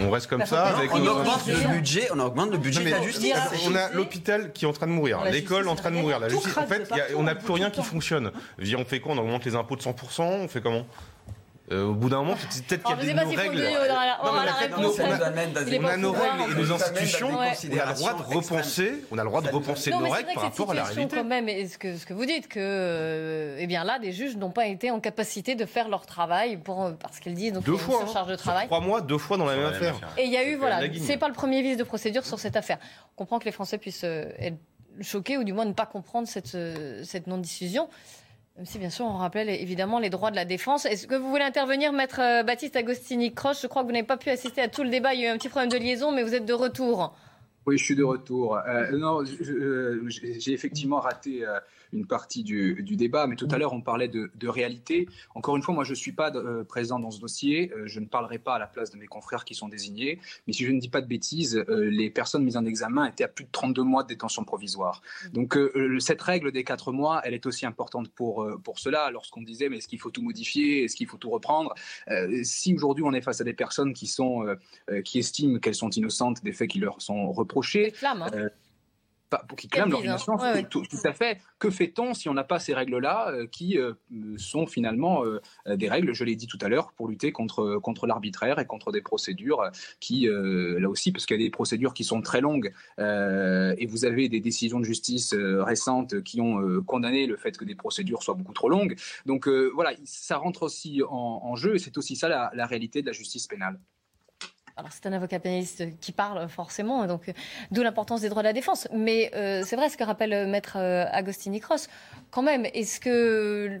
[0.00, 3.02] On reste comme ça avec on, augmente le budget, on augmente le budget de la
[3.02, 3.34] justice.
[3.66, 6.28] On a l'hôpital qui est en train de mourir, l'école en train de mourir, la
[6.28, 6.56] justice.
[6.56, 8.32] En fait, on n'a plus rien qui fonctionne.
[8.76, 9.14] On fait quoi?
[9.14, 10.86] On augmente les impôts de 100%, on fait comment?
[11.72, 13.62] Euh, au bout d'un moment, c'est peut-être qu'il y a des nos règles.
[14.22, 14.26] On
[15.86, 17.30] a nos règles et nos institutions.
[17.30, 17.52] On a
[17.86, 19.04] le droit de repenser.
[19.10, 21.16] On a le droit de repenser nos règles par rapport à la réalité.
[21.16, 24.36] Quand même, ce que ce que vous dites que, euh, eh bien là, des juges
[24.36, 27.76] n'ont pas été en capacité de faire leur travail pour parce qu'ils disent donc deux
[27.76, 28.66] fois, une charge de travail.
[28.66, 29.94] Trois mois, deux fois dans la même affaire.
[30.18, 32.56] Et il y a eu voilà, c'est pas le premier vice de procédure sur cette
[32.56, 32.78] affaire.
[33.14, 34.58] On comprend que les Français puissent euh, être
[35.00, 36.58] choqués ou du moins ne pas comprendre cette
[37.04, 37.88] cette non-diffusion.
[38.56, 40.84] Même si, bien sûr, on rappelle évidemment les droits de la défense.
[40.84, 44.16] Est-ce que vous voulez intervenir, maître euh, Baptiste Agostini-Croche Je crois que vous n'avez pas
[44.16, 45.12] pu assister à tout le débat.
[45.12, 47.16] Il y a eu un petit problème de liaison, mais vous êtes de retour.
[47.66, 48.56] Oui, je suis de retour.
[48.56, 51.44] Euh, non, euh, j'ai effectivement raté
[51.94, 55.08] une partie du, débat, mais tout à l'heure on parlait de, réalité.
[55.34, 57.98] Encore une fois, moi je ne suis pas euh, présent dans ce dossier, euh, je
[57.98, 60.70] ne parlerai pas à la place de mes confrères qui sont désignés, mais si je
[60.70, 63.50] ne dis pas de bêtises, euh, les personnes mises en examen étaient à plus de
[63.50, 65.00] 32 mois de détention provisoire.
[65.32, 65.58] Donc
[65.98, 69.78] cette règle des 4 mois, elle est aussi importante pour, pour cela, lorsqu'on disait mais
[69.78, 71.74] est-ce qu'il faut tout modifier, est-ce qu'il faut tout reprendre?
[72.42, 74.44] Si aujourd'hui on est face à des personnes qui, sont,
[75.04, 77.94] qui estiment qu'elles sont innocentes des faits qui leur sont reprochés,
[79.48, 80.42] pour qu'ils clament leur innocence.
[80.70, 81.38] Tout, à fait.
[81.58, 83.92] Que fait-on si on n'a pas ces règles-là, euh, qui euh,
[84.36, 85.40] sont finalement euh,
[85.76, 88.92] des règles, je l'ai dit tout à l'heure, pour lutter contre, contre l'arbitraire et contre
[88.92, 89.70] des procédures
[90.00, 94.04] qui, là aussi, parce qu'il y a des procédures qui sont très longues, et vous
[94.04, 98.34] avez des décisions de justice récentes qui ont condamné le fait que des procédures soient
[98.34, 98.96] beaucoup trop longues.
[99.26, 103.12] Donc voilà, ça rentre aussi en, jeu, et c'est aussi ça la réalité de la
[103.12, 103.78] justice pénale.
[104.76, 107.32] Alors c'est un avocat pénaliste qui parle forcément, donc
[107.70, 108.88] d'où l'importance des droits de la défense.
[108.92, 111.88] Mais euh, c'est vrai ce que rappelle euh, Maître euh, Agostini Cross.
[112.32, 113.80] Quand même, est-ce que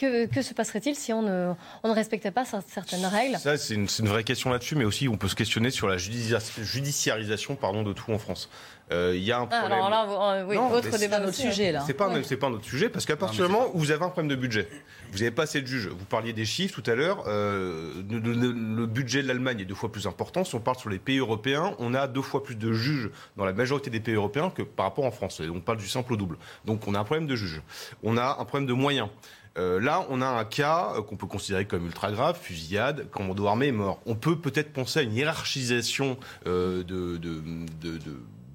[0.00, 3.38] que, se passerait-il si on ne, on ne, respectait pas certaines règles?
[3.38, 5.96] Ça, c'est une, une, vraie question là-dessus, mais aussi on peut se questionner sur la
[5.98, 8.48] judiciarisation pardon, de tout en France.
[8.92, 9.72] Euh, il y a un problème.
[9.72, 11.84] alors là, oui, autre débat, notre sujet là.
[11.86, 14.08] C'est pas, c'est pas notre sujet parce qu'à partir du moment où vous avez un
[14.08, 14.68] problème de budget,
[15.12, 15.86] vous n'avez pas assez de juges.
[15.86, 17.22] Vous parliez des chiffres tout à l'heure.
[17.28, 20.42] Euh, le, budget de l'Allemagne est deux fois plus important.
[20.42, 23.44] Si on parle sur les pays européens, on a deux fois plus de juges dans
[23.44, 25.40] la majorité des pays européens que par rapport en France.
[25.40, 26.36] Et on parle du simple au double.
[26.64, 27.62] Donc on a un problème de juges.
[28.02, 29.08] On a un problème de moyens.
[29.58, 33.68] Euh, là, on a un cas qu'on peut considérer comme ultra grave, fusillade, commando armé
[33.68, 34.00] est mort.
[34.06, 37.98] On peut peut-être penser à une hiérarchisation de, de, de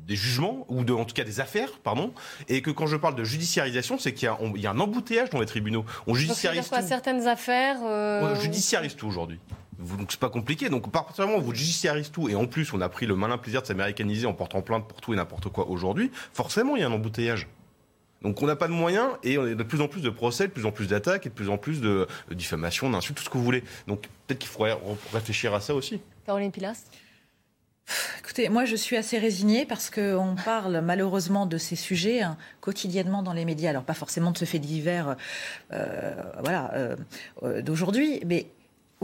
[0.07, 2.13] des jugements, ou de, en tout cas des affaires, pardon,
[2.47, 5.45] et que quand je parle de judiciarisation, c'est qu'il y, a un embouteillage dans les
[5.45, 5.85] tribunaux.
[6.07, 6.75] On judiciarise tout.
[6.87, 7.77] certaines affaires.
[7.83, 9.39] Euh, on judiciarise tout aujourd'hui.
[9.77, 10.69] Donc c'est pas compliqué.
[10.69, 13.67] Donc particulièrement vous judiciarisez tout et en plus on a pris le malin plaisir de
[13.67, 16.11] s'américaniser en portant plainte pour tout et n'importe quoi aujourd'hui.
[16.31, 17.47] Forcément il y a un embouteillage.
[18.25, 20.47] Donc on n'a pas de moyens et on a de plus en plus de procès,
[20.47, 23.29] de plus en plus d'attaques et de plus en plus de, diffamation, d'insultes, tout ce
[23.29, 23.63] que vous voulez.
[23.87, 24.75] Donc peut-être qu'il faudrait
[25.13, 26.01] réfléchir à ça aussi.
[26.25, 26.85] Caroline Pilas?
[28.17, 33.21] Écoutez, moi je suis assez résignée parce qu'on parle malheureusement de ces sujets hein, quotidiennement
[33.21, 33.69] dans les médias.
[33.69, 35.15] Alors pas forcément de ce fait divers
[35.71, 36.95] euh, voilà, euh,
[37.43, 38.47] euh, d'aujourd'hui, mais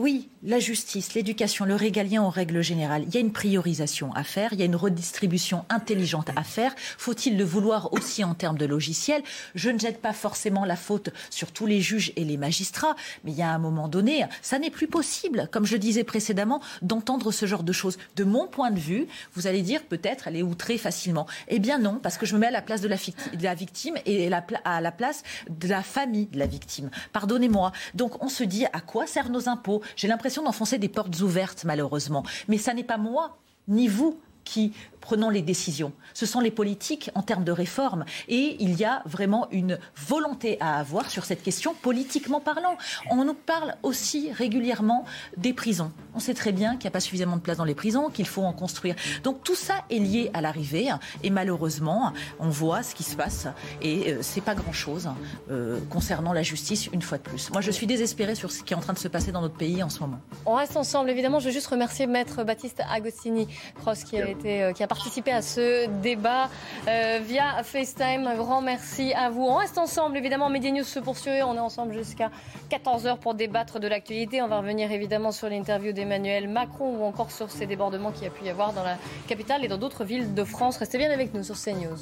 [0.02, 4.24] oui, la justice, l'éducation, le régalien en règle générale, il y a une priorisation à
[4.24, 6.74] faire, il y a une redistribution intelligente à faire.
[6.98, 9.22] Faut-il le vouloir aussi en termes de logiciels
[9.54, 13.32] Je ne jette pas forcément la faute sur tous les juges et les magistrats, mais
[13.32, 17.32] il y a un moment donné, ça n'est plus possible, comme je disais précédemment, d'entendre
[17.32, 18.00] ce genre de choses.
[18.16, 21.28] De mon point de vue, vous allez dire peut-être elle est outrée facilement.
[21.48, 24.34] Eh bien non, parce que je me mets à la place de la, victime et
[24.66, 26.90] à la place de la famille de la victime.
[27.14, 27.72] Pardonnez-moi.
[27.94, 29.84] Donc on se dit à quoi servent nos impôts?
[29.96, 32.24] J'ai l'impression d'enfoncer des portes ouvertes, malheureusement.
[32.48, 33.38] Mais ça n'est pas moi,
[33.68, 35.92] ni vous, qui prenons les décisions.
[36.14, 38.06] Ce sont les politiques en termes de réforme.
[38.28, 42.78] Et il y a vraiment une volonté à avoir sur cette question, politiquement parlant.
[43.10, 45.06] On nous parle aussi régulièrement
[45.38, 45.92] des prisons.
[46.14, 48.28] On sait très bien qu'il n'y a pas suffisamment de place dans les prisons, qu'il
[48.28, 48.96] faut en construire.
[49.24, 50.90] Donc tout ça est lié à l'arrivée.
[51.24, 53.48] Et malheureusement, on voit ce qui se passe.
[53.82, 55.10] Et euh, c'est pas grand-chose
[55.50, 57.52] euh, concernant la justice, une fois de plus.
[57.52, 59.56] Moi, je suis désespérée sur ce qui est en train de se passer dans notre
[59.56, 60.20] pays en ce moment.
[60.46, 61.40] On reste ensemble, évidemment.
[61.40, 65.32] Je veux juste remercier Maître Baptiste Agostini, Cross, qui a, été, euh, qui a participer
[65.32, 66.50] à ce débat
[66.90, 68.28] euh, via FaceTime.
[68.28, 69.44] Un grand merci à vous.
[69.44, 70.50] On reste ensemble, évidemment.
[70.50, 71.42] Media News se poursuit.
[71.44, 72.30] On est ensemble jusqu'à
[72.70, 74.42] 14h pour débattre de l'actualité.
[74.42, 78.28] On va revenir évidemment sur l'interview d'Emmanuel Macron ou encore sur ces débordements qu'il y
[78.28, 78.98] a pu y avoir dans la
[79.30, 80.76] capitale et dans d'autres villes de France.
[80.76, 82.00] Restez bien avec nous sur CNews.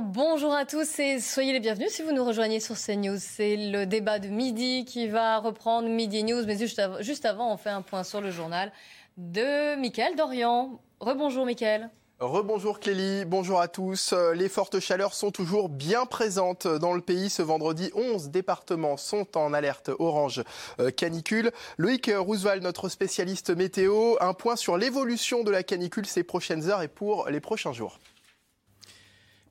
[0.00, 3.18] Bonjour à tous et soyez les bienvenus si vous nous rejoignez sur CNews.
[3.18, 7.68] C'est le débat de midi qui va reprendre Midi News, mais juste avant, on fait
[7.68, 8.72] un point sur le journal
[9.16, 10.80] de Mickaël Dorian.
[11.00, 11.90] Rebonjour Mickaël.
[12.18, 14.14] Rebonjour Clélie, bonjour à tous.
[14.34, 17.28] Les fortes chaleurs sont toujours bien présentes dans le pays.
[17.28, 20.42] Ce vendredi, 11 départements sont en alerte orange
[20.80, 21.50] euh, canicule.
[21.76, 26.80] Loïc Roosevelt, notre spécialiste météo, un point sur l'évolution de la canicule ces prochaines heures
[26.80, 27.98] et pour les prochains jours.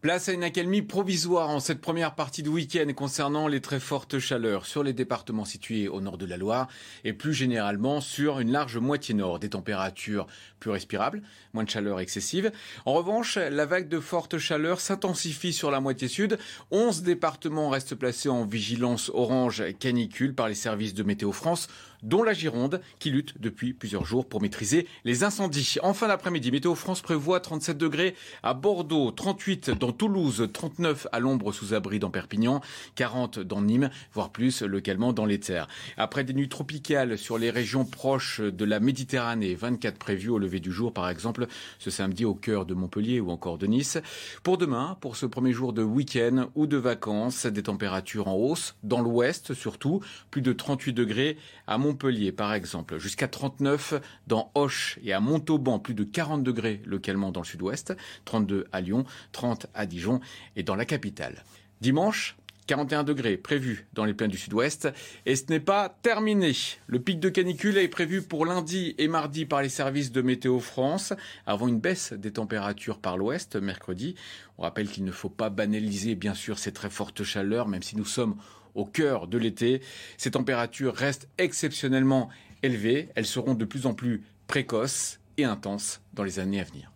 [0.05, 4.19] Place à une accalmie provisoire en cette première partie de week-end concernant les très fortes
[4.19, 6.67] chaleurs sur les départements situés au nord de la Loire
[7.03, 9.39] et plus généralement sur une large moitié nord.
[9.39, 10.27] Des températures
[10.59, 12.51] plus respirables, moins de chaleur excessive.
[12.85, 16.37] En revanche, la vague de forte chaleur s'intensifie sur la moitié sud.
[16.69, 21.67] 11 départements restent placés en vigilance orange canicule par les services de Météo France
[22.05, 25.75] dont la Gironde, qui lutte depuis plusieurs jours pour maîtriser les incendies.
[25.81, 31.19] En fin d'après-midi, Météo France prévoit 37 degrés à Bordeaux, 38 dans Toulouse, 39 à
[31.19, 32.61] l'ombre sous abri dans Perpignan,
[32.95, 35.67] 40 dans Nîmes, voire plus localement dans les terres.
[35.97, 40.59] Après des nuits tropicales sur les régions proches de la Méditerranée, 24 prévues au lever
[40.59, 41.47] du jour par exemple
[41.79, 43.97] ce samedi au cœur de Montpellier ou encore de Nice.
[44.43, 48.75] Pour demain, pour ce premier jour de week-end ou de vacances, des températures en hausse,
[48.83, 54.51] dans l'ouest surtout, plus de 38 degrés à Montpellier Montpellier, par exemple, jusqu'à 39 dans
[54.53, 59.05] Auch et à Montauban, plus de 40 degrés localement dans le sud-ouest, 32 à Lyon,
[59.31, 60.19] 30 à Dijon
[60.57, 61.45] et dans la capitale.
[61.79, 62.35] Dimanche,
[62.67, 64.89] 41 degrés prévus dans les plaines du sud-ouest.
[65.25, 66.51] Et ce n'est pas terminé.
[66.87, 70.59] Le pic de canicule est prévu pour lundi et mardi par les services de Météo
[70.59, 71.13] France,
[71.45, 74.15] avant une baisse des températures par l'ouest mercredi.
[74.57, 77.95] On rappelle qu'il ne faut pas banaliser, bien sûr, ces très fortes chaleurs, même si
[77.95, 78.35] nous sommes
[78.75, 79.81] au cœur de l'été.
[80.17, 82.29] Ces températures restent exceptionnellement
[82.61, 83.09] élevées.
[83.15, 86.91] Elles seront de plus en plus précoces et intenses dans les années à venir.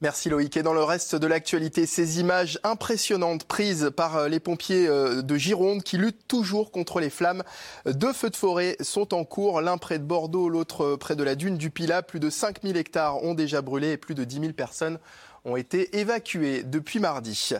[0.00, 0.54] Merci Loïc.
[0.58, 5.22] Et dans le reste de l'actualité, ces images impressionnantes prises par euh, les pompiers euh,
[5.22, 7.42] de Gironde qui luttent toujours contre les flammes.
[7.86, 11.34] Deux feux de forêt sont en cours, l'un près de Bordeaux, l'autre près de la
[11.36, 12.02] dune du Pilat.
[12.02, 14.98] Plus de 5000 hectares ont déjà brûlé et plus de 10 000 personnes
[15.44, 17.50] ont été évacués depuis mardi.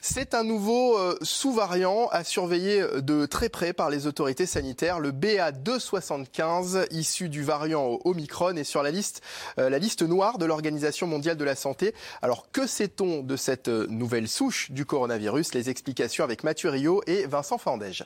[0.00, 5.12] C'est un nouveau euh, sous-variant à surveiller de très près par les autorités sanitaires, le
[5.12, 9.22] BA275, issu du variant Omicron, est sur la liste,
[9.58, 11.94] euh, la liste noire de l'Organisation mondiale de la santé.
[12.22, 15.54] Alors que sait-on de cette euh, nouvelle souche du coronavirus?
[15.54, 18.04] Les explications avec Mathieu Rio et Vincent Fandège.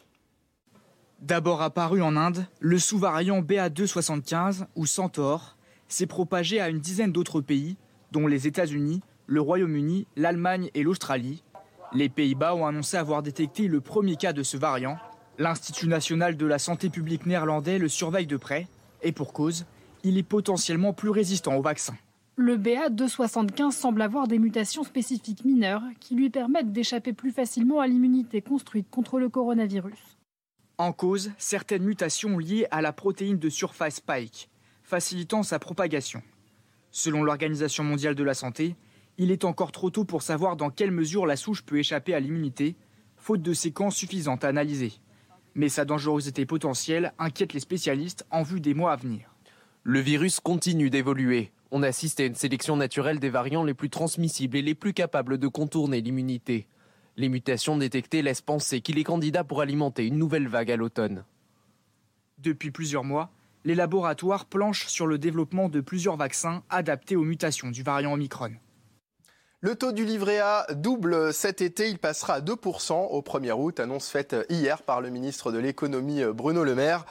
[1.21, 5.57] D'abord apparu en Inde, le sous-variant BA275 ou Centaure
[5.87, 7.77] s'est propagé à une dizaine d'autres pays,
[8.11, 11.45] dont les États-Unis, le Royaume-Uni, l'Allemagne et l'Australie.
[11.93, 14.99] Les Pays-Bas ont annoncé avoir détecté le premier cas de ce variant.
[15.39, 18.67] L'Institut national de la santé publique néerlandais le surveille de près.
[19.03, 19.67] Et pour cause,
[20.03, 21.95] il est potentiellement plus résistant au vaccin.
[22.35, 27.87] Le BA275 semble avoir des mutations spécifiques mineures qui lui permettent d'échapper plus facilement à
[27.87, 30.19] l'immunité construite contre le coronavirus.
[30.77, 34.51] En cause, certaines mutations liées à la protéine de surface Spike,
[34.83, 36.21] facilitant sa propagation.
[36.91, 38.75] Selon l'Organisation mondiale de la santé,
[39.23, 42.21] il est encore trop tôt pour savoir dans quelle mesure la souche peut échapper à
[42.21, 42.75] l'immunité,
[43.19, 44.95] faute de séquences suffisantes à analyser.
[45.55, 49.35] Mais sa dangerosité potentielle inquiète les spécialistes en vue des mois à venir.
[49.83, 51.53] Le virus continue d'évoluer.
[51.71, 55.37] On assiste à une sélection naturelle des variants les plus transmissibles et les plus capables
[55.37, 56.67] de contourner l'immunité.
[57.19, 61.25] Les mutations détectées laissent penser qu'il est candidat pour alimenter une nouvelle vague à l'automne.
[62.39, 63.31] Depuis plusieurs mois,
[63.67, 68.53] les laboratoires planchent sur le développement de plusieurs vaccins adaptés aux mutations du variant Omicron.
[69.63, 73.79] Le taux du livret A double cet été, il passera à 2% au 1er août,
[73.79, 77.05] annonce faite hier par le ministre de l'économie Bruno Le Maire.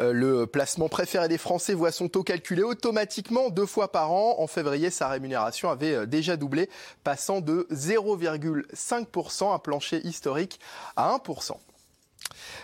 [0.00, 4.34] Euh, le placement préféré des Français voit son taux calculé automatiquement deux fois par an.
[4.40, 6.68] En février, sa rémunération avait déjà doublé,
[7.04, 10.58] passant de 0,5%, un plancher historique,
[10.96, 11.52] à 1%.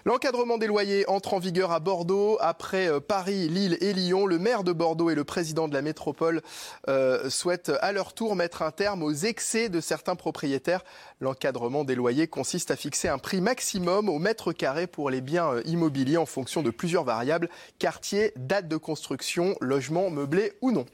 [0.05, 2.39] L'encadrement des loyers entre en vigueur à Bordeaux.
[2.41, 5.83] Après euh, Paris, Lille et Lyon, le maire de Bordeaux et le président de la
[5.83, 6.43] métropole
[6.89, 10.85] euh, souhaitent à leur tour mettre un terme aux excès de certains propriétaires.
[11.21, 15.55] L'encadrement des loyers consiste à fixer un prix maximum au mètre carré pour les biens
[15.55, 20.87] euh, immobiliers en fonction de plusieurs variables, quartier, date de construction, logement meublé ou non.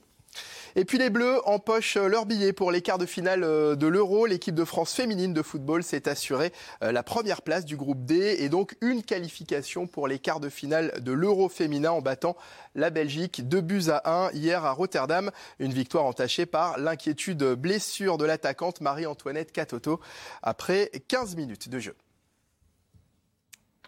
[0.77, 4.27] Et puis les Bleus empochent leur billet pour les quarts de finale euh, de l'Euro.
[4.27, 6.53] L'équipe de France féminine de football s'est assurée
[6.83, 10.49] euh, la première place du groupe D et donc une qualification pour les quarts de
[10.49, 12.37] finale de l'Euro féminin en battant
[12.75, 15.31] la Belgique 2 buts à 1 hier à Rotterdam.
[15.61, 20.01] Une victoire entachée par l'inquiétude blessure de l'attaquante Marie-Antoinette Catoto
[20.43, 21.95] après 15 minutes de jeu.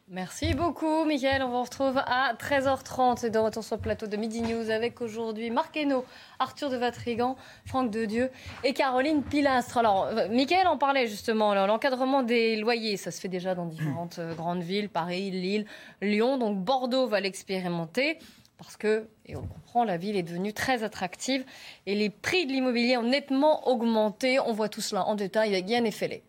[0.09, 1.43] Merci beaucoup, Mickaël.
[1.43, 5.51] On vous retrouve à 13h30 de retour sur le plateau de Midi News avec aujourd'hui
[5.51, 6.05] Marc Hainaut,
[6.39, 8.31] Arthur de Vatrigan, Franck Dedieu
[8.63, 9.79] et Caroline Pilastre.
[9.79, 14.21] Alors, euh, Mickaël en parlait justement, l'encadrement des loyers, ça se fait déjà dans différentes
[14.21, 15.67] euh, grandes villes, Paris, Lille,
[16.01, 16.39] Lyon.
[16.39, 18.21] Donc, Bordeaux va l'expérimenter
[18.59, 21.45] parce que, et on comprend, la ville est devenue très attractive
[21.87, 24.39] et les prix de l'immobilier ont nettement augmenté.
[24.39, 26.23] On voit tout cela en détail avec Yann Effelé.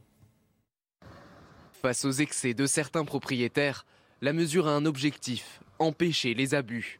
[1.81, 3.85] Face aux excès de certains propriétaires,
[4.21, 6.99] la mesure a un objectif, empêcher les abus.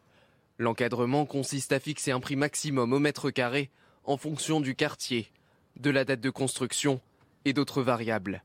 [0.59, 3.71] L'encadrement consiste à fixer un prix maximum au mètre carré
[4.03, 5.31] en fonction du quartier,
[5.79, 7.01] de la date de construction
[7.43, 8.43] et d'autres variables.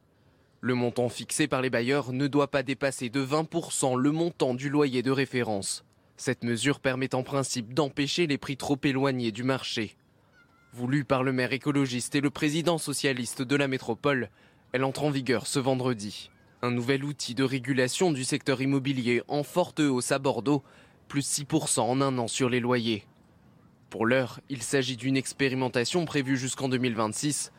[0.63, 4.71] Le montant fixé par les bailleurs ne doit pas dépasser de 20% le montant du
[4.71, 5.85] loyer de référence.
[6.17, 9.97] Cette mesure permet en principe d'empêcher les prix trop éloignés du marché.
[10.73, 14.31] Voulue par le maire écologiste et le président socialiste de la métropole,
[14.73, 16.31] elle entre en vigueur ce vendredi.
[16.63, 20.63] Un nouvel outil de régulation du secteur immobilier en forte hausse à Bordeaux,
[21.09, 23.05] plus 6% en un an sur les loyers.
[23.91, 27.53] Pour l'heure, il s'agit d'une expérimentation prévue jusqu'en 2026.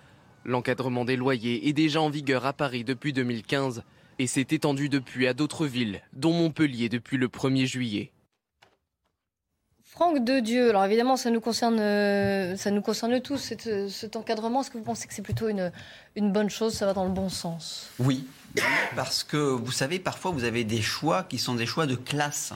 [0.45, 3.83] L'encadrement des loyers est déjà en vigueur à Paris depuis 2015
[4.17, 8.12] et s'est étendu depuis à d'autres villes, dont Montpellier depuis le 1er juillet.
[9.93, 14.61] Franck de Dieu, alors évidemment, ça nous concerne, euh, ça nous concerne tous, cet, encadrement.
[14.61, 15.71] Est-ce que vous pensez que c'est plutôt une,
[16.31, 17.91] bonne chose, ça va dans le bon sens?
[17.99, 18.25] Oui,
[18.95, 22.53] parce que vous savez, parfois vous avez des choix qui sont des choix de classe.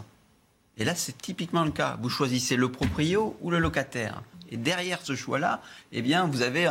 [0.79, 1.99] Et là, c'est typiquement le cas.
[2.01, 4.23] Vous choisissez le proprio ou le locataire.
[4.49, 5.61] Et derrière ce choix-là,
[5.91, 6.67] eh bien, vous avez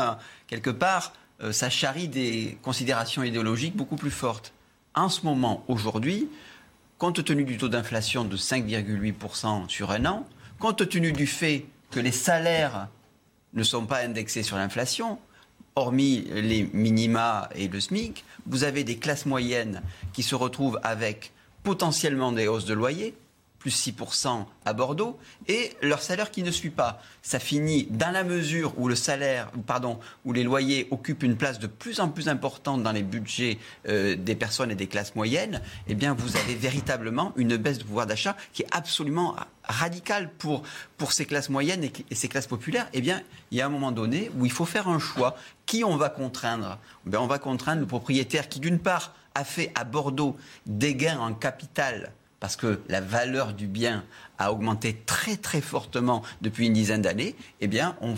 [0.49, 1.13] quelque part,
[1.43, 4.53] euh, ça charrie des considérations idéologiques beaucoup plus fortes.
[4.97, 6.29] En ce moment, aujourd'hui,
[6.99, 10.27] compte tenu du taux d'inflation de 5,8% sur un an,
[10.59, 12.89] compte tenu du fait que les salaires
[13.55, 15.19] ne sont pas indexés sur l'inflation,
[15.75, 19.83] hormis les minima et le SMIC, vous avez des classes moyennes
[20.13, 21.33] qui se retrouvent avec
[21.63, 23.15] potentiellement des hausses de loyer,
[23.67, 27.03] plus 6% à Bordeaux, et leur salaire qui ne suit pas.
[27.21, 31.59] Ça finit dans la mesure où le salaire, pardon, où les loyers occupent une place
[31.59, 33.59] de plus en plus importante dans les budgets
[33.89, 37.83] euh, des personnes et des classes moyennes, eh bien vous avez véritablement une baisse de
[37.83, 40.63] pouvoir d'achat qui est absolument radicale pour,
[40.97, 42.87] pour ces classes moyennes et, ces classes populaires.
[42.93, 45.37] Eh bien, il y a un moment donné où il faut faire un choix.
[45.67, 46.79] Qui on va contraindre?
[47.13, 50.37] Eh On va contraindre le propriétaire qui, d'une part, a fait à Bordeaux
[50.67, 52.13] des gains en capital
[52.47, 54.05] parce que la valeur du bien
[54.39, 58.15] a augmenté très très fortement depuis une dizaine d'années, eh bien on,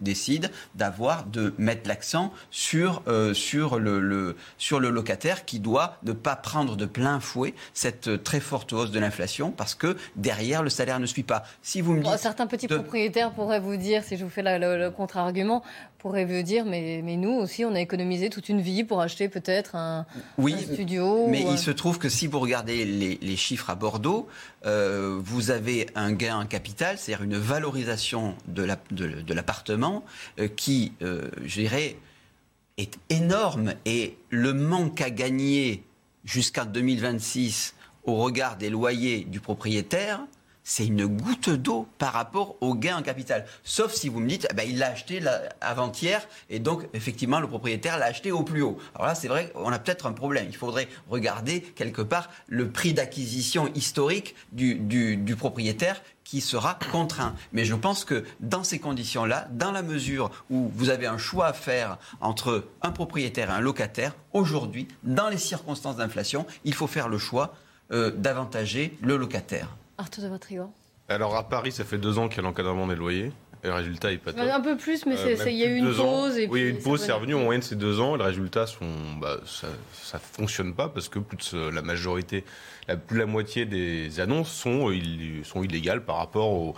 [0.00, 6.12] décide d'avoir de mettre l'accent sur euh, sur le, sur le locataire qui doit ne
[6.12, 10.70] pas prendre de plein fouet cette très forte hausse de l'inflation parce que derrière le
[10.70, 11.42] salaire ne suit pas.
[11.60, 14.88] Si vous me dites certains petits propriétaires pourraient vous dire, si je vous fais le,
[14.88, 15.62] contre-argument,
[16.06, 19.28] pourraient vous dire mais, mais nous aussi on a économisé toute une vie pour acheter
[19.28, 20.06] peut-être un,
[20.38, 21.26] oui, studio.
[21.26, 24.28] Mais il se trouve que si vous regardez les, les chiffres à Bordeaux,
[24.66, 28.62] euh, vous avez un gain en capital, c'est-à-dire une valorisation de
[29.34, 30.04] l'appartement
[30.36, 31.96] la, de, euh, qui, euh, je dirais,
[32.76, 33.74] est énorme.
[33.84, 35.82] Et le manque à gagner
[36.24, 40.20] jusqu'en 2026 au regard des loyers du propriétaire,
[40.68, 43.46] c'est une goutte d'eau par rapport au gain en capital.
[43.62, 45.22] Sauf si vous me dites, eh ben, il l'a acheté
[45.60, 48.76] avant-hier, et donc effectivement le propriétaire l'a acheté au plus haut.
[48.96, 50.46] Alors là, c'est vrai, on a peut-être un problème.
[50.48, 57.36] Il faudrait regarder quelque part le prix d'acquisition historique du, propriétaire qui sera contraint.
[57.52, 61.46] Mais je pense que dans ces conditions-là, dans la mesure où vous avez un choix
[61.46, 66.88] à faire entre un propriétaire et un locataire, aujourd'hui, dans les circonstances d'inflation, il faut
[66.88, 67.54] faire le choix
[67.92, 69.68] euh, d'avantager le locataire.
[69.98, 70.72] Arthur de Vatrigan.
[71.08, 73.32] Alors à Paris, ça fait deux ans qu'il y a l'encadrement des loyers.
[73.64, 74.42] Et le résultat est pas top.
[74.48, 76.36] Un peu plus, mais Euh, il y a eu une pause.
[76.38, 78.14] Et oui, il y a une pause, c'est revenu en moyenne ces deux ans.
[78.14, 78.86] Et les résultats sont,
[79.20, 82.44] bah, ça, ça fonctionne pas parce que plus de la majorité,
[82.88, 84.90] la, plus de la moitié des annonces sont,
[85.44, 86.74] sont illégales par rapport au,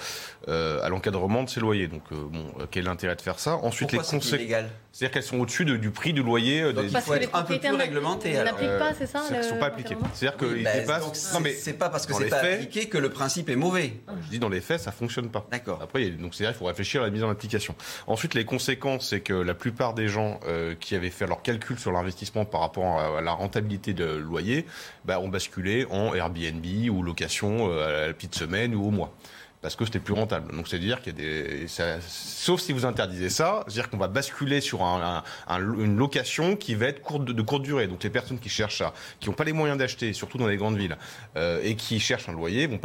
[0.49, 1.89] euh, à l'encadrement de ces loyers.
[1.89, 4.65] Donc, euh, bon, euh, quel est l'intérêt de faire ça Ensuite, Pourquoi les conséquences.
[4.91, 6.63] C'est-être qu'elles sont au-dessus de- du prix du loyer.
[6.63, 8.33] euh, Donc, des- il faut être un peu plus réglementé.
[8.33, 9.97] n'appliquent pas, c'est ça, Elles ne le- sont pas appliquées.
[10.15, 11.05] C'est-à-dire qu'ils Ben, dépassent.
[11.05, 13.93] donc, c'est- c'est pas parce que c'est pas faits- appliqué que le principe est mauvais.
[14.25, 15.47] je dis dans les faits, ça fonctionne pas.
[15.53, 15.79] D'accord.
[15.83, 17.75] Après, donc c'est-à-dire qu'il faut réfléchir à la mise en application.
[18.07, 21.79] Ensuite, les conséquences, c'est que la plupart des gens euh, qui avaient fait leur calcul
[21.79, 24.67] sur l'investissement par rapport à, à la rentabilité de loyer,
[25.05, 29.13] bah, ont basculé en Airbnb ou location euh, à la petite semaine ou au mois.
[29.61, 30.55] Parce que c'était plus rentable.
[30.55, 31.67] Donc c'est-à-dire qu'il y a des,
[32.01, 36.55] sauf si vous interdisez ça, c'est-à-dire qu'on va basculer sur un- un- un- une location
[36.55, 37.89] qui va être de, courte durée.
[37.89, 40.57] Donc les personnes qui cherchent ça, qui n'ont pas les moyens d'acheter, surtout dans les
[40.59, 40.97] grandes villes,
[41.37, 42.81] euh, et qui cherchent un loyer, vont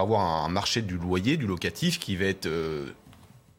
[0.00, 2.86] avoir un marché du loyer, du locatif qui va être euh,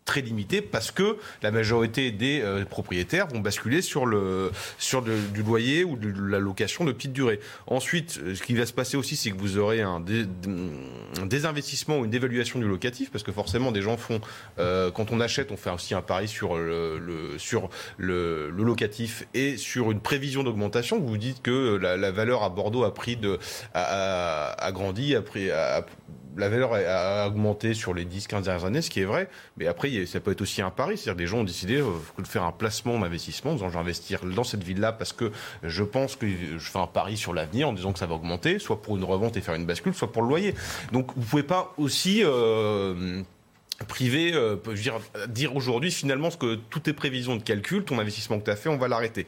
[0.06, 5.44] très limité parce que la majorité des euh, propriétaires vont basculer sur le sur du
[5.44, 7.40] loyer ou de la location de petite durée.
[7.68, 10.26] Ensuite, ce qui va se passer aussi, c'est que vous aurez un, dé-
[11.22, 14.20] un désinvestissement ou une dévaluation du locatif parce que forcément des gens font
[14.60, 19.26] euh, quand on achète, on fait aussi un pari sur le, sur le, le locatif
[19.34, 21.00] et sur une prévision d'augmentation.
[21.00, 23.40] Vous vous dites que la, valeur à Bordeaux a pris de
[23.74, 25.86] a, a- a grandi, a a-
[26.38, 29.30] la valeur a augmenté sur les 10-15 dernières années, ce qui est vrai.
[29.58, 30.98] Mais après, ça peut être aussi un pari.
[30.98, 33.74] C'est-à-dire que des gens ont décidé euh, de faire un placement d'investissement en disant je
[33.74, 35.32] vais investir dans cette ville-là parce que
[35.64, 38.60] je pense que je fais un pari sur l'avenir en disant que ça va augmenter,
[38.60, 40.54] soit pour une revente et faire une bascule, soit pour le loyer.
[40.92, 42.22] Donc vous pouvez pas aussi...
[42.24, 43.24] euh,
[43.88, 48.40] privé, euh, dire, dire aujourd'hui finalement ce que toutes tes prévisions de calcul, ton investissement
[48.40, 49.28] que tu as fait, on va l'arrêter.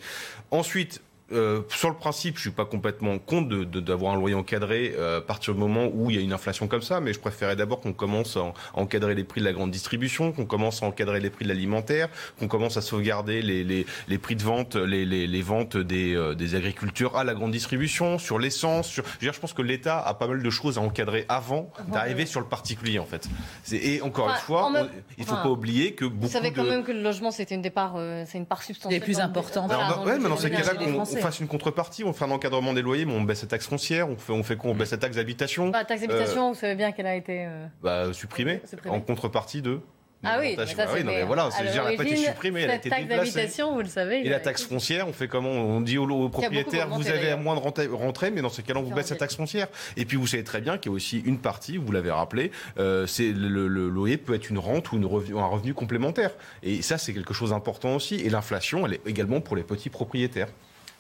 [0.52, 1.02] Ensuite,
[1.32, 4.94] euh, sur le principe, je suis pas complètement contre de- de- d'avoir un loyer encadré
[4.96, 7.20] euh, à partir du moment où il y a une inflation comme ça, mais je
[7.20, 10.46] préférais d'abord qu'on commence à, en- à encadrer les prix de la grande distribution, qu'on
[10.46, 12.10] commence à encadrer les prix de l'alimentaire,
[12.40, 16.16] qu'on commence à sauvegarder les, les, les prix de vente, les, les, les ventes des,
[16.16, 18.88] euh, des agricultures à la grande distribution, sur l'essence.
[18.88, 19.04] Sur...
[19.06, 21.72] Je, veux dire, je pense que l'État a pas mal de choses à encadrer avant
[21.92, 23.28] d'arriver sur le particulier, en fait.
[23.64, 26.06] C'est- Et encore Enfin, une fois, en même- on- il faut enfin, pas oublier que
[26.06, 26.70] Vous beaucoup savez quand de...
[26.70, 29.00] même que le logement, c'était une des parts, euh, c'est une part substantielle.
[29.00, 29.66] Les plus importantes.
[29.68, 30.74] voilà, bah, ouais, mais dans ces cas-là,
[31.18, 33.68] on fasse une contrepartie, on fait un encadrement des loyers, mais on baisse la taxe
[33.68, 36.50] foncière, on fait, on fait quoi On baisse la taxe d'habitation Bah, taxe Euh, d'habitation,
[36.54, 37.46] vous savez bien qu'elle a été.
[37.46, 38.96] euh, bah, supprimée, Supprimée.
[38.96, 39.80] en contrepartie de.
[40.28, 42.16] Ah oui, mais ça, Ah oui, non, mais voilà, c'est- dire, elle n'a pas été
[42.16, 44.26] supprimée, elle a été taxe d'habitation, vous le savez.
[44.26, 47.60] Et la taxe foncière, on fait comment On dit aux, propriétaires, vous avez moins de
[47.94, 49.68] rentrer, mais dans ces cas-là, on vous baisse la taxe foncière.
[49.98, 52.50] Et puis, vous savez très bien qu'il y a aussi une partie, vous l'avez rappelé,
[52.80, 55.76] euh, c'est le, le- le loyer peut être une rente ou une revenu- un revenu
[55.76, 56.32] complémentaire.
[56.64, 58.16] Et ça, c'est quelque chose d'important aussi.
[58.16, 60.48] Et l'inflation, elle est également pour les petits propriétaires.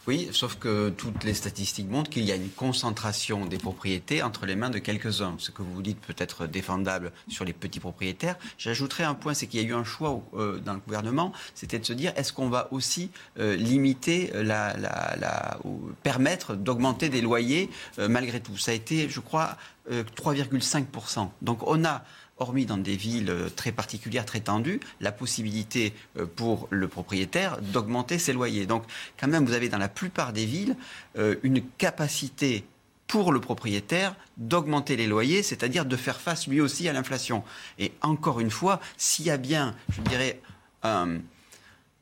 [0.07, 4.45] Oui, sauf que toutes les statistiques montrent qu'il y a une concentration des propriétés entre
[4.45, 5.35] les mains de quelques-uns.
[5.39, 8.35] Ce que vous dites peut être défendable sur les petits propriétaires.
[8.59, 11.79] J'ajouterais un point, c'est qu'il y a eu un choix euh, dans le gouvernement, c'était
[11.79, 17.09] de se dire est-ce qu'on va aussi euh, limiter la, la- la- ou permettre d'augmenter
[17.09, 18.57] des loyers euh, malgré tout?
[18.57, 19.57] Ça a été, je crois,
[19.91, 21.29] euh, 3,5%.
[21.41, 22.03] Donc on a
[22.37, 27.61] hormis dans des villes euh, très particulières, très tendues, la possibilité euh, pour le propriétaire
[27.61, 28.65] d'augmenter ses loyers.
[28.65, 28.83] Donc
[29.19, 30.75] quand même, vous avez dans la plupart des villes
[31.17, 32.65] euh, une capacité
[33.07, 37.43] pour le propriétaire d'augmenter les loyers, c'est-à-dire de faire face lui aussi à l'inflation.
[37.77, 40.41] Et encore une fois, s'il y a bien, je dirais,
[40.83, 41.19] un,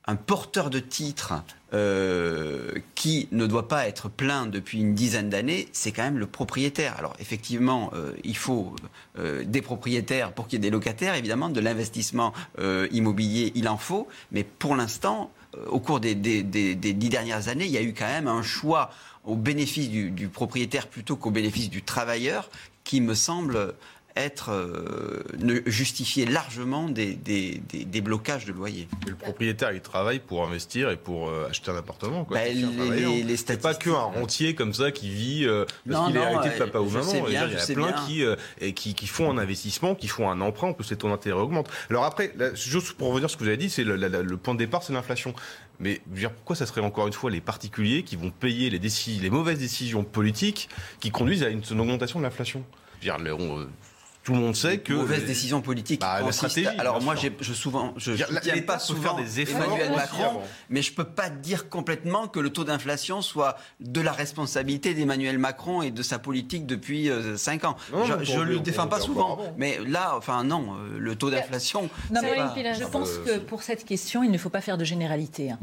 [0.05, 1.33] un porteur de titre
[1.73, 6.27] euh, qui ne doit pas être plein depuis une dizaine d'années, c'est quand même le
[6.27, 6.95] propriétaire.
[6.97, 8.75] Alors effectivement, euh, il faut
[9.17, 12.33] euh, des propriétaires pour qu'il y ait des locataires, évidemment, de l'investissement
[12.91, 15.31] immobilier, il en faut, mais pour l'instant,
[15.67, 18.91] au cours des, dix dernières années, il y a eu quand même un choix
[19.23, 22.49] au bénéfice du propriétaire plutôt qu'au bénéfice du travailleur
[22.83, 23.73] qui me semble
[24.15, 28.87] être euh, ne justifier largement des, des- des- des blocages de loyer.
[29.07, 32.23] Et le propriétaire, il travaille pour investir et pour euh, acheter un appartement.
[32.23, 32.37] Quoi.
[32.37, 36.07] Bah, un les- les- les C'est pas qu'un rentier comme ça qui vit euh, parce
[36.07, 37.11] qu'il est hérité de euh, papa ou maman.
[37.11, 40.07] bien, il y en a plein qui, euh, et qui, qui font un investissement, qui
[40.07, 41.69] font un emprunt, que c'est ton intérêt augmente.
[41.89, 44.21] Alors après, juste pour revenir sur ce que vous avez dit, c'est le, la- la-
[44.21, 45.33] le point de départ, c'est l'inflation.
[45.79, 48.69] Mais je veux dire, pourquoi ça serait encore une fois les particuliers qui vont payer
[48.69, 52.63] les, les mauvaises décisions politiques qui conduisent à une, une augmentation de l'inflation?
[54.23, 55.99] Euh, tout le monde sait que mauvaise décision politique.
[56.01, 56.67] Bah, la stratégie.
[56.79, 60.93] Alors moi, j'ai, je souvent, je l'État pas souvent des efforts Emmanuel Macron, mais je
[60.93, 65.91] peux pas dire complètement que le taux d'inflation soit de la responsabilité d'Emmanuel Macron et
[65.91, 67.75] de sa politique depuis 5 ans.
[67.91, 71.89] Non, je je peut- défends pas souvent, mais là, enfin non, euh, le taux d'inflation.
[72.11, 74.77] Non, mais pas- je pense Euh, que pour cette question, il ne faut pas faire
[74.77, 75.51] de généralité.
[75.51, 75.59] hein.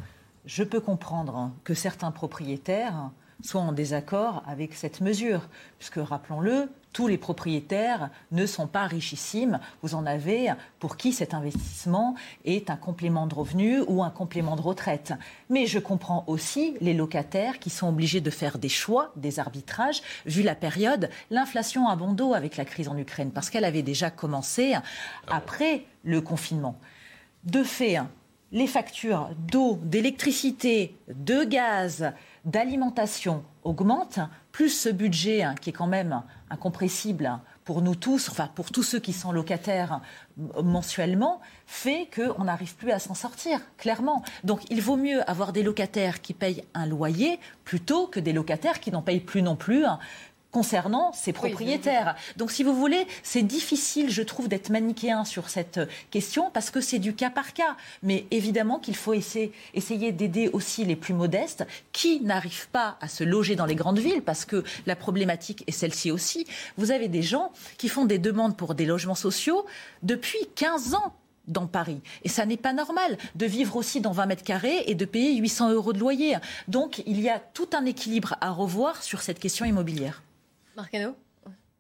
[0.47, 3.11] Je peux comprendre que certains propriétaires
[3.43, 5.43] soient en désaccord avec cette mesure,
[5.79, 9.61] puisque rappelons-le, tous les propriétaires ne sont pas richissimes.
[9.83, 12.15] Vous en avez pour qui cet investissement
[12.45, 15.13] est un complément de revenu ou un complément de retraite.
[15.49, 20.03] Mais je comprends aussi les locataires qui sont obligés de faire des choix, des arbitrages,
[20.27, 21.11] vu la période.
[21.31, 24.75] L'inflation a bon dos avec la crise en Ukraine, parce qu'elle avait déjà commencé
[25.29, 26.77] après le confinement.
[27.45, 27.99] De fait,
[28.53, 32.13] les factures d'eau, d'électricité, de gaz,
[32.45, 34.21] d'alimentation augmentent,
[34.53, 38.83] plus ce budget hein, qui est quand même incompressible pour nous tous, enfin pour tous
[38.83, 40.01] ceux qui sont locataires
[40.63, 44.23] mensuellement, fait qu'on n'arrive plus à s'en sortir, clairement.
[44.45, 48.81] Donc il vaut mieux avoir des locataires qui payent un loyer plutôt que des locataires
[48.81, 49.85] qui n'en payent plus non plus.
[50.51, 52.17] Concernant ces propriétaires.
[52.37, 55.81] Donc, si vous voulez, c'est difficile, je trouve, d'être manichéen sur cette
[56.11, 57.77] question parce que c'est du cas par cas.
[58.03, 63.09] Mais évidemment qu'il faut essayer, essayer d'aider aussi les plus modestes qui n'arrivent pas à
[63.09, 66.47] se loger dans les grandes villes parce que la problématique est celle-ci aussi.
[66.77, 69.67] Vous avez des gens qui font des demandes pour des logements sociaux
[70.03, 71.15] depuis 15 ans
[71.47, 72.01] dans Paris.
[72.23, 75.37] Et ça n'est pas normal de vivre aussi dans 20 mètres carrés et de payer
[75.37, 76.37] 800 euros de loyer.
[76.69, 80.23] Donc il y a tout un équilibre à revoir sur cette question immobilière.
[80.77, 81.17] Marcano?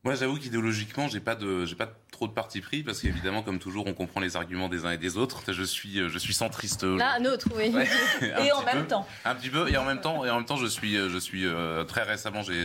[0.02, 3.58] Moi, j'avoue qu'idéologiquement, j'ai pas de, j'ai pas trop de parti pris parce qu'évidemment, comme
[3.58, 5.42] toujours, on comprend les arguments des uns et des autres.
[5.52, 6.84] Je suis, euh, je suis centriste.
[6.84, 7.68] euh, Là, nôtre, oui.
[7.70, 7.88] Ouais,
[8.34, 8.86] un Et en même peu.
[8.88, 9.06] temps.
[9.24, 11.18] Un petit peu, et en même temps, et en même temps, je suis, euh, je
[11.18, 12.64] suis euh, très récemment, j'ai,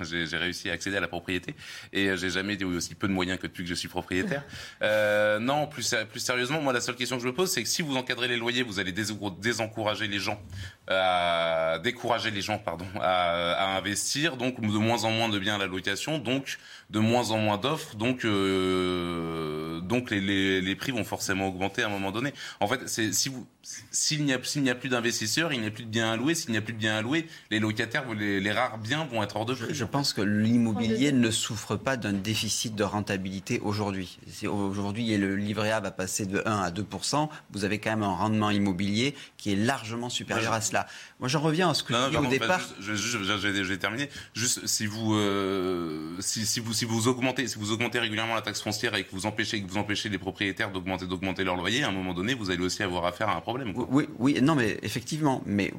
[0.36, 1.54] réussi à accéder à la propriété,
[1.92, 4.44] et j'ai jamais eu aussi peu de moyens que depuis que je suis propriétaire.
[4.82, 7.68] Euh, non, plus, plus sérieusement, moi, la seule question que je me pose, c'est que
[7.68, 10.40] si vous encadrez les loyers, vous allez dés- désencourager les gens,
[10.86, 15.56] à décourager les gens, pardon, à, à investir, donc de moins en moins de biens
[15.56, 16.58] à la location, donc
[16.90, 21.82] de moins en moins d'offres, donc euh, donc les, les, les prix vont forcément augmenter
[21.82, 22.32] à un moment donné.
[22.60, 23.46] En fait, c'est si vous
[23.90, 26.16] s'il n'y a s'il n'y a plus d'investisseurs, il n'y a plus de biens à
[26.16, 26.34] louer.
[26.34, 29.22] S'il n'y a plus de biens à louer, les locataires, les, les rares biens vont
[29.22, 29.66] être hors de prix.
[29.74, 34.18] Je pense que l'immobilier ne souffre pas d'un déficit de rentabilité aujourd'hui.
[34.46, 38.14] Aujourd'hui, le livret A va passer de 1 à 2% Vous avez quand même un
[38.14, 40.86] rendement immobilier qui est largement supérieur à cela.
[41.20, 42.48] Moi, j'en reviens à ce que Non, je non, dis au départ.
[42.48, 44.08] bah, juste, je, je, je, je- je vais terminer.
[44.34, 48.42] Juste, si vous, euh, si, si vous, si vous augmentez, si vous augmentez régulièrement la
[48.42, 51.82] taxe foncière et que vous empêchez, que vous empêchez les propriétaires d'augmenter, d'augmenter leur loyer,
[51.82, 53.72] à un moment donné, vous allez aussi avoir affaire à un problème.
[53.90, 55.42] Oui, oui, non, mais effectivement.
[55.44, 55.74] Mais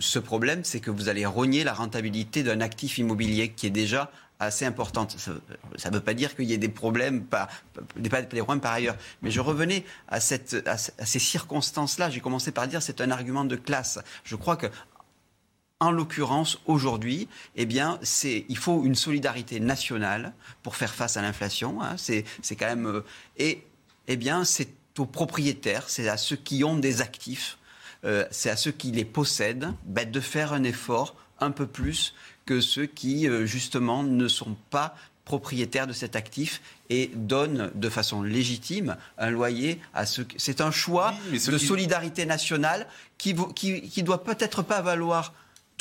[0.00, 4.10] ce problème, c'est que vous allez rogner la rentabilité d'un actif immobilier qui est déjà
[4.40, 5.16] assez importante.
[5.76, 7.48] Ça ne veut pas dire qu'il y ait des problèmes, par,
[7.94, 8.96] des, problèmes par ailleurs.
[9.22, 12.10] Mais je revenais à, cette, à ces circonstances-là.
[12.10, 14.00] J'ai commencé par dire c'est un argument de classe.
[14.24, 14.66] Je crois que
[15.82, 21.22] en l'occurrence, aujourd'hui, eh bien, c'est, il faut une solidarité nationale pour faire face à
[21.22, 21.82] l'inflation.
[21.82, 21.96] hein.
[21.96, 22.24] C'est,
[22.58, 23.04] quand même, euh,
[23.38, 23.62] et,
[24.08, 24.68] eh bien, c'est
[24.98, 27.58] aux propriétaires, c'est à ceux qui ont des actifs,
[28.04, 32.14] euh, c'est à ceux qui les possèdent, ben, de faire un effort un peu plus
[32.46, 36.60] que ceux qui, euh, justement, ne sont pas propriétaires de cet actif
[36.90, 40.26] et donnent de façon légitime un loyer à ceux.
[40.36, 42.86] C'est un choix de qui- solidarité nationale
[43.18, 45.32] qui, qui doit peut-être pas valoir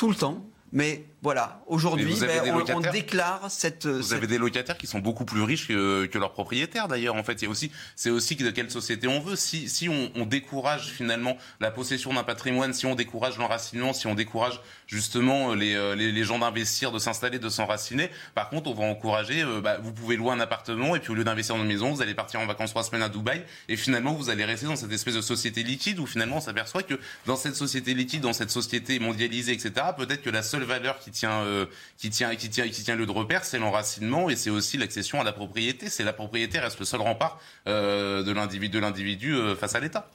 [0.01, 2.41] tout le temps, mais voilà, aujourd'hui, ben,
[2.75, 3.85] on- déclare cette.
[3.85, 7.15] Vous cette- avez des locataires qui sont beaucoup plus riches que, que leurs propriétaires d'ailleurs.
[7.15, 9.35] En fait, aussi, c'est aussi de quelle société on veut.
[9.35, 14.07] Si, si on, on décourage finalement la possession d'un patrimoine, si on décourage l'enracinement, si
[14.07, 18.69] on décourage justement les, euh, les, les gens d'investir, de s'installer, de s'enraciner, par contre,
[18.69, 19.41] on va encourager.
[19.43, 21.91] euh, bah, vous pouvez louer un appartement et puis au lieu d'investir dans une maison,
[21.93, 24.75] vous allez partir en vacances trois semaines à Dubaï et finalement vous allez rester dans
[24.75, 28.33] cette espèce de société liquide où finalement on s'aperçoit que dans cette société liquide, dans
[28.33, 29.71] cette société mondialisée, etc.
[29.95, 31.65] Peut-être que la seule valeur qui tient euh,
[31.97, 35.21] qui tient qui tient qui tient lieu de repère, c'est l'enracinement et c'est aussi l'accession
[35.21, 35.89] à la propriété.
[35.89, 39.79] C'est la propriété reste le seul rempart euh, de l'individu de l'individu euh, face à
[39.79, 40.09] l'État.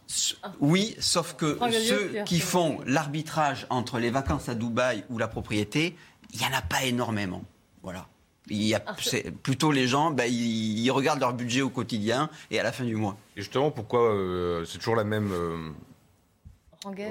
[0.60, 5.96] Oui, sauf que ceux qui font l'arbitrage entre les vacances à Dubaï ou la propriété,
[6.32, 7.44] il n'y en a pas énormément.
[7.82, 8.08] Voilà.
[8.48, 12.30] Il y a, c'est plutôt les gens, ben, ils, ils regardent leur budget au quotidien
[12.50, 13.16] et à la fin du mois.
[13.36, 15.70] Et justement, pourquoi euh, c'est toujours la même euh,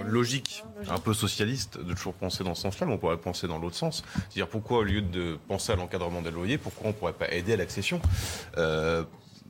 [0.05, 3.57] Logique, un peu socialiste, de toujours penser dans ce sens-là, mais on pourrait penser dans
[3.59, 4.03] l'autre sens.
[4.13, 7.31] C'est-à-dire pourquoi, au lieu de penser à l'encadrement des loyers, pourquoi on ne pourrait pas
[7.31, 8.01] aider à l'accession?
[8.57, 9.03] Euh,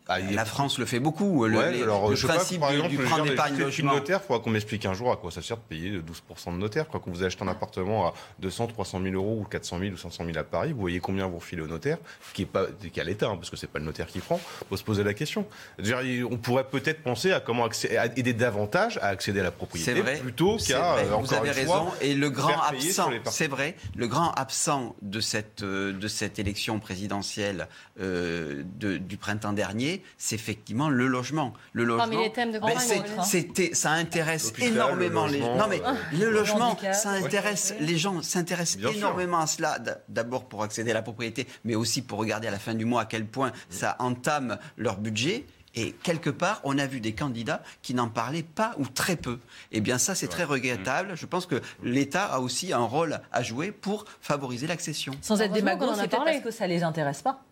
[0.07, 1.45] Ah, la France le fait beaucoup.
[1.45, 3.93] Le, alors, je principe pas, par exemple, du, prendre d'épargne logement.
[3.95, 6.57] notaire, il faudra qu'on m'explique un jour à quoi ça sert de payer 12% de
[6.57, 6.87] notaire.
[6.89, 10.25] Quand vous achetez un appartement à 200, 300 000 euros ou 400 000 ou 500
[10.25, 11.97] 000 à Paris, vous voyez combien vous refilez au notaire,
[12.33, 14.19] qui est pas qui est à l'État, hein, parce que c'est pas le notaire qui
[14.19, 14.39] prend.
[14.69, 15.45] Faut se poser la question.
[15.79, 17.67] On pourrait peut-être penser à comment
[18.15, 21.87] aider davantage à accéder à la propriété vrai, plutôt qu'à euh, Vous avez raison.
[22.01, 26.79] Et le grand absent, c'est vrai, le grand absent de cette euh, de cette élection
[26.79, 27.67] présidentielle
[27.99, 31.53] euh, de, du printemps dernier, c'est effectivement le logement.
[31.73, 32.07] Le logement.
[32.07, 32.77] mais les thèmes de ben,
[33.23, 35.57] c'était, ça intéresse énormément les gens.
[35.57, 35.81] Non mais
[36.13, 39.77] le logement, ça intéresse les gens, s'intéressent énormément à cela.
[40.09, 43.01] D'abord pour accéder à la propriété, mais aussi pour regarder à la fin du mois
[43.01, 45.45] à quel point ça entame leur budget.
[45.77, 49.39] Et quelque part, on a vu des candidats qui n'en parlaient pas ou très peu.
[49.73, 51.15] Eh bien, ça, c'est très regrettable.
[51.15, 55.13] Je pense que l'État a aussi un rôle à jouer pour favoriser l'accession.
[55.21, 57.43] Sans être démagogue, c'est peut-être parce que ça ne les intéresse pas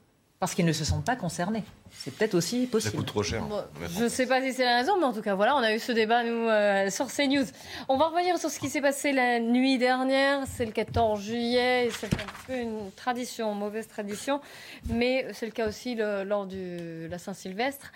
[0.43, 1.63] parce qu'ils ne se sentent pas concernés.
[1.89, 2.91] C'est peut-être aussi possible.
[2.91, 3.45] Ça coûte trop cher.
[3.97, 5.73] je ne sais pas si c'est la raison, mais en tout cas, voilà, on a
[5.73, 7.45] eu ce débat, nous, euh, sur CNews.
[7.87, 10.41] On va revenir sur ce qui s'est passé la nuit dernière.
[10.45, 14.41] C'est le 14 juillet, c'est un peu une tradition, mauvaise tradition,
[14.89, 17.93] mais c'est le cas aussi lors de la Saint-Sylvestre.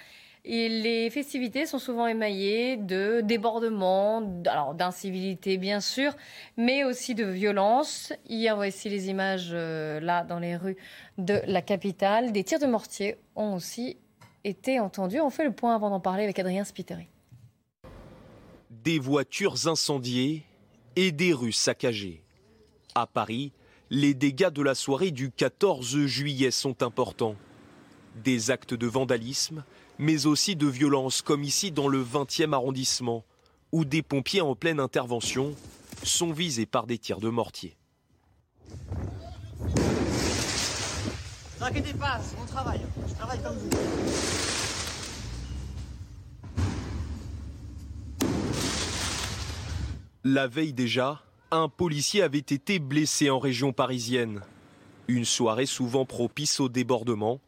[0.48, 6.14] Les festivités sont souvent émaillées de débordements, alors d'incivilité bien sûr,
[6.56, 8.14] mais aussi de violence.
[8.30, 10.78] Hier, voici les images euh, là dans les rues
[11.18, 12.32] de la capitale.
[12.32, 13.98] Des tirs de mortier ont aussi
[14.46, 15.20] été entendus.
[15.20, 17.10] On fait le point avant d'en parler avec Adrien Spiteri.
[18.70, 20.46] Des voitures incendiées
[20.96, 22.24] et des rues saccagées.
[22.96, 23.52] À Paris,
[23.90, 27.36] les dégâts de la soirée du 14 juillet sont importants.
[28.24, 29.66] Des actes de vandalisme,
[30.00, 33.24] mais aussi de violences comme ici dans le 20e arrondissement,
[33.72, 35.56] où des pompiers en pleine intervention
[36.04, 37.76] sont visés par des tirs de mortier.
[41.60, 42.82] Ne inquiétez pas, c'est mon travail.
[43.08, 43.70] Je travaille comme vous.
[50.24, 54.42] La veille déjà, un policier avait été blessé en région parisienne.
[55.08, 57.40] Une soirée souvent propice au débordement.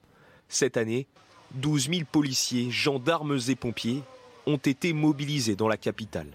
[0.47, 1.07] Cette année,
[1.55, 4.03] 12 000 policiers, gendarmes et pompiers
[4.45, 6.27] ont été mobilisés dans la capitale.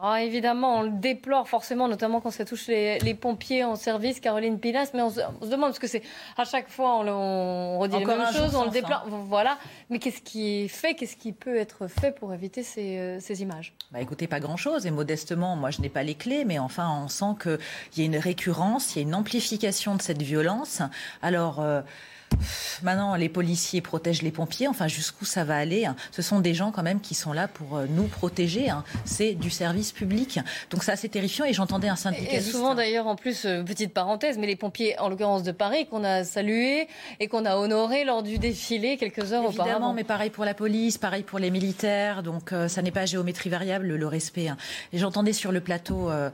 [0.00, 4.60] Ah, évidemment, on le déplore forcément, notamment quand ça touche les, pompiers en service, Caroline
[4.60, 6.02] Pilas, mais on se, demande, parce que c'est
[6.36, 9.58] à chaque fois on, redit les mêmes choses, on le déplore, voilà.
[9.90, 13.74] Mais qu'est-ce qui est fait, qu'est-ce qui peut être fait pour éviter ces, euh, images?
[13.90, 17.08] Bah Écoutez, pas grand-chose, et modestement, moi je n'ai pas les clés, mais enfin on
[17.08, 17.58] sent qu'il
[17.96, 20.80] y a une récurrence, il y a une amplification de cette violence.
[21.22, 21.58] Alors...
[21.58, 21.80] Euh,
[22.82, 24.68] Maintenant, les policiers protègent les pompiers.
[24.68, 25.96] Enfin, jusqu'où ça va aller hein.
[26.12, 28.70] Ce sont des gens quand même qui sont là pour euh, nous protéger.
[28.70, 28.84] Hein.
[29.04, 30.40] C'est du service public.
[30.70, 31.44] Donc ça, c'est terrifiant.
[31.44, 32.48] Et j'entendais un syndicaliste.
[32.48, 35.86] Et souvent, d'ailleurs, en plus, euh, petite parenthèse, mais les pompiers, en l'occurrence de Paris,
[35.86, 36.88] qu'on a salués
[37.20, 39.92] et qu'on a honorés lors du défilé quelques heures Évidemment, auparavant.
[39.92, 42.22] mais pareil pour la police, pareil pour les militaires.
[42.22, 44.48] Donc euh, ça n'est pas géométrie variable le respect.
[44.48, 44.56] Hein.
[44.92, 46.30] Et j'entendais sur le plateau euh,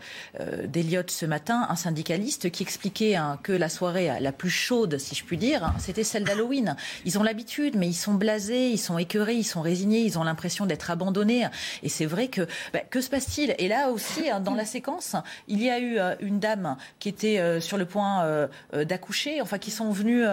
[0.66, 5.24] d'Eliott ce matin un syndicaliste qui expliquait que la soirée la plus chaude, si je
[5.24, 6.76] puis dire, c'était celle d'Halloween.
[7.04, 10.24] Ils ont l'habitude, mais ils sont blasés, ils sont écœurés, ils sont résignés, ils ont
[10.24, 11.46] l'impression d'être abandonnés.
[11.82, 13.54] Et c'est vrai que bah, que se passe-t-il?
[13.58, 15.14] Et là aussi, hein, dans la séquence,
[15.46, 19.42] il y a eu euh, une dame qui était euh, sur le point euh, d'accoucher,
[19.42, 20.26] enfin qui sont venus,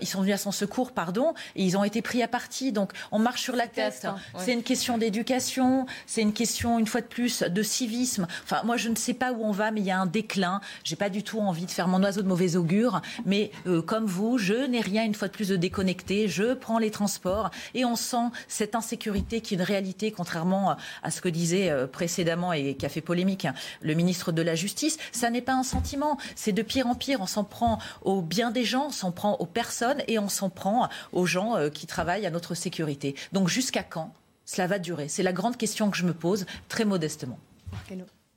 [0.00, 2.70] ils sont venus à son secours, pardon, et ils ont été pris à partie.
[2.70, 4.06] Donc on marche sur la tête.
[4.38, 8.26] C'est une question d'éducation, c'est une question une fois de plus de civisme.
[8.44, 10.60] Enfin moi je ne sais pas où on va, mais il y a un déclin.
[10.84, 13.50] J'ai pas du tout envie de faire mon oiseau de mauvais augure, mais
[13.86, 16.28] comme vous, je n'ai rien une fois de plus de déconnecter.
[16.28, 21.10] Je prends les transports et on sent cette insécurité qui est une réalité, contrairement à
[21.10, 23.46] ce que disait euh, précédemment et qui a fait polémique
[23.80, 24.98] le ministre de la Justice.
[25.12, 27.20] Ça n'est pas un sentiment, c'est de pire en pire.
[27.20, 30.50] On s'en prend au bien des gens, on s'en prend aux personnes et on s'en
[30.50, 33.14] prend aux gens euh, qui travaillent à notre sécurité.
[33.32, 34.12] Donc jusqu'à quand
[34.44, 35.08] cela va durer?
[35.08, 37.38] C'est la grande question que je me pose très modestement.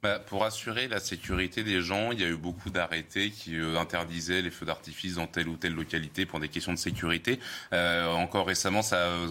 [0.02, 3.78] Bah, pour assurer la sécurité des gens, il y a eu beaucoup d'arrêtés qui euh,
[3.78, 7.38] interdisaient les feux d'artifice dans telle ou telle localité pour des questions de sécurité.
[7.74, 8.80] Euh, encore récemment,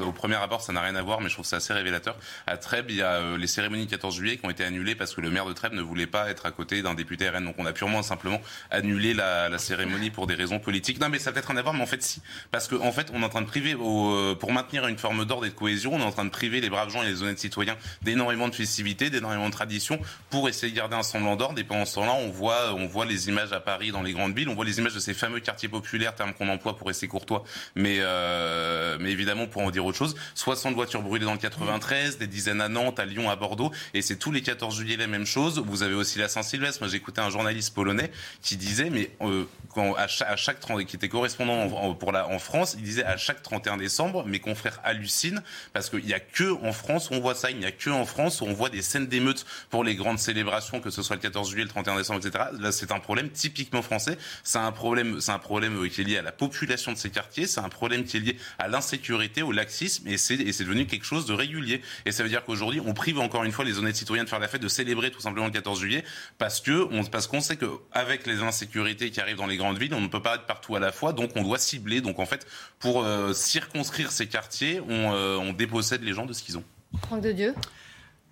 [0.07, 2.19] au premier abord, ça n'a rien à voir, mais je trouve ça assez révélateur.
[2.47, 5.15] À Trèbes, il y a euh, les cérémonies 14 juillet qui ont été annulées parce
[5.15, 7.47] que le maire de Trèbes ne voulait pas être à côté d'un député RN.
[7.47, 11.01] Donc on a purement simplement annulé la, la, cérémonie pour des raisons politiques.
[11.01, 12.20] Non, mais ça peut-être rien à voir, mais en fait si,
[12.51, 15.24] parce qu'en en fait, on est en train de priver, au, pour maintenir une forme
[15.24, 17.23] d'ordre et de cohésion, on est en train de priver les braves gens et les
[17.23, 21.36] honnêtes citoyens d'énormément de festivités, d'énormément de traditions, pour essayer essayer de garder un semblant
[21.36, 21.59] d'ordre.
[21.59, 24.36] Et pendant ce temps-là, on voit, on voit les images à Paris, dans les grandes
[24.36, 27.09] villes, on voit les images de ces fameux quartiers populaires, terme qu'on emploie pour rester
[27.09, 27.44] courtois,
[27.74, 30.16] mais, euh, mais évidemment pour en dire autre chose.
[30.35, 34.02] 60 voitures brûlées dans le 93, des dizaines à Nantes, à Lyon, à Bordeaux, et
[34.02, 35.62] c'est tous les 14 juillet la même chose.
[35.64, 36.82] Vous avez aussi la Saint-Sylvestre.
[36.82, 38.10] Moi, j'écoutais un journaliste polonais
[38.43, 39.44] qui disait, mais euh,
[39.74, 43.05] quand à chaque, à chaque qui était correspondant en, pour la, en France, il disait
[43.05, 47.14] à chaque 31 décembre, mes confrères hallucinent parce qu'il n'y a que en France où
[47.14, 47.51] on voit ça.
[47.51, 50.18] Il n'y a que en France où on voit des scènes d'émeutes pour les grandes
[50.18, 50.47] célébrations,
[50.82, 52.44] que ce soit le 14 juillet, le 31 décembre, etc.
[52.58, 54.18] Là, c'est un problème typiquement français.
[54.44, 57.10] C'est un problème, c'est un problème euh, qui est lié à la population de ces
[57.10, 57.46] quartiers.
[57.46, 61.26] C'est un problème qui est lié à l'insécurité, au laxisme, et c'est, devenu quelque chose
[61.26, 61.82] de régulier.
[62.04, 64.38] Et ça veut dire qu'aujourd'hui, on prive encore une fois les honnêtes citoyens de faire
[64.38, 66.04] la fête, de célébrer tout simplement le 14 juillet,
[66.38, 69.94] parce que parce qu'on sait que avec les insécurités qui arrivent dans les grandes villes,
[69.94, 72.00] on ne peut pas être partout à la fois, donc on doit cibler.
[72.00, 72.46] Donc en fait,
[72.78, 76.64] pour euh, circonscrire ces quartiers, on, euh, on dépossède les gens de ce qu'ils ont.
[77.02, 77.54] Franck de Dieu.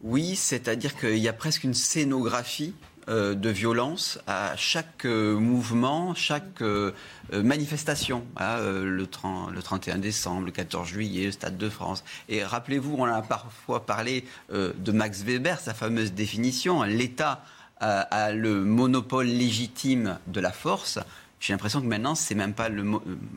[0.03, 2.75] Oui, c'est-à-dire qu'il y a presque une scénographie
[3.09, 6.93] euh, de violence à chaque euh, mouvement, chaque euh,
[7.33, 8.25] manifestation.
[8.37, 12.05] Hein, le, 30, le 31 décembre, le 14 juillet, le Stade de France.
[12.29, 16.83] Et rappelez-vous, on a parfois parlé de Max Weber, sa fameuse définition.
[16.83, 17.45] L'État
[17.81, 20.99] a le monopole légitime de la force.
[21.39, 22.83] J'ai l'impression que maintenant, c'est même pas le,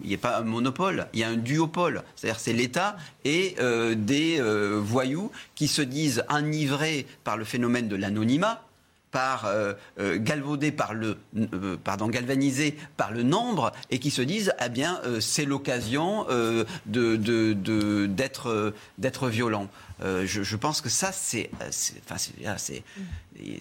[0.03, 2.03] il n'y a pas un monopole, il y a un duopole.
[2.15, 2.95] C'est-à-dire, c'est l'État
[3.25, 3.55] et
[3.95, 4.41] des
[4.79, 8.63] voyous qui se disent enivrés par le phénomène de l'anonymat,
[9.11, 14.21] par euh, euh, galvaudés par le euh, pardon galvanisés par le nombre et qui se
[14.21, 16.25] disent eh bien c'est l'occasion
[16.85, 19.67] de, d'être d'être violent.
[20.01, 22.83] Je, je, pense que ça c'est enfin, c'est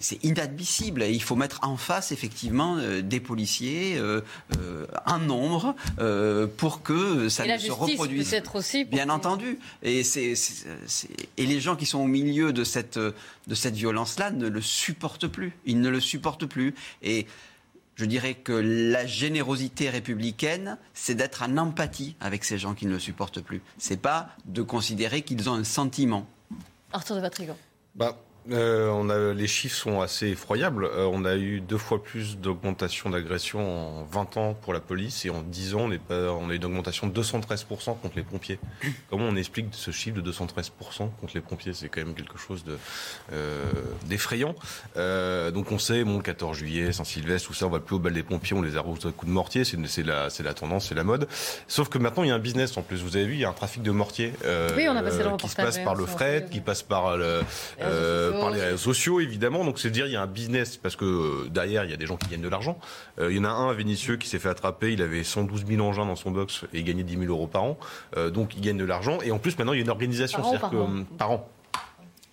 [0.01, 1.03] c'est inadmissible.
[1.03, 3.99] il faut mettre en face effectivement des policiers,
[5.05, 5.75] un nombre,
[6.57, 8.29] pour que ça ne se reproduise.
[8.29, 8.85] Peut-être aussi.
[8.85, 9.59] Bien entendu.
[9.83, 10.33] Et, c'est,
[11.37, 15.27] et les gens qui sont au milieu de cette, de cette violence-là ne le supportent
[15.27, 15.53] plus.
[15.65, 16.73] Ils ne le supportent plus.
[17.01, 17.25] Et
[17.99, 22.91] je dirais que la générosité républicaine, c'est d'être en empathie avec ces gens qui ne
[22.91, 23.61] le supportent plus.
[23.77, 26.25] C'est pas de considérer qu'ils ont un sentiment.
[26.93, 27.57] Arthur de Vatrigan.
[27.95, 28.17] Bah,
[28.51, 30.85] euh, on a, les chiffres sont assez effroyables.
[30.85, 35.25] Euh, on a eu deux fois plus d'augmentation d'agressions en 20 ans pour la police
[35.25, 38.15] et en 10 ans, on, est pas, on a eu une augmentation de 213% contre
[38.15, 38.59] les pompiers.
[39.09, 40.71] Comment on explique ce chiffre de 213%
[41.19, 41.73] contre les pompiers?
[41.73, 42.63] C'est quand même quelque chose
[43.31, 43.65] euh,
[44.05, 44.55] d'effrayant.
[44.97, 48.13] Euh, donc on sait, bon, 14 juillet, Saint-Sylvestre, tout ça, on va plus au bal
[48.13, 51.03] des pompiers, on les arrose à coups de mortier, c'est la, la tendance, c'est la
[51.03, 51.27] mode.
[51.67, 53.03] Sauf que maintenant, il y a un business en plus.
[53.03, 54.33] Vous avez vu, il y a un trafic de mortiers
[54.75, 57.43] oui, on a passé le qui se passe par le fret, qui passe par le
[58.39, 59.63] par les réseaux sociaux, évidemment.
[59.63, 61.97] Donc, c'est dire, il y a un business parce que euh, derrière, il y a
[61.97, 62.79] des gens qui gagnent de l'argent.
[63.19, 64.93] Euh, il y en a un à Vénitieux qui s'est fait attraper.
[64.93, 67.63] Il avait 112 000 engins dans son box et il gagnait 10 000 euros par
[67.63, 67.77] an.
[68.17, 69.19] Euh, donc, il gagne de l'argent.
[69.23, 70.41] Et en plus, maintenant, il y a une organisation.
[70.59, 70.71] Par
[71.17, 71.49] par an.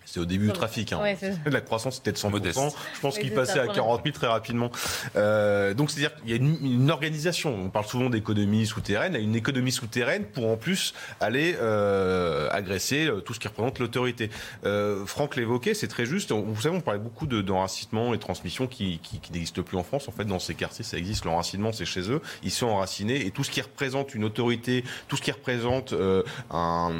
[0.07, 0.93] C'est au début du trafic.
[0.93, 1.01] Hein.
[1.45, 2.73] la croissance était de 100%.
[2.95, 4.71] Je pense qu'il passait à 40 000 très rapidement.
[5.17, 7.53] Euh, donc c'est-à-dire qu'il y a une, organisation.
[7.53, 9.13] On parle souvent d'économie souterraine.
[9.13, 13.39] Il y a une économie souterraine pour en plus aller euh, agresser euh, tout ce
[13.39, 14.29] qui représente l'autorité.
[14.65, 16.31] Euh, Franck l'évoquait, c'est très juste.
[16.31, 20.07] Vous savez, on parlait beaucoup d'enracinement et transmission qui, qui, qui n'existent plus en France.
[20.07, 21.25] En fait, dans ces quartiers, ça existe.
[21.25, 22.21] L'enracinement, c'est chez eux.
[22.43, 26.23] Ils sont enracinés et tout ce qui représente une autorité, tout ce qui représente euh,
[26.49, 26.91] un,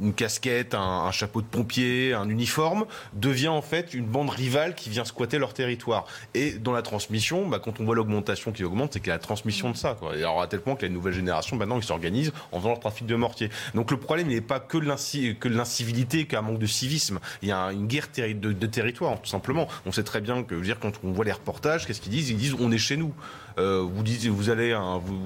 [0.00, 4.74] une, casquette, un, un chapeau de pompier, un uniforme, devient en fait une bande rivale
[4.74, 6.06] qui vient squatter leur territoire.
[6.34, 9.14] Et dans la transmission, bah, quand on voit l'augmentation qui augmente, c'est qu'il y a
[9.14, 9.96] la transmission de ça.
[9.98, 10.16] Quoi.
[10.16, 12.80] Et alors à tel point que la nouvelle génération, maintenant, ils s'organisent en faisant leur
[12.80, 13.50] trafic de mortier.
[13.74, 17.18] Donc le problème, il n'est pas que l'incivilité, qu'un manque de civisme.
[17.42, 19.68] Il y a une guerre de, de, territoire, tout simplement.
[19.86, 22.30] On sait très bien que, dire, quand on voit les reportages, qu'est-ce qu'ils disent?
[22.30, 23.14] Ils disent on est chez nous.
[23.58, 24.74] Euh, vous dites, vous allez,
[25.04, 25.18] vous,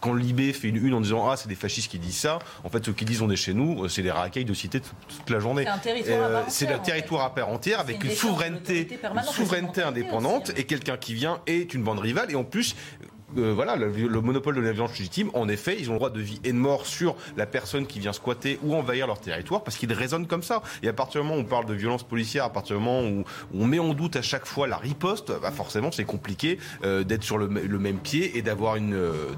[0.00, 2.38] quand le Libé fait une une en disant ah c'est des fascistes qui disent ça,
[2.62, 5.30] en fait ceux qui disent on est chez nous, c'est les racailles de cité toute,
[5.30, 5.66] la journée.
[6.48, 11.14] C'est un territoire à part entière avec une souveraineté, une souveraineté indépendante et quelqu'un qui
[11.14, 12.30] vient est une bande rivale.
[12.30, 12.74] Et en plus
[13.36, 13.88] euh, voilà, le,
[14.20, 16.56] monopole de la violence légitime, en effet, ils ont le droit de vie et de
[16.56, 20.42] mort sur la personne qui vient squatter ou envahir leur territoire parce qu'ils raisonnent comme
[20.42, 20.62] ça.
[20.82, 23.06] Et à partir du moment où on parle de violence policière, à partir du moment
[23.08, 23.24] où
[23.54, 27.22] on met en doute à chaque fois la riposte, bah forcément c'est compliqué euh, d'être
[27.22, 29.32] sur le, même pied et d'avoir une euh,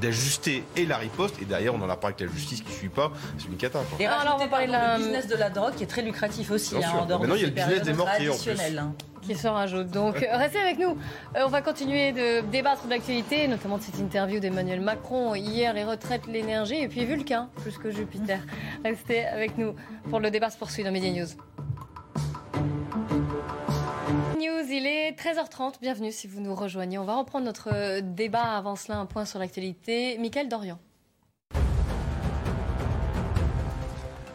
[0.00, 2.88] d'ajuster et la riposte et derrière on en a parlé avec la justice qui suit
[2.88, 3.80] pas, c'est une cata.
[3.98, 6.76] Et alors on va parler le business de la drogue qui est très lucratif aussi.
[6.76, 8.56] Hein, Maintenant il y a le business des mortiers en plus.
[9.26, 9.88] Qui se rajoute.
[9.88, 10.96] Donc euh, restez avec nous.
[11.34, 15.72] Euh, on va continuer de débattre de l'actualité, notamment de cette interview d'Emmanuel Macron hier,
[15.74, 18.38] les retraites, l'énergie et puis Vulcain, plus que Jupiter.
[18.84, 19.74] Restez avec nous
[20.10, 21.28] pour le débat se poursuit dans Media News.
[24.38, 25.80] News, il est 13h30.
[25.80, 26.98] Bienvenue si vous nous rejoignez.
[26.98, 28.56] On va reprendre notre débat.
[28.56, 30.18] Avant cela, un point sur l'actualité.
[30.18, 30.78] Michael Dorian.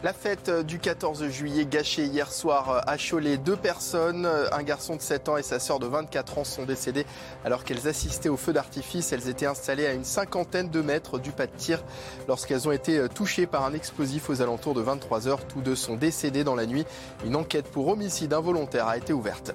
[0.04, 3.38] La fête du 14 juillet gâchée hier soir à Cholet.
[3.38, 7.06] Deux personnes, un garçon de 7 ans et sa sœur de 24 ans sont décédées
[7.46, 9.12] alors qu'elles assistaient au feu d'artifice.
[9.12, 11.84] Elles étaient installées à une cinquantaine de mètres du pas de tir
[12.28, 15.46] lorsqu'elles ont été touchées par un explosif aux alentours de 23 heures.
[15.46, 16.86] Tous deux sont décédés dans la nuit.
[17.24, 19.54] Une enquête pour homicide involontaire a été ouverte.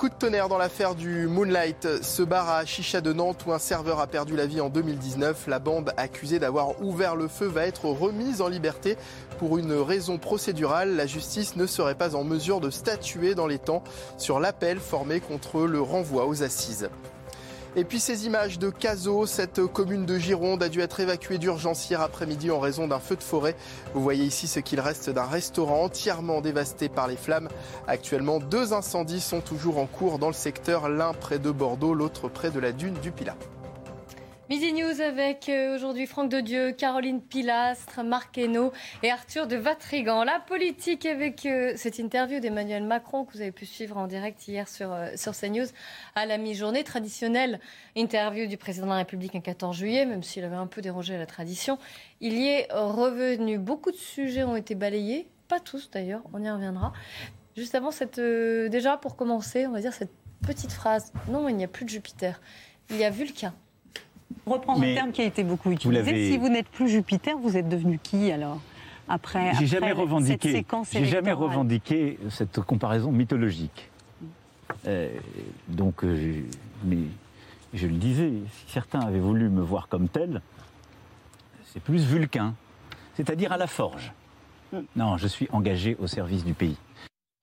[0.00, 3.58] Coup de tonnerre dans l'affaire du Moonlight, ce bar à Chicha de Nantes où un
[3.58, 5.46] serveur a perdu la vie en 2019.
[5.46, 8.96] La bande accusée d'avoir ouvert le feu va être remise en liberté
[9.38, 10.96] pour une raison procédurale.
[10.96, 13.84] La justice ne serait pas en mesure de statuer dans les temps
[14.16, 16.88] sur l'appel formé contre le renvoi aux assises.
[17.76, 21.88] Et puis ces images de Cazaux, cette commune de Gironde a dû être évacuée d'urgence
[21.88, 23.54] hier après-midi en raison d'un feu de forêt.
[23.94, 27.48] Vous voyez ici ce qu'il reste d'un restaurant entièrement dévasté par les flammes.
[27.86, 32.28] Actuellement, deux incendies sont toujours en cours dans le secteur, l'un près de Bordeaux, l'autre
[32.28, 33.36] près de la dune du Pilat.
[34.50, 38.72] Midi News avec euh, aujourd'hui Franck de Dieu, Caroline Pilastre, Marc Hainaut
[39.04, 40.24] et Arthur de Vatrigan.
[40.24, 44.48] La politique avec euh, cette interview d'Emmanuel Macron que vous avez pu suivre en direct
[44.48, 45.68] hier sur, euh, sur CNews
[46.16, 46.82] à la mi-journée.
[46.82, 47.60] Traditionnelle
[47.94, 51.16] interview du président de la République un 14 juillet, même s'il avait un peu dérogé
[51.16, 51.78] la tradition.
[52.20, 53.56] Il y est revenu.
[53.56, 56.92] Beaucoup de sujets ont été balayés, pas tous d'ailleurs, on y reviendra.
[57.56, 58.18] Juste avant cette.
[58.18, 60.10] déjà, pour commencer, on va dire cette
[60.44, 61.12] petite phrase.
[61.28, 62.40] Non, il n'y a plus de Jupiter.
[62.90, 63.54] Il y a Vulcain
[64.46, 66.30] reprendre un terme qui a été beaucoup utilisé.
[66.30, 68.60] si vous n'êtes plus Jupiter, vous êtes devenu qui alors
[69.08, 70.48] après, J'ai jamais revendiqué.
[70.48, 73.90] Cette séquence J'ai jamais revendiqué cette comparaison mythologique.
[74.86, 75.10] Euh,
[75.66, 76.44] donc, euh,
[76.84, 76.98] mais
[77.74, 80.40] je le disais, si certains avaient voulu me voir comme tel,
[81.72, 82.54] c'est plus Vulcain,
[83.16, 84.12] c'est-à-dire à la forge.
[84.94, 86.76] Non, je suis engagé au service du pays.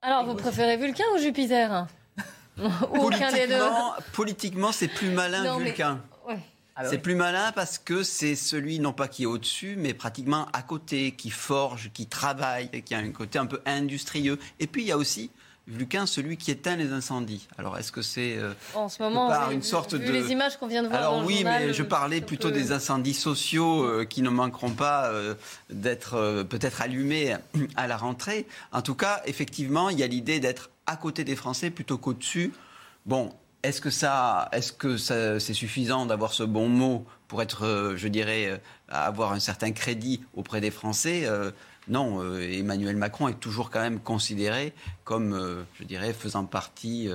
[0.01, 1.87] Alors, vous préférez Vulcain ou Jupiter?
[2.57, 3.61] Ou aucun des deux?
[4.13, 5.99] Politiquement, c'est plus malin Vulcain.
[6.79, 10.47] Ah c'est plus malin parce que c'est celui, non pas qui est au-dessus, mais pratiquement
[10.53, 14.37] à côté, qui forge, qui travaille, qui a un côté un peu industrieux.
[14.59, 15.31] Et puis il y a aussi
[15.67, 17.45] Vulcain, celui qui éteint les incendies.
[17.57, 20.67] Alors, est-ce que c'est euh, en ce moment par une sorte de les images qu'on
[20.67, 24.29] vient de voir Alors oui, mais je parlais plutôt des incendies sociaux euh, qui ne
[24.29, 25.35] manqueront pas euh,
[25.69, 27.35] d'être peut-être allumés
[27.75, 28.47] à la rentrée.
[28.71, 32.53] En tout cas, effectivement, il y a l'idée d'être à côté des Français plutôt qu'au-dessus.
[33.05, 33.33] Bon,
[33.63, 38.07] est-ce que ça, est-ce que c'est suffisant d'avoir ce bon mot pour être, euh, je
[38.07, 38.57] dirais, euh,
[38.87, 41.51] avoir un certain crédit auprès des Français euh,
[41.87, 44.73] Non, Emmanuel Macron est toujours quand même considéré
[45.03, 47.09] comme, je dirais, faisant partie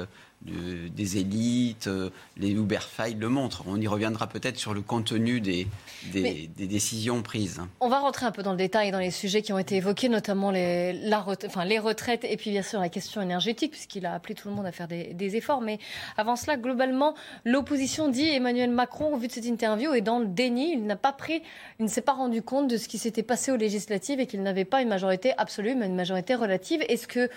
[0.45, 3.63] des élites, euh, les Uberfile le montrent.
[3.67, 5.69] On y reviendra peut-être sur le contenu des,
[6.13, 7.61] des, décisions prises.
[7.81, 10.09] On va rentrer un peu dans le détail, dans les sujets qui ont été évoqués,
[10.09, 14.15] notamment les, la, enfin, les retraites et puis bien sûr la question énergétique, puisqu'il a
[14.15, 15.61] appelé tout le monde à faire des, des efforts.
[15.61, 15.79] Mais
[16.17, 17.15] avant cela, globalement,
[17.45, 20.73] l'opposition dit Emmanuel Macron, au vu de cette interview, est dans le déni.
[20.73, 21.43] Il n'a pas pris,
[21.79, 24.43] il ne s'est pas rendu compte de ce qui s'était passé aux législatives et qu'il
[24.43, 26.83] n'avait pas une majorité absolue, mais une majorité relative.
[26.89, 27.31] Est-ce que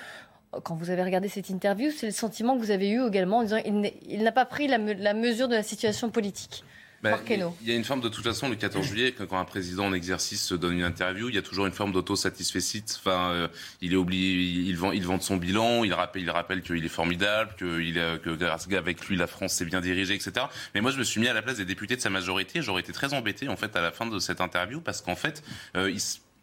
[0.63, 3.43] quand vous avez regardé cette interview, c'est le sentiment que vous avez eu également en
[3.43, 4.77] disant il n'a pas pris la,
[5.13, 6.63] mesure de la situation politique.
[7.03, 9.85] Bah, il y a une forme de toute façon le 14 juillet quand un président
[9.85, 12.83] en exercice se donne une interview, il y a toujours une forme d'autosatisfait.
[12.97, 13.47] Enfin, euh,
[13.81, 17.51] il est oublié, il vend, il son bilan, il rappelle, il rappelle qu'il est formidable,
[17.57, 20.47] que grâce avec lui la France s'est bien dirigée, etc.
[20.73, 22.61] Mais moi, je me suis mis à la place des députés de sa majorité.
[22.63, 25.43] J'aurais été très embêté en fait à la fin de cette interview parce qu'en fait,
[25.75, 25.99] euh, il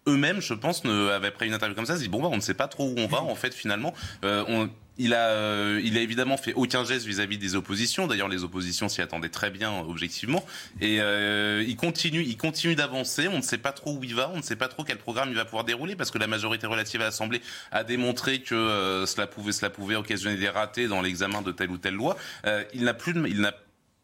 [0.07, 2.41] eux-mêmes, je pense, ne, pris une interview comme ça, se disent bon bah on ne
[2.41, 3.95] sait pas trop où on va en fait finalement.
[4.25, 4.69] Euh, on,
[4.99, 8.07] il a, euh, il a évidemment fait aucun geste vis-à-vis des oppositions.
[8.07, 10.45] D'ailleurs, les oppositions s'y attendaient très bien, objectivement.
[10.81, 13.29] Et euh, il continue, il continue d'avancer.
[13.29, 14.31] On ne sait pas trop où il va.
[14.35, 16.67] On ne sait pas trop quel programme il va pouvoir dérouler parce que la majorité
[16.67, 21.01] relative à l'Assemblée a démontré que euh, cela pouvait, cela pouvait occasionner des ratés dans
[21.01, 22.17] l'examen de telle ou telle loi.
[22.47, 23.55] Euh, il n'a plus, de, il n'a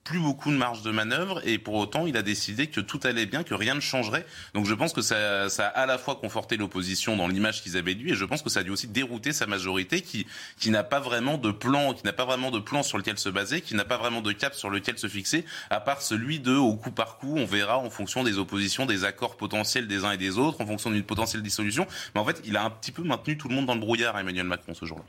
[0.09, 3.27] plus beaucoup de marge de manœuvre et pour autant il a décidé que tout allait
[3.27, 4.25] bien, que rien ne changerait.
[4.55, 7.77] Donc je pense que ça, ça a à la fois conforté l'opposition dans l'image qu'ils
[7.77, 10.27] avaient lui et je pense que ça a dû aussi dérouter sa majorité qui,
[10.59, 13.29] qui n'a pas vraiment de plan, qui n'a pas vraiment de plan sur lequel se
[13.29, 16.55] baser, qui n'a pas vraiment de cap sur lequel se fixer, à part celui de
[16.55, 20.13] au coup par coup, on verra en fonction des oppositions, des accords potentiels des uns
[20.13, 21.87] et des autres, en fonction d'une potentielle dissolution.
[22.15, 24.19] Mais en fait, il a un petit peu maintenu tout le monde dans le brouillard,
[24.19, 25.05] Emmanuel Macron, ce jour-là.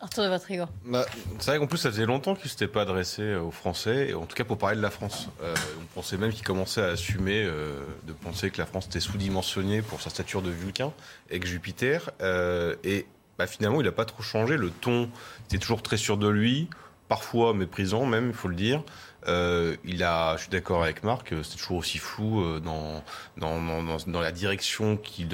[0.00, 0.64] Arthur de Vatrigo.
[0.84, 1.04] Bah,
[1.40, 4.26] c'est vrai qu'en plus, ça faisait longtemps qu'il ne s'était pas adressé aux Français, en
[4.26, 5.28] tout cas pour parler de la France.
[5.42, 9.00] Euh, on pensait même qu'il commençait à assumer euh, de penser que la France était
[9.00, 10.92] sous-dimensionnée pour sa stature de Vulcain
[11.28, 12.10] que Jupiter.
[12.20, 13.06] Euh, et
[13.38, 14.56] bah, finalement, il n'a pas trop changé.
[14.56, 15.10] Le ton
[15.46, 16.68] était toujours très sûr de lui,
[17.08, 18.84] parfois méprisant même, il faut le dire.
[19.26, 23.02] Il a, je suis d'accord avec Marc, c'est toujours aussi flou dans,
[23.36, 25.28] dans, dans, dans la direction qu'il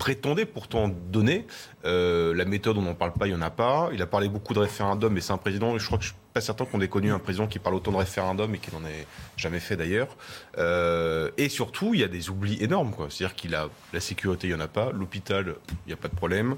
[0.00, 1.46] prétendait pourtant donner.
[1.84, 3.90] Euh, la méthode, on n'en parle pas, il n'y en a pas.
[3.92, 6.64] Il a parlé beaucoup de référendum, mais c'est un président, je crois que pas certain
[6.64, 9.60] qu'on ait connu un président qui parle autant de référendum et qui n'en ait jamais
[9.60, 10.16] fait d'ailleurs.
[10.58, 12.94] Euh, et surtout, il y a des oublis énormes.
[13.08, 14.92] C'est-à-dire qu'il a la sécurité, il n'y en a pas.
[14.92, 16.56] L'hôpital, il n'y a pas de problème.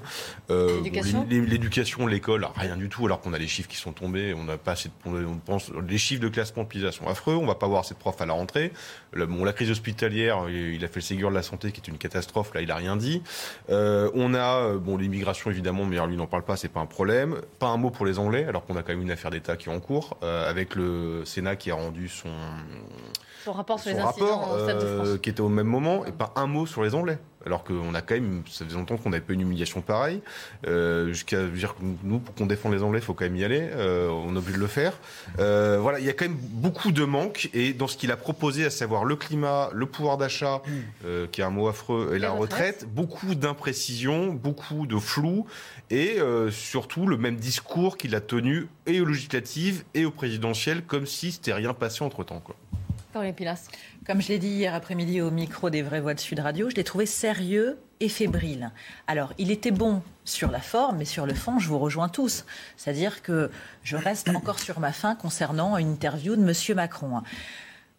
[0.49, 0.81] Euh,
[1.29, 4.33] l'éducation, l'école, rien du tout, alors qu'on a les chiffres qui sont tombés.
[4.33, 7.35] On n'a pas assez de, on pense, les chiffres de classement de sont affreux.
[7.35, 8.71] On va pas voir assez de profs à la rentrée.
[9.15, 11.97] bon, la crise hospitalière, il a fait le Ségur de la santé qui est une
[11.97, 12.53] catastrophe.
[12.53, 13.23] Là, il a rien dit.
[13.69, 17.41] on a bon l'immigration, évidemment, mais lui n'en parle pas, c'est pas un problème.
[17.59, 19.69] Pas un mot pour les Anglais, alors qu'on a quand même une affaire d'État qui
[19.69, 22.29] est en cours, euh, avec le Sénat qui a rendu son,
[23.45, 25.07] son rapport sur les incidents Stade de France.
[25.07, 27.93] Euh, qui était au même moment, et pas un mot sur les Anglais alors qu'on
[27.93, 30.21] a quand même, ça faisait longtemps qu'on n'avait pas une humiliation pareille.
[30.67, 33.43] Euh, jusqu'à dire que nous, pour qu'on défende les Anglais, il faut quand même y
[33.43, 33.61] aller.
[33.61, 34.93] Euh, on est obligé de le faire.
[35.39, 37.49] Euh, voilà, il y a quand même beaucoup de manques.
[37.53, 41.27] Et dans ce qu'il a proposé, à savoir le climat, le pouvoir d'achat, mm.
[41.31, 45.45] qui est un mot affreux, et la retraite, beaucoup d'imprécisions, beaucoup de flou,
[45.89, 46.17] et
[46.51, 51.31] surtout le même discours qu'il a tenu et aux législatives et aux présidentielles, comme si
[51.31, 52.39] c'était rien passé entre temps.
[52.39, 52.55] Quoi.
[54.05, 56.75] Comme je l'ai dit hier après-midi au micro des Vraies Voix de Sud Radio, je
[56.75, 58.71] l'ai trouvé sérieux et fébrile.
[59.07, 62.45] Alors, il était bon sur la forme, mais sur le fond, je vous rejoins tous.
[62.75, 63.49] C'est-à-dire que
[63.83, 66.75] je reste encore sur ma faim concernant une interview de M.
[66.75, 67.21] Macron.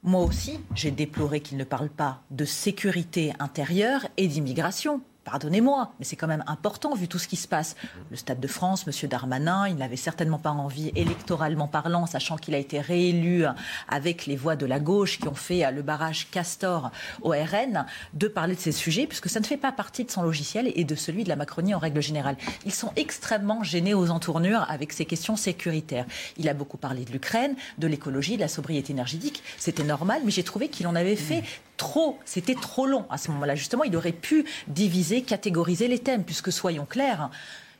[0.03, 5.01] Moi aussi, j'ai déploré qu'il ne parle pas de sécurité intérieure et d'immigration.
[5.25, 7.77] Pardonnez-moi, mais c'est quand même important vu tout ce qui se passe.
[8.11, 9.09] Le Stade de France, M.
[9.09, 13.45] Darmanin, il n'avait certainement pas envie, électoralement parlant, sachant qu'il a été réélu
[13.89, 16.91] avec les voix de la gauche qui ont fait le barrage Castor
[17.23, 20.23] au RN, de parler de ces sujets, puisque ça ne fait pas partie de son
[20.23, 22.37] logiciel et de celui de la Macronie en règle générale.
[22.67, 26.07] Ils sont extrêmement gênés aux entournures avec ces questions sécuritaires.
[26.37, 29.43] Il a beaucoup parlé de l'Ukraine, de l'écologie, de la sobriété énergétique.
[29.59, 31.43] C'était normal, mais j'ai trouvé qu'il en avait fait
[31.77, 33.55] trop, c'était trop long à ce moment-là.
[33.55, 37.31] Justement, il aurait pu diviser, catégoriser les thèmes, puisque soyons clairs,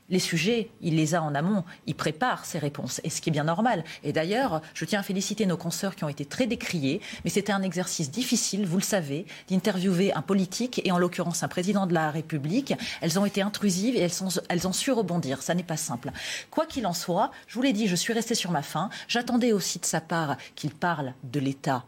[0.09, 3.31] les sujets, il les a en amont, il prépare ses réponses, et ce qui est
[3.31, 3.83] bien normal.
[4.03, 7.51] Et d'ailleurs, je tiens à féliciter nos consoeurs qui ont été très décriés, mais c'était
[7.51, 11.93] un exercice difficile, vous le savez, d'interviewer un politique, et en l'occurrence un président de
[11.93, 12.73] la République.
[13.01, 14.07] Elles ont été intrusives et
[14.49, 15.41] elles, ont su rebondir.
[15.41, 16.11] Ça n'est pas simple.
[16.51, 18.89] Quoi qu'il en soit, je vous l'ai dit, je suis restée sur ma faim.
[19.07, 21.83] J'attendais aussi de sa part qu'il parle de l'État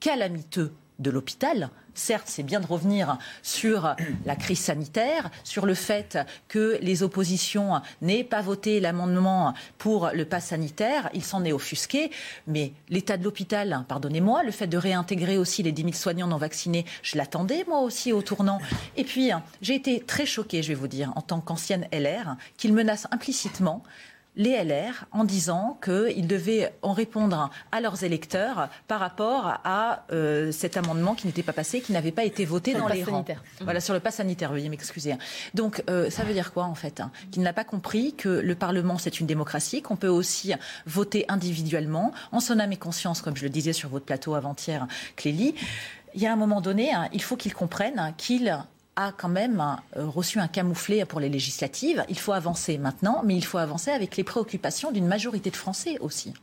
[0.00, 0.72] calamiteux
[1.02, 1.70] de l'hôpital.
[1.94, 6.18] Certes, c'est bien de revenir sur la crise sanitaire, sur le fait
[6.48, 11.10] que les oppositions n'aient pas voté l'amendement pour le pass sanitaire.
[11.12, 12.10] Il s'en est offusqué.
[12.46, 16.38] Mais l'état de l'hôpital, pardonnez-moi, le fait de réintégrer aussi les 10 000 soignants non
[16.38, 18.58] vaccinés, je l'attendais moi aussi au tournant.
[18.96, 19.30] Et puis,
[19.60, 23.82] j'ai été très choquée, je vais vous dire, en tant qu'ancienne LR, qu'il menace implicitement
[24.36, 30.52] les LR en disant qu'ils devaient en répondre à leurs électeurs par rapport à euh,
[30.52, 33.24] cet amendement qui n'était pas passé, qui n'avait pas été voté dans les rangs.
[33.60, 35.14] Voilà, sur le pass sanitaire, veuillez m'excuser.
[35.54, 38.54] Donc, euh, ça veut dire quoi, en fait hein Qu'il n'a pas compris que le
[38.54, 40.52] Parlement, c'est une démocratie, qu'on peut aussi
[40.86, 44.86] voter individuellement, en son âme et conscience, comme je le disais sur votre plateau avant-hier,
[45.16, 45.54] Clélie.
[46.14, 48.58] Il y a un moment donné, hein, il faut qu'il comprenne qu'il
[48.96, 49.60] a quand même
[49.96, 52.04] euh, reçu un camouflet pour les législatives.
[52.08, 55.98] Il faut avancer maintenant, mais il faut avancer avec les préoccupations d'une majorité de Français
[56.00, 56.34] aussi.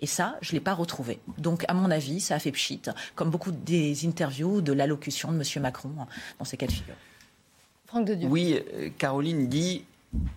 [0.00, 1.20] Et ça, je ne l'ai pas retrouvé.
[1.38, 2.82] Donc, à mon avis, ça a fait pchit,
[3.14, 5.62] comme beaucoup des interviews de l'allocution de M.
[5.62, 5.90] Macron
[6.38, 6.94] dans ces cas de figure.
[7.86, 8.28] Franck de Dieu.
[8.28, 9.84] Oui, euh, Caroline dit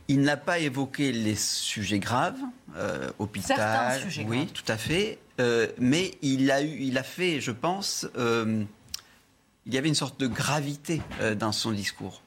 [0.07, 2.39] il n'a pas évoqué les sujets graves,
[2.77, 7.41] euh, hôpital, sujets oui, tout à fait, euh, mais il a, eu, il a fait,
[7.41, 8.07] je pense,
[9.67, 12.23] il y avait une sorte de gravité euh, dans son discours.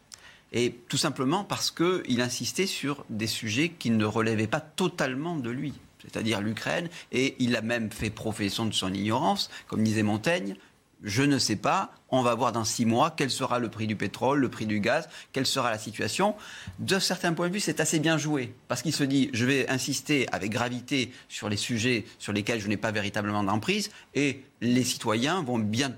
[0.52, 5.50] Et tout simplement parce qu'il insistait sur des sujets qui ne relevaient pas totalement de
[5.50, 5.72] lui,
[6.02, 10.56] c'est-à-dire l'Ukraine, et il a même fait profession de son ignorance, comme disait Montaigne,
[11.02, 11.92] je ne sais pas.
[12.10, 14.80] On va voir dans six mois quel sera le prix du pétrole, le prix du
[14.80, 16.34] gaz, quelle sera la situation.
[16.78, 18.52] De certains points de vue, c'est assez bien joué.
[18.68, 22.68] Parce qu'il se dit, je vais insister avec gravité sur les sujets sur lesquels je
[22.68, 23.90] n'ai pas véritablement d'emprise.
[24.14, 25.92] Et les citoyens vont bien,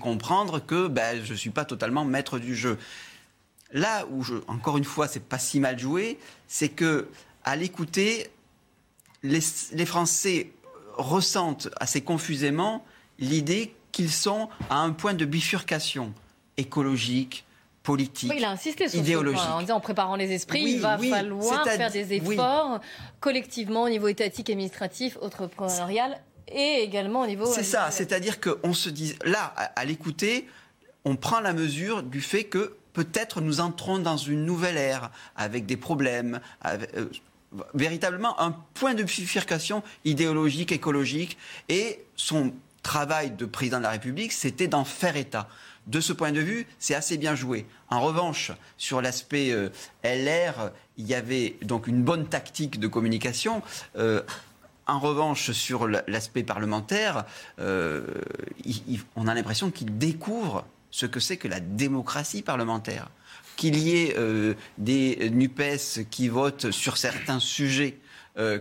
[0.00, 2.78] comprendre que ben, je ne suis pas totalement maître du jeu.
[3.72, 7.08] Là où, encore une fois, c'est pas si mal joué, c'est que
[7.44, 8.28] à l'écouter,
[9.22, 10.52] les Français
[10.96, 12.84] ressentent assez confusément
[13.18, 16.12] l'idée qu'ils sont à un point de bifurcation
[16.56, 17.44] écologique,
[17.82, 19.40] politique, oui, il a insisté sur idéologique.
[19.40, 22.80] Ce point, en disant en préparant les esprits, il va falloir faire des efforts
[23.20, 27.46] collectivement au niveau étatique, administratif, entrepreneurial et également au niveau.
[27.46, 30.48] C'est ça, c'est-à-dire qu'on se dit là, à, l'écouter,
[31.04, 35.66] on prend la mesure du fait que peut-être nous entrons dans une nouvelle ère avec
[35.66, 36.40] des problèmes.
[36.66, 37.06] Euh,
[37.74, 41.36] véritablement un point de bifurcation idéologique, écologique,
[41.68, 45.48] et son travail de président de la République, c'était d'en faire état.
[45.86, 47.66] De ce point de vue, c'est assez bien joué.
[47.88, 49.68] En revanche, sur l'aspect euh,
[50.04, 53.62] LR, il y avait donc une bonne tactique de communication.
[53.96, 54.22] Euh,
[54.86, 57.24] en revanche, sur l'aspect parlementaire,
[57.58, 58.06] euh,
[59.16, 63.08] on a l'impression qu'il découvre ce que c'est que la démocratie parlementaire.
[63.56, 64.16] Qu'il y ait
[64.78, 67.98] des NUPES qui votent sur certains sujets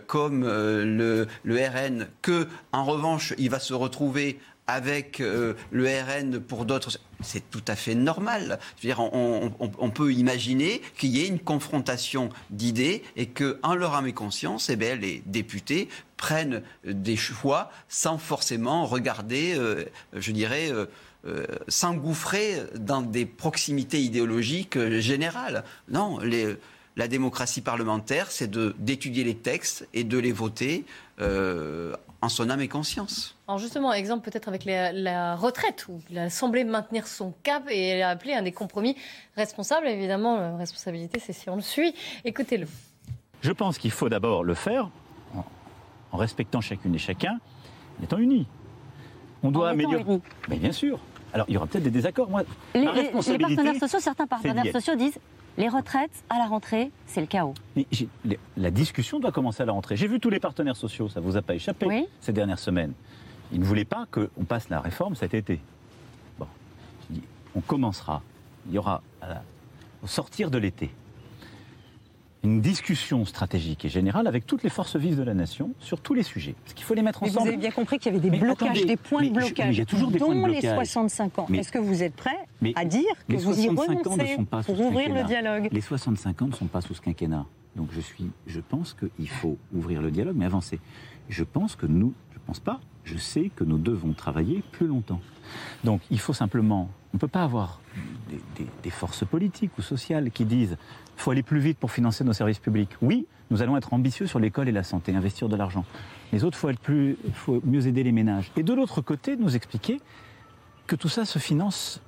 [0.07, 4.37] comme le, le, RN, que en revanche il va se retrouver
[4.67, 8.59] avec euh, le RN pour d'autres, c'est tout à fait normal.
[8.81, 14.07] Dire, on, peut imaginer qu'il y ait une confrontation d'idées et que, en leur âme
[14.07, 20.71] et conscience, eh bien, les députés prennent des choix sans forcément regarder, euh, je dirais,
[20.71, 25.63] euh, s'engouffrer dans des proximités idéologiques générales.
[25.89, 26.19] Non,
[26.97, 30.85] la démocratie parlementaire, c'est d'étudier les textes et de les voter
[32.21, 33.35] en son âme et conscience.
[33.47, 37.89] Alors justement, exemple peut-être avec la, retraite, où il a semblé maintenir son cap et
[37.89, 38.95] elle a appelé un des compromis
[39.35, 39.87] responsables.
[39.87, 41.93] Évidemment, la responsabilité, c'est si on le suit.
[42.23, 42.67] Écoutez-le.
[43.41, 44.89] Je pense qu'il faut d'abord le faire
[46.11, 47.39] en, respectant chacune et chacun,
[47.99, 48.45] en étant unis.
[49.41, 50.21] On doit améliorer.
[50.47, 50.99] Mais bien sûr.
[51.33, 52.29] Alors, il y aura peut-être des désaccords.
[52.29, 52.43] Moi,
[52.75, 55.17] les, les partenaires sociaux, certains partenaires sociaux disent
[55.57, 57.53] les retraites, à la rentrée, c'est le chaos.
[58.57, 59.95] la discussion doit commencer à la rentrée.
[59.95, 62.93] J'ai vu tous les partenaires sociaux, ça ne vous a pas échappé ces dernières semaines.
[63.51, 65.59] Ils ne voulaient pas qu'on passe la réforme cet été.
[66.39, 66.47] Bon,
[67.55, 68.21] on commencera.
[68.67, 69.01] Il y aura,
[70.03, 70.89] au sortir de l'été,
[72.43, 76.13] une discussion stratégique et générale avec toutes les forces vives de la nation sur tous
[76.13, 76.55] les sujets.
[76.63, 77.39] Parce qu'il faut les mettre ensemble.
[77.39, 79.81] Vous avez bien compris qu'il y avait des blocages, des points de blocage, il y
[79.81, 80.63] a toujours des points de blocage.
[80.63, 81.47] les 65 ans.
[81.53, 82.37] Est-ce que vous êtes prêt
[82.75, 85.69] à dire que vous y renoncez pour ouvrir le dialogue?
[85.71, 87.45] Les 65 ans ne sont pas sous ce quinquennat.
[87.75, 90.79] Donc je, suis, je pense qu'il faut ouvrir le dialogue, mais avancer.
[91.29, 94.87] Je pense que nous, je ne pense pas, je sais que nous devons travailler plus
[94.87, 95.21] longtemps.
[95.83, 97.81] Donc il faut simplement, on ne peut pas avoir
[98.83, 100.77] des, forces politiques ou sociales qui disent
[101.17, 102.91] il faut aller plus vite pour financer nos services publics.
[103.01, 105.85] Oui, nous allons être ambitieux sur l'école et la santé, investir de l'argent.
[106.31, 108.51] Les autres, il faut, faut mieux aider les ménages.
[108.55, 109.99] Et de l'autre côté, nous expliquer
[110.87, 112.01] que tout ça se finance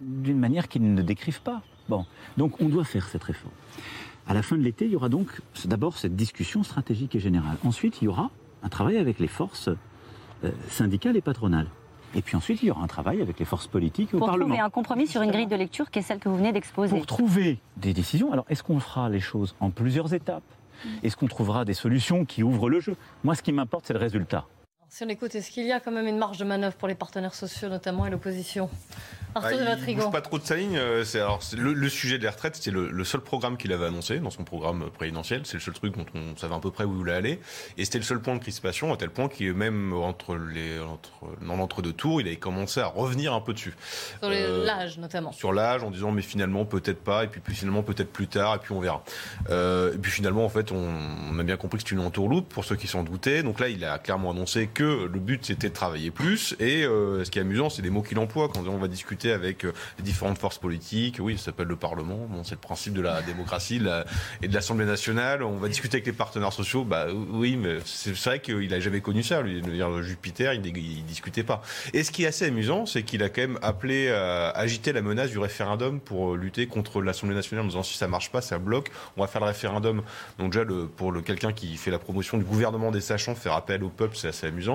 [0.00, 1.62] d'une manière qu'ils ne décrivent pas.
[1.88, 3.54] Bon, donc on doit faire cette réforme.
[4.26, 7.56] À la fin de l'été, il y aura donc d'abord cette discussion stratégique et générale.
[7.64, 8.30] Ensuite, il y aura
[8.62, 9.68] un travail avec les forces
[10.44, 11.68] euh, syndicales et patronales.
[12.14, 14.38] Et puis ensuite, il y aura un travail avec les forces politiques au Parlement.
[14.38, 16.52] Pour trouver un compromis sur une grille de lecture qui est celle que vous venez
[16.52, 16.94] d'exposer.
[16.94, 18.32] Pour trouver des décisions.
[18.32, 20.42] Alors, est-ce qu'on fera les choses en plusieurs étapes?
[21.02, 22.96] Est-ce qu'on trouvera des solutions qui ouvrent le jeu?
[23.24, 24.46] Moi, ce qui m'importe, c'est le résultat.
[24.94, 26.94] Si on écoute, est-ce qu'il y a quand même une marge de manœuvre pour les
[26.94, 28.68] partenaires sociaux, notamment et l'opposition?
[29.34, 30.76] Arthur ah, de Il bouge pas trop de sa ligne.
[30.76, 34.30] Euh, c'est alors le, sujet des retraites, c'était le, seul programme qu'il avait annoncé dans
[34.30, 35.42] son programme présidentiel.
[35.44, 37.40] C'est le seul truc dont on savait à peu près où il voulait aller,
[37.78, 41.10] et c'était le seul point de crispation à tel point qu'il même entre les entre
[41.40, 43.74] dans l'entre-deux tours, il avait commencé à revenir un peu dessus.
[44.20, 45.32] Sur euh, l'âge notamment.
[45.32, 48.58] Sur l'âge, en disant mais finalement peut-être pas, et puis, finalement peut-être plus tard, et
[48.58, 49.02] puis on verra.
[49.48, 52.64] Euh, et puis finalement en fait, on, a bien compris que c'était une entourloupe pour
[52.64, 53.42] ceux qui s'en doutaient.
[53.42, 56.54] Donc là, il a clairement annoncé que le but c'était de travailler plus.
[56.60, 59.64] Et ce qui est amusant, c'est des mots qu'il emploie quand on va discuter avec
[59.64, 61.18] euh, les différentes forces politiques.
[61.20, 62.26] Oui, ça s'appelle le Parlement.
[62.28, 63.80] Bon, c'est le principe de la démocratie
[64.42, 65.42] et de l'Assemblée nationale.
[65.42, 66.84] On va discuter avec les partenaires sociaux.
[66.84, 69.42] Bah oui, mais c'est vrai qu'il a jamais connu ça.
[69.42, 69.62] Lui,
[70.02, 70.62] Jupiter, il,
[71.04, 71.62] discutait pas.
[71.92, 75.02] Et ce qui est assez amusant, c'est qu'il a quand même appelé à agiter la
[75.02, 78.58] menace du référendum pour lutter contre l'Assemblée nationale en disant si ça marche pas, ça
[78.58, 80.02] bloque, on va faire le référendum.
[80.38, 83.54] Donc déjà, le, pour le, quelqu'un qui fait la promotion du gouvernement des sachants, faire
[83.54, 84.71] appel au peuple, c'est assez amusant.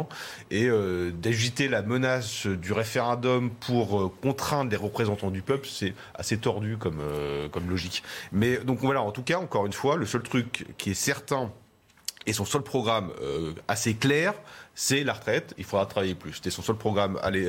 [0.51, 5.93] Et euh, d'agiter la menace du référendum pour euh, contraindre les représentants du peuple, c'est
[6.13, 8.03] assez tordu comme, euh, comme logique.
[8.31, 11.51] Mais donc voilà, en tout cas, encore une fois, le seul truc qui est certain
[12.25, 13.13] et son seul programme
[13.69, 14.33] assez clair,
[14.75, 15.53] c'est la retraite.
[15.57, 16.33] Il faudra travailler plus.
[16.33, 17.47] C'était son seul programme aller,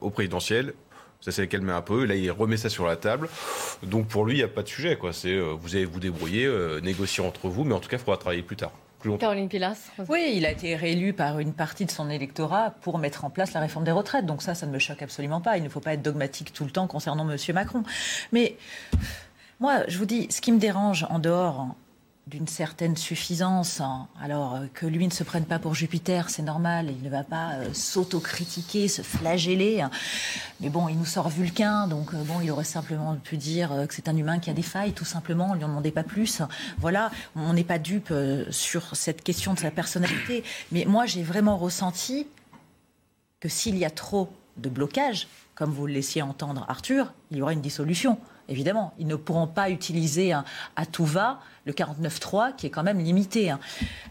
[0.00, 0.74] au présidentiel.
[1.20, 2.04] Ça s'est calmé un peu.
[2.04, 3.28] Là, il remet ça sur la table.
[3.82, 4.96] Donc pour lui, il n'y a pas de sujet.
[4.96, 5.12] Quoi.
[5.12, 6.48] C'est vous allez vous débrouiller,
[6.84, 8.70] négocier entre vous, mais en tout cas, il faudra travailler plus tard.
[9.18, 9.90] Caroline Pilas.
[10.08, 13.52] Oui, il a été réélu par une partie de son électorat pour mettre en place
[13.52, 14.26] la réforme des retraites.
[14.26, 15.56] Donc ça, ça ne me choque absolument pas.
[15.56, 17.36] Il ne faut pas être dogmatique tout le temps concernant M.
[17.54, 17.82] Macron.
[18.32, 18.56] Mais
[19.60, 21.74] moi, je vous dis, ce qui me dérange en dehors
[22.26, 23.80] d'une certaine suffisance.
[23.80, 24.06] Hein.
[24.20, 27.24] Alors euh, que lui ne se prenne pas pour Jupiter, c'est normal, il ne va
[27.24, 29.80] pas euh, s'autocritiquer, se flageller.
[29.80, 29.90] Hein.
[30.60, 33.94] Mais bon, il nous sort Vulcain, donc euh, bon, il aurait simplement pu dire que
[33.94, 36.42] c'est un humain qui a des failles, tout simplement, on lui en demandait pas plus.
[36.78, 38.14] Voilà, on n'est pas dupe
[38.50, 40.44] sur cette question de sa personnalité.
[40.70, 42.26] Mais moi, j'ai vraiment ressenti
[43.40, 47.42] que s'il y a trop de blocage, comme vous le laissiez entendre Arthur, il y
[47.42, 48.18] aura une dissolution.
[48.52, 48.94] Évidemment.
[48.98, 53.50] Ils ne pourront pas utiliser à tout va le 49.3 qui est quand même limité.
[53.50, 53.60] Hein.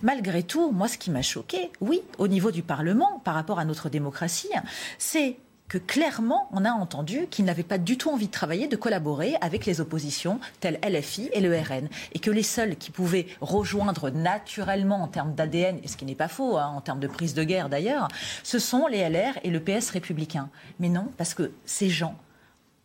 [0.01, 3.65] Malgré tout, moi, ce qui m'a choqué, oui, au niveau du Parlement, par rapport à
[3.65, 4.49] notre démocratie,
[4.97, 5.37] c'est
[5.67, 9.35] que clairement, on a entendu qu'ils n'avaient pas du tout envie de travailler, de collaborer
[9.39, 11.87] avec les oppositions telles LFI et le RN.
[12.11, 16.13] Et que les seuls qui pouvaient rejoindre naturellement en termes d'ADN, et ce qui n'est
[16.13, 18.09] pas faux, hein, en termes de prise de guerre d'ailleurs,
[18.43, 20.49] ce sont les LR et le PS républicain.
[20.81, 22.17] Mais non, parce que ces gens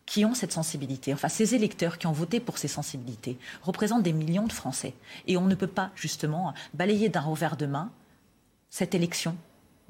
[0.07, 4.13] qui ont cette sensibilité, enfin ces électeurs qui ont voté pour ces sensibilités, représentent des
[4.13, 4.95] millions de Français.
[5.27, 7.91] Et on ne peut pas justement balayer d'un revers de main
[8.69, 9.35] cette élection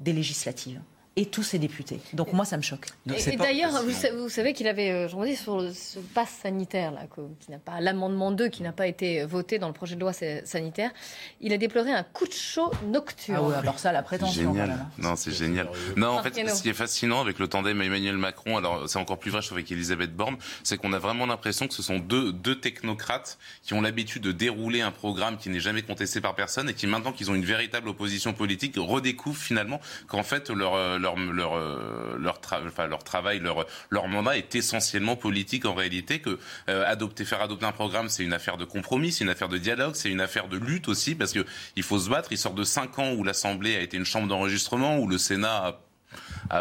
[0.00, 0.80] des législatives
[1.18, 1.98] et tous ses députés.
[2.12, 2.86] Donc moi, ça me choque.
[3.12, 7.00] et, d'ailleurs, vous, savez qu'il avait, euh, je dis, sur ce pass sanitaire, là,
[7.40, 10.12] qui n'a pas l'amendement 2 qui n'a pas été voté dans le projet de loi
[10.12, 10.92] sanitaire,
[11.40, 13.38] il a déploré un coup de chaud nocturne.
[13.40, 14.54] Ah oui, alors ça, la prétention.
[14.54, 14.70] Génial.
[14.70, 14.90] Hein.
[14.98, 15.68] Non, c'est génial.
[15.96, 19.18] Non, en fait, ce qui est fascinant avec le tandem Emmanuel Macron, alors c'est encore
[19.18, 21.98] plus vrai, je trouve, avec Elisabeth Borne, c'est qu'on a vraiment l'impression que ce sont
[21.98, 26.36] deux, deux technocrates qui ont l'habitude de dérouler un programme qui n'est jamais contesté par
[26.36, 30.74] personne et qui, maintenant qu'ils ont une véritable opposition politique, redécouvrent finalement qu'en fait, leur
[30.74, 35.74] euh, leur leur euh, leur, enfin, leur travail, leur leur mandat est essentiellement politique en
[35.74, 36.20] réalité.
[36.20, 39.48] Que euh, adopter, faire adopter un programme, c'est une affaire de compromis, c'est une affaire
[39.48, 41.44] de dialogue, c'est une affaire de lutte aussi, parce que
[41.76, 42.28] il faut se battre.
[42.32, 45.66] Il sort de cinq ans où l'Assemblée a été une chambre d'enregistrement, où le Sénat
[45.66, 45.80] a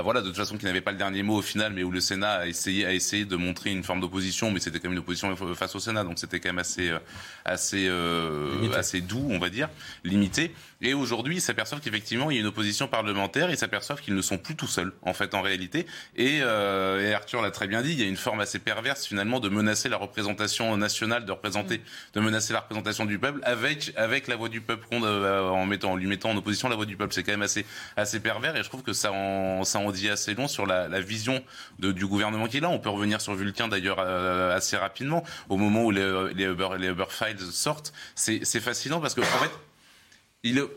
[0.02, 2.00] voilà, de toute façon, qui n'avait pas le dernier mot au final, mais où le
[2.00, 5.00] Sénat a essayé, a essayé de montrer une forme d'opposition, mais c'était quand même une
[5.00, 7.00] opposition face au Sénat, donc c'était quand même assez, euh,
[7.48, 9.70] assez, euh, assez doux, on va dire,
[10.04, 10.54] limité.
[10.80, 14.22] Et aujourd'hui, ils s'aperçoivent qu'effectivement, il y a une opposition parlementaire, ils s'aperçoivent qu'ils ne
[14.22, 15.88] sont plus tout seuls, en fait, en réalité.
[16.16, 19.08] Et, euh, et Arthur l'a très bien dit, il y a une forme assez perverse,
[19.08, 21.82] finalement, de menacer la représentation nationale, de représenter,
[22.14, 25.96] de menacer la représentation du peuple avec, avec la voix du peuple, en mettant, en
[25.96, 27.14] lui mettant en opposition la voix du peuple.
[27.14, 27.66] C'est quand même assez,
[27.96, 30.88] assez pervers, et je trouve que ça en, ça en dit assez long sur la,
[30.88, 31.44] la vision
[31.80, 32.70] de, du gouvernement qui est là.
[32.70, 35.24] On peut revenir sur Vulcain d'ailleurs euh, assez rapidement.
[35.50, 39.24] Au moment où les, les, Uber, les Uber Files sortent, c'est fascinant parce que en
[39.24, 39.52] fait,
[40.44, 40.68] il,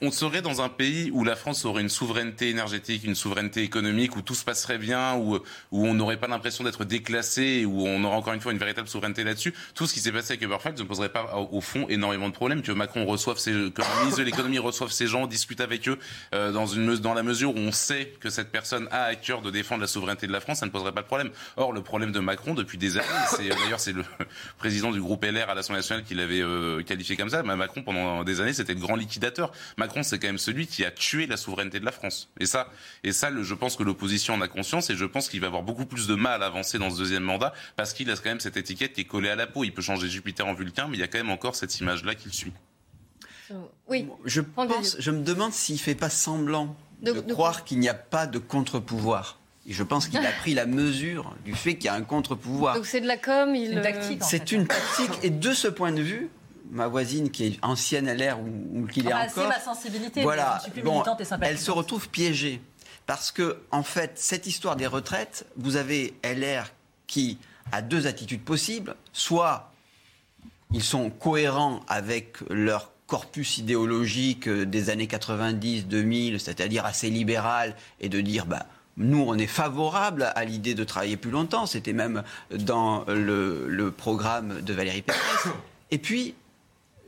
[0.00, 4.16] on serait dans un pays où la France aurait une souveraineté énergétique, une souveraineté économique,
[4.16, 8.04] où tout se passerait bien, où, où on n'aurait pas l'impression d'être déclassé, où on
[8.04, 9.54] aurait encore une fois une véritable souveraineté là-dessus.
[9.74, 12.62] Tout ce qui s'est passé avec Uberflex ne poserait pas au fond énormément de problèmes.
[12.62, 15.98] Que Macron reçoive ses, que le ministre de l'économie reçoive ces gens, discute avec eux,
[16.34, 19.42] euh, dans, une, dans la mesure où on sait que cette personne a à cœur
[19.42, 21.30] de défendre la souveraineté de la France, ça ne poserait pas de problème.
[21.56, 24.04] Or, le problème de Macron depuis des années, c'est d'ailleurs c'est le
[24.58, 27.42] président du groupe LR à l'Assemblée nationale qui l'avait euh, qualifié comme ça.
[27.42, 29.52] Macron pendant des années, c'était le grand liquidateur.
[30.02, 32.28] C'est quand même celui qui a tué la souveraineté de la France.
[32.40, 32.68] Et ça,
[33.04, 35.62] et ça, je pense que l'opposition en a conscience et je pense qu'il va avoir
[35.62, 38.40] beaucoup plus de mal à avancer dans ce deuxième mandat parce qu'il a quand même
[38.40, 39.64] cette étiquette qui est collée à la peau.
[39.64, 42.14] Il peut changer Jupiter en Vulcain, mais il y a quand même encore cette image-là
[42.14, 42.52] qu'il suit.
[43.88, 44.06] Oui.
[44.24, 48.26] Je pense, je me demande s'il fait pas semblant de, croire qu'il n'y a pas
[48.26, 49.38] de contre-pouvoir.
[49.66, 52.74] Et je pense qu'il a pris la mesure du fait qu'il y a un contre-pouvoir.
[52.74, 53.72] Donc c'est de la com, il...
[53.72, 54.22] une tactique.
[54.24, 55.18] C'est une tactique.
[55.22, 56.30] Et de ce point de vue,
[56.70, 59.42] ma voisine qui est ancienne LR ou, ou qu'il est ah bah, encore.
[59.44, 60.22] C'est ma sensibilité.
[60.22, 60.56] Voilà.
[60.58, 62.60] Je suis plus militante et Elle se retrouve piégée
[63.06, 66.72] parce que en fait cette histoire des retraites, vous avez LR
[67.06, 67.38] qui
[67.72, 68.96] a deux attitudes possibles.
[69.12, 69.72] Soit
[70.72, 78.20] ils sont cohérents avec leur corpus idéologique des années 90-2000, c'est-à-dire assez libéral, et de
[78.20, 78.66] dire bah
[78.98, 81.66] nous, on est favorable à l'idée de travailler plus longtemps.
[81.66, 85.48] C'était même dans le, le, programme de Valérie Pécresse.
[85.92, 86.34] Et puis,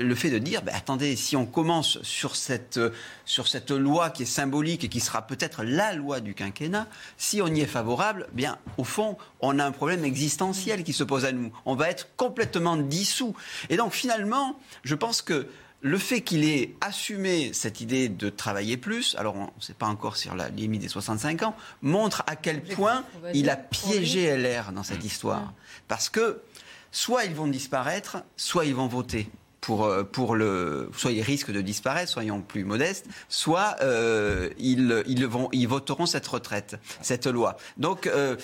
[0.00, 2.80] le fait de dire, ben, attendez, si on commence sur cette,
[3.26, 6.86] sur cette loi qui est symbolique et qui sera peut-être la loi du quinquennat,
[7.18, 11.04] si on y est favorable, bien, au fond, on a un problème existentiel qui se
[11.04, 11.52] pose à nous.
[11.66, 13.36] On va être complètement dissous.
[13.68, 15.46] Et donc, finalement, je pense que
[15.82, 19.86] le fait qu'il ait assumé cette idée de travailler plus, alors on ne sait pas
[19.86, 23.04] encore sur la limite des 65 ans, montre à quel point
[23.34, 25.52] il a piégé LR dans cette histoire.
[25.88, 26.42] Parce que
[26.90, 29.30] soit ils vont disparaître, soit ils vont voter
[29.60, 35.02] pour, euh, pour le, soit ils risquent de disparaître, soyons plus modestes, soit euh, ils,
[35.06, 37.56] ils, vont, ils voteront cette retraite, cette loi.
[37.76, 38.36] Donc, euh,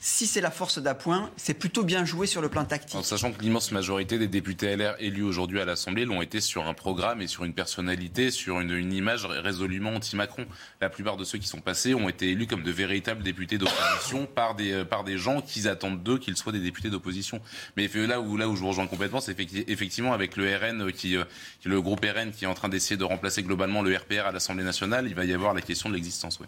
[0.00, 2.98] si c'est la force d'appoint, c'est plutôt bien joué sur le plan tactique.
[2.98, 6.66] En sachant que l'immense majorité des députés LR élus aujourd'hui à l'Assemblée l'ont été sur
[6.66, 10.46] un programme et sur une personnalité, sur une, une image résolument anti-Macron.
[10.80, 14.26] La plupart de ceux qui sont passés ont été élus comme de véritables députés d'opposition
[14.26, 17.40] par des, euh, par des gens qui attendent d'eux qu'ils soient des députés d'opposition.
[17.76, 19.38] Mais là où, là où je vous rejoins complètement, c'est
[19.68, 21.24] effectivement avec le RN, euh, qui, euh,
[21.64, 24.64] le groupe RN qui est en train d'essayer de remplacer globalement le RPR à l'Assemblée
[24.64, 26.40] nationale, il va y avoir la question de l'existence.
[26.40, 26.46] Oui.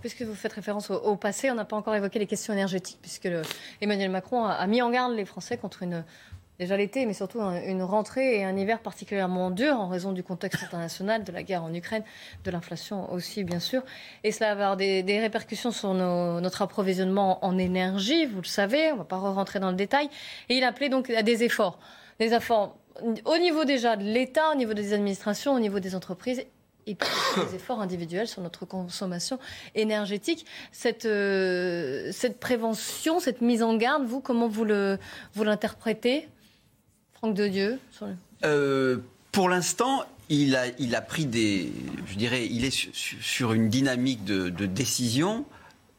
[0.00, 3.28] Puisque vous faites référence au passé, on n'a pas encore évoqué les questions énergétiques puisque
[3.80, 6.04] Emmanuel Macron a, mis en garde les Français contre une
[6.58, 10.62] déjà l'été, mais surtout une rentrée et un hiver particulièrement dur en raison du contexte
[10.62, 12.04] international, de la guerre en Ukraine,
[12.44, 13.82] de l'inflation aussi, bien sûr.
[14.22, 18.94] Et cela va avoir des, répercussions sur notre approvisionnement en énergie, vous le savez, on
[18.94, 20.08] ne va pas rentrer dans le détail.
[20.48, 21.78] Et il appelait donc à des efforts.
[22.20, 22.76] Des efforts
[23.24, 26.44] au niveau déjà de l'État, au niveau des administrations, au niveau des entreprises
[26.86, 27.08] et puis
[27.48, 29.38] des efforts individuels sur notre consommation
[29.74, 30.46] énergétique.
[30.72, 36.28] Cette, euh, cette prévention, cette mise en garde, vous, comment vous l'interprétez
[37.14, 37.78] Franck de Dieu
[38.44, 38.98] euh,
[39.30, 41.72] Pour l'instant, il a, il a pris des.
[42.06, 45.44] Je dirais, il est sur, une dynamique de, décision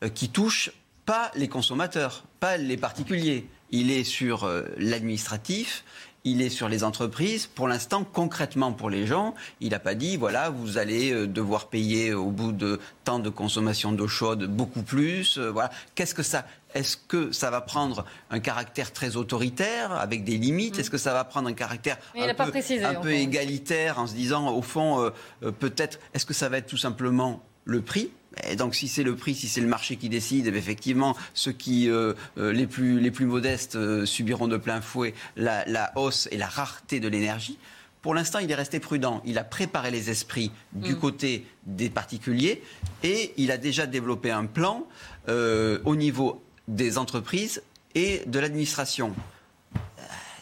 [0.03, 0.71] euh, qui touche
[1.05, 3.47] pas les consommateurs, pas les particuliers.
[3.71, 4.47] Il est sur
[4.77, 5.83] l'administratif,
[6.23, 7.47] il est sur les entreprises.
[7.47, 12.13] Pour l'instant, concrètement pour les gens, il n'a pas dit, voilà, vous allez devoir payer
[12.13, 15.37] au bout de temps de consommation d'eau chaude beaucoup plus.
[15.37, 15.69] Voilà.
[15.95, 20.79] Qu'est-ce que ça est-ce que ça va prendre un caractère très autoritaire avec des limites?
[20.79, 25.01] Est-ce que ça va prendre un caractère un, peu, égalitaire en se disant, au fond,
[25.01, 25.09] euh,
[25.43, 28.11] euh, peut-être, est-ce que ça va être tout simplement le prix?
[28.47, 31.51] Et donc, si c'est le prix, si c'est le marché qui décide, eh effectivement, ceux
[31.51, 36.37] qui euh, les plus les plus modestes subiront de plein fouet la, la hausse et
[36.37, 37.57] la rareté de l'énergie.
[38.01, 39.21] Pour l'instant, il est resté prudent.
[39.25, 40.99] Il a préparé les esprits du mm.
[40.99, 42.61] côté des particuliers
[43.03, 44.85] et il a déjà développé un plan
[45.27, 47.61] au niveau des entreprises
[47.95, 49.13] et de l'administration.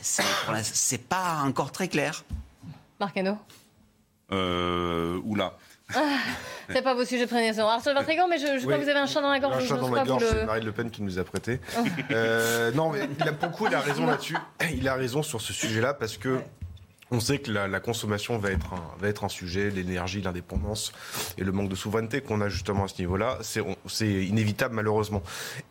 [0.04, 2.24] Euh, c'est pas encore très clair.
[3.00, 3.38] Marcano
[4.32, 5.58] euh, Oula.
[5.96, 6.18] Ah,
[6.70, 7.68] c'est pas vos sujets de prédilection.
[7.68, 9.64] Arthur Vatrigan, mais je, je crois que vous avez un chat dans la gorge.
[9.64, 11.60] Un chat dans la gorge, c'est Marine Le Pen qui nous a prêté.
[11.78, 11.84] Oh.
[12.12, 14.38] euh, non, mais il a, beaucoup, il a raison là-dessus.
[14.74, 16.40] Il a raison sur ce sujet-là parce que
[17.12, 20.94] on sait que la, consommation va être un, va être un sujet, l'énergie, l'indépendance
[21.38, 25.22] et le manque de souveraineté qu'on a justement à ce niveau-là, c'est inévitable malheureusement.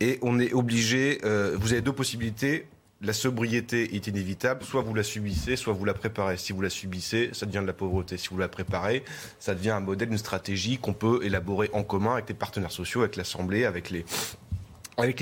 [0.00, 2.66] Et on est obligé, euh, vous avez deux possibilités.
[3.02, 6.36] La sobriété est inévitable, soit vous la subissez, soit vous la préparez.
[6.36, 8.18] Si vous la subissez, ça devient de la pauvreté.
[8.18, 9.04] Si vous la préparez,
[9.38, 13.00] ça devient un modèle, une stratégie qu'on peut élaborer en commun avec les partenaires sociaux,
[13.00, 14.04] avec l'Assemblée, avec les,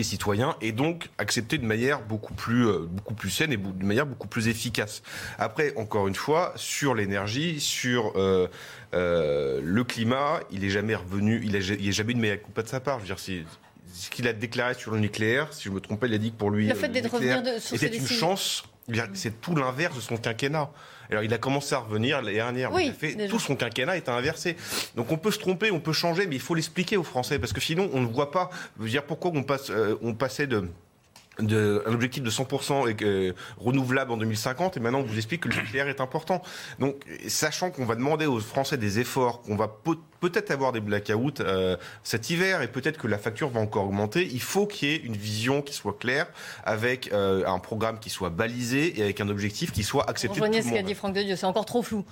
[0.02, 2.88] citoyens et donc accepter de manière beaucoup plus euh,
[3.28, 5.04] saine et de manière beaucoup plus efficace.
[5.38, 8.48] Après, encore une fois, sur l'énergie, sur euh,
[8.94, 12.68] euh, le climat, il est jamais revenu, il a, jamais eu de meilleur pas de
[12.68, 12.98] sa part.
[12.98, 13.46] Je veux dire,
[13.98, 16.30] ce qu'il a déclaré sur le nucléaire, si je me trompe pas, il a dit
[16.30, 18.64] que pour lui, le fait d'être revenu c'était une chance.
[19.12, 20.70] C'est tout l'inverse de son quinquennat.
[21.10, 22.72] Alors il a commencé à revenir l'année dernière.
[22.72, 24.56] Oui, fait, tout son quinquennat est inversé.
[24.94, 27.52] Donc on peut se tromper, on peut changer, mais il faut l'expliquer aux Français parce
[27.52, 28.50] que sinon on ne voit pas.
[28.78, 30.68] Veux dire pourquoi on passe, euh, on passait de
[31.40, 35.48] de, un objectif de 100% et, renouvelable en 2050 et maintenant on vous explique que
[35.48, 36.42] le nucléaire est important.
[36.78, 36.96] Donc
[37.26, 39.68] sachant qu'on va demander aux Français des efforts, qu'on va
[40.20, 44.28] peut-être avoir des blackouts euh, cet hiver et peut-être que la facture va encore augmenter,
[44.30, 46.26] il faut qu'il y ait une vision qui soit claire
[46.64, 50.40] avec euh, un programme qui soit balisé et avec un objectif qui soit accepté.
[50.40, 52.04] Rejoignez ce qu'a dit Franck de Dieu, c'est encore trop flou.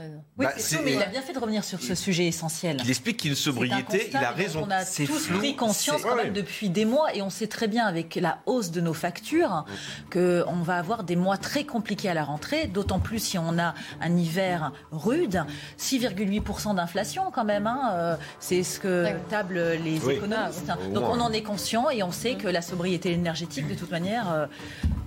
[0.00, 0.06] Oui,
[0.36, 0.52] bah,
[0.84, 2.76] mais il a bien fait de revenir sur ce sujet essentiel.
[2.84, 4.64] Il explique qu'il sobriété, il a raison.
[4.66, 7.84] On a tous pris conscience quand même depuis des mois et on sait très bien
[7.84, 9.64] avec la hausse de nos factures
[10.12, 13.74] qu'on va avoir des mois très compliqués à la rentrée, d'autant plus si on a
[14.00, 15.44] un hiver rude.
[15.78, 20.70] 6,8% d'inflation quand même, hein, euh, c'est ce que tablent les économistes.
[20.92, 24.30] Donc on en est conscient et on sait que la sobriété énergétique, de toute manière,
[24.30, 24.46] euh,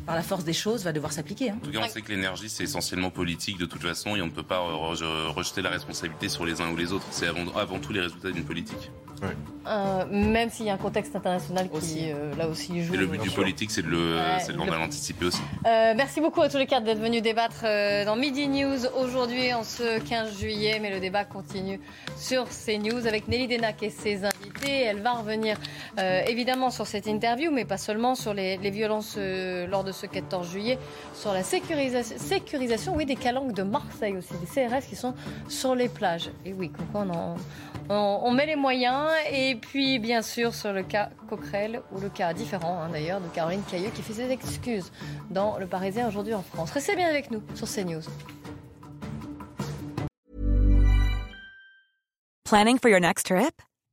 [0.05, 1.51] par la force des choses, va devoir s'appliquer.
[1.51, 1.57] Hein.
[1.61, 4.25] En tout cas, on sait que l'énergie, c'est essentiellement politique de toute façon et on
[4.25, 7.05] ne peut pas rejeter la responsabilité sur les uns ou les autres.
[7.11, 8.91] C'est avant, avant tout les résultats d'une politique.
[9.67, 12.95] Euh, même s'il y a un contexte international qui, euh, là aussi, joue.
[12.95, 14.37] Et le but du politique, c'est de le, ouais,
[15.21, 15.41] aussi.
[15.67, 17.63] Euh, merci beaucoup à tous les quatre d'être venus débattre
[18.05, 20.79] dans Midi News aujourd'hui, en ce 15 juillet.
[20.81, 21.79] Mais le débat continue
[22.17, 24.25] sur CNews avec Nelly Denac et ses
[24.67, 25.57] Elle va revenir
[25.97, 30.77] évidemment sur cette interview, mais pas seulement sur les, violences lors de ce 14 juillet,
[31.13, 35.13] sur la sécurisation, oui, des calanques de Marseille aussi, des CRS qui sont
[35.47, 36.29] sur les plages.
[36.45, 37.35] Et oui, on
[37.89, 39.09] on, met les moyens.
[39.31, 43.27] Et puis, bien sûr, sur le cas Coquerel, ou le cas différent hein, d'ailleurs de
[43.27, 44.91] Caroline Cailleux, qui fait ses excuses
[45.29, 46.71] dans Le Parisien aujourd'hui en France.
[46.71, 48.01] Restez bien avec nous sur CNews.
[52.45, 53.61] Planning for your next trip?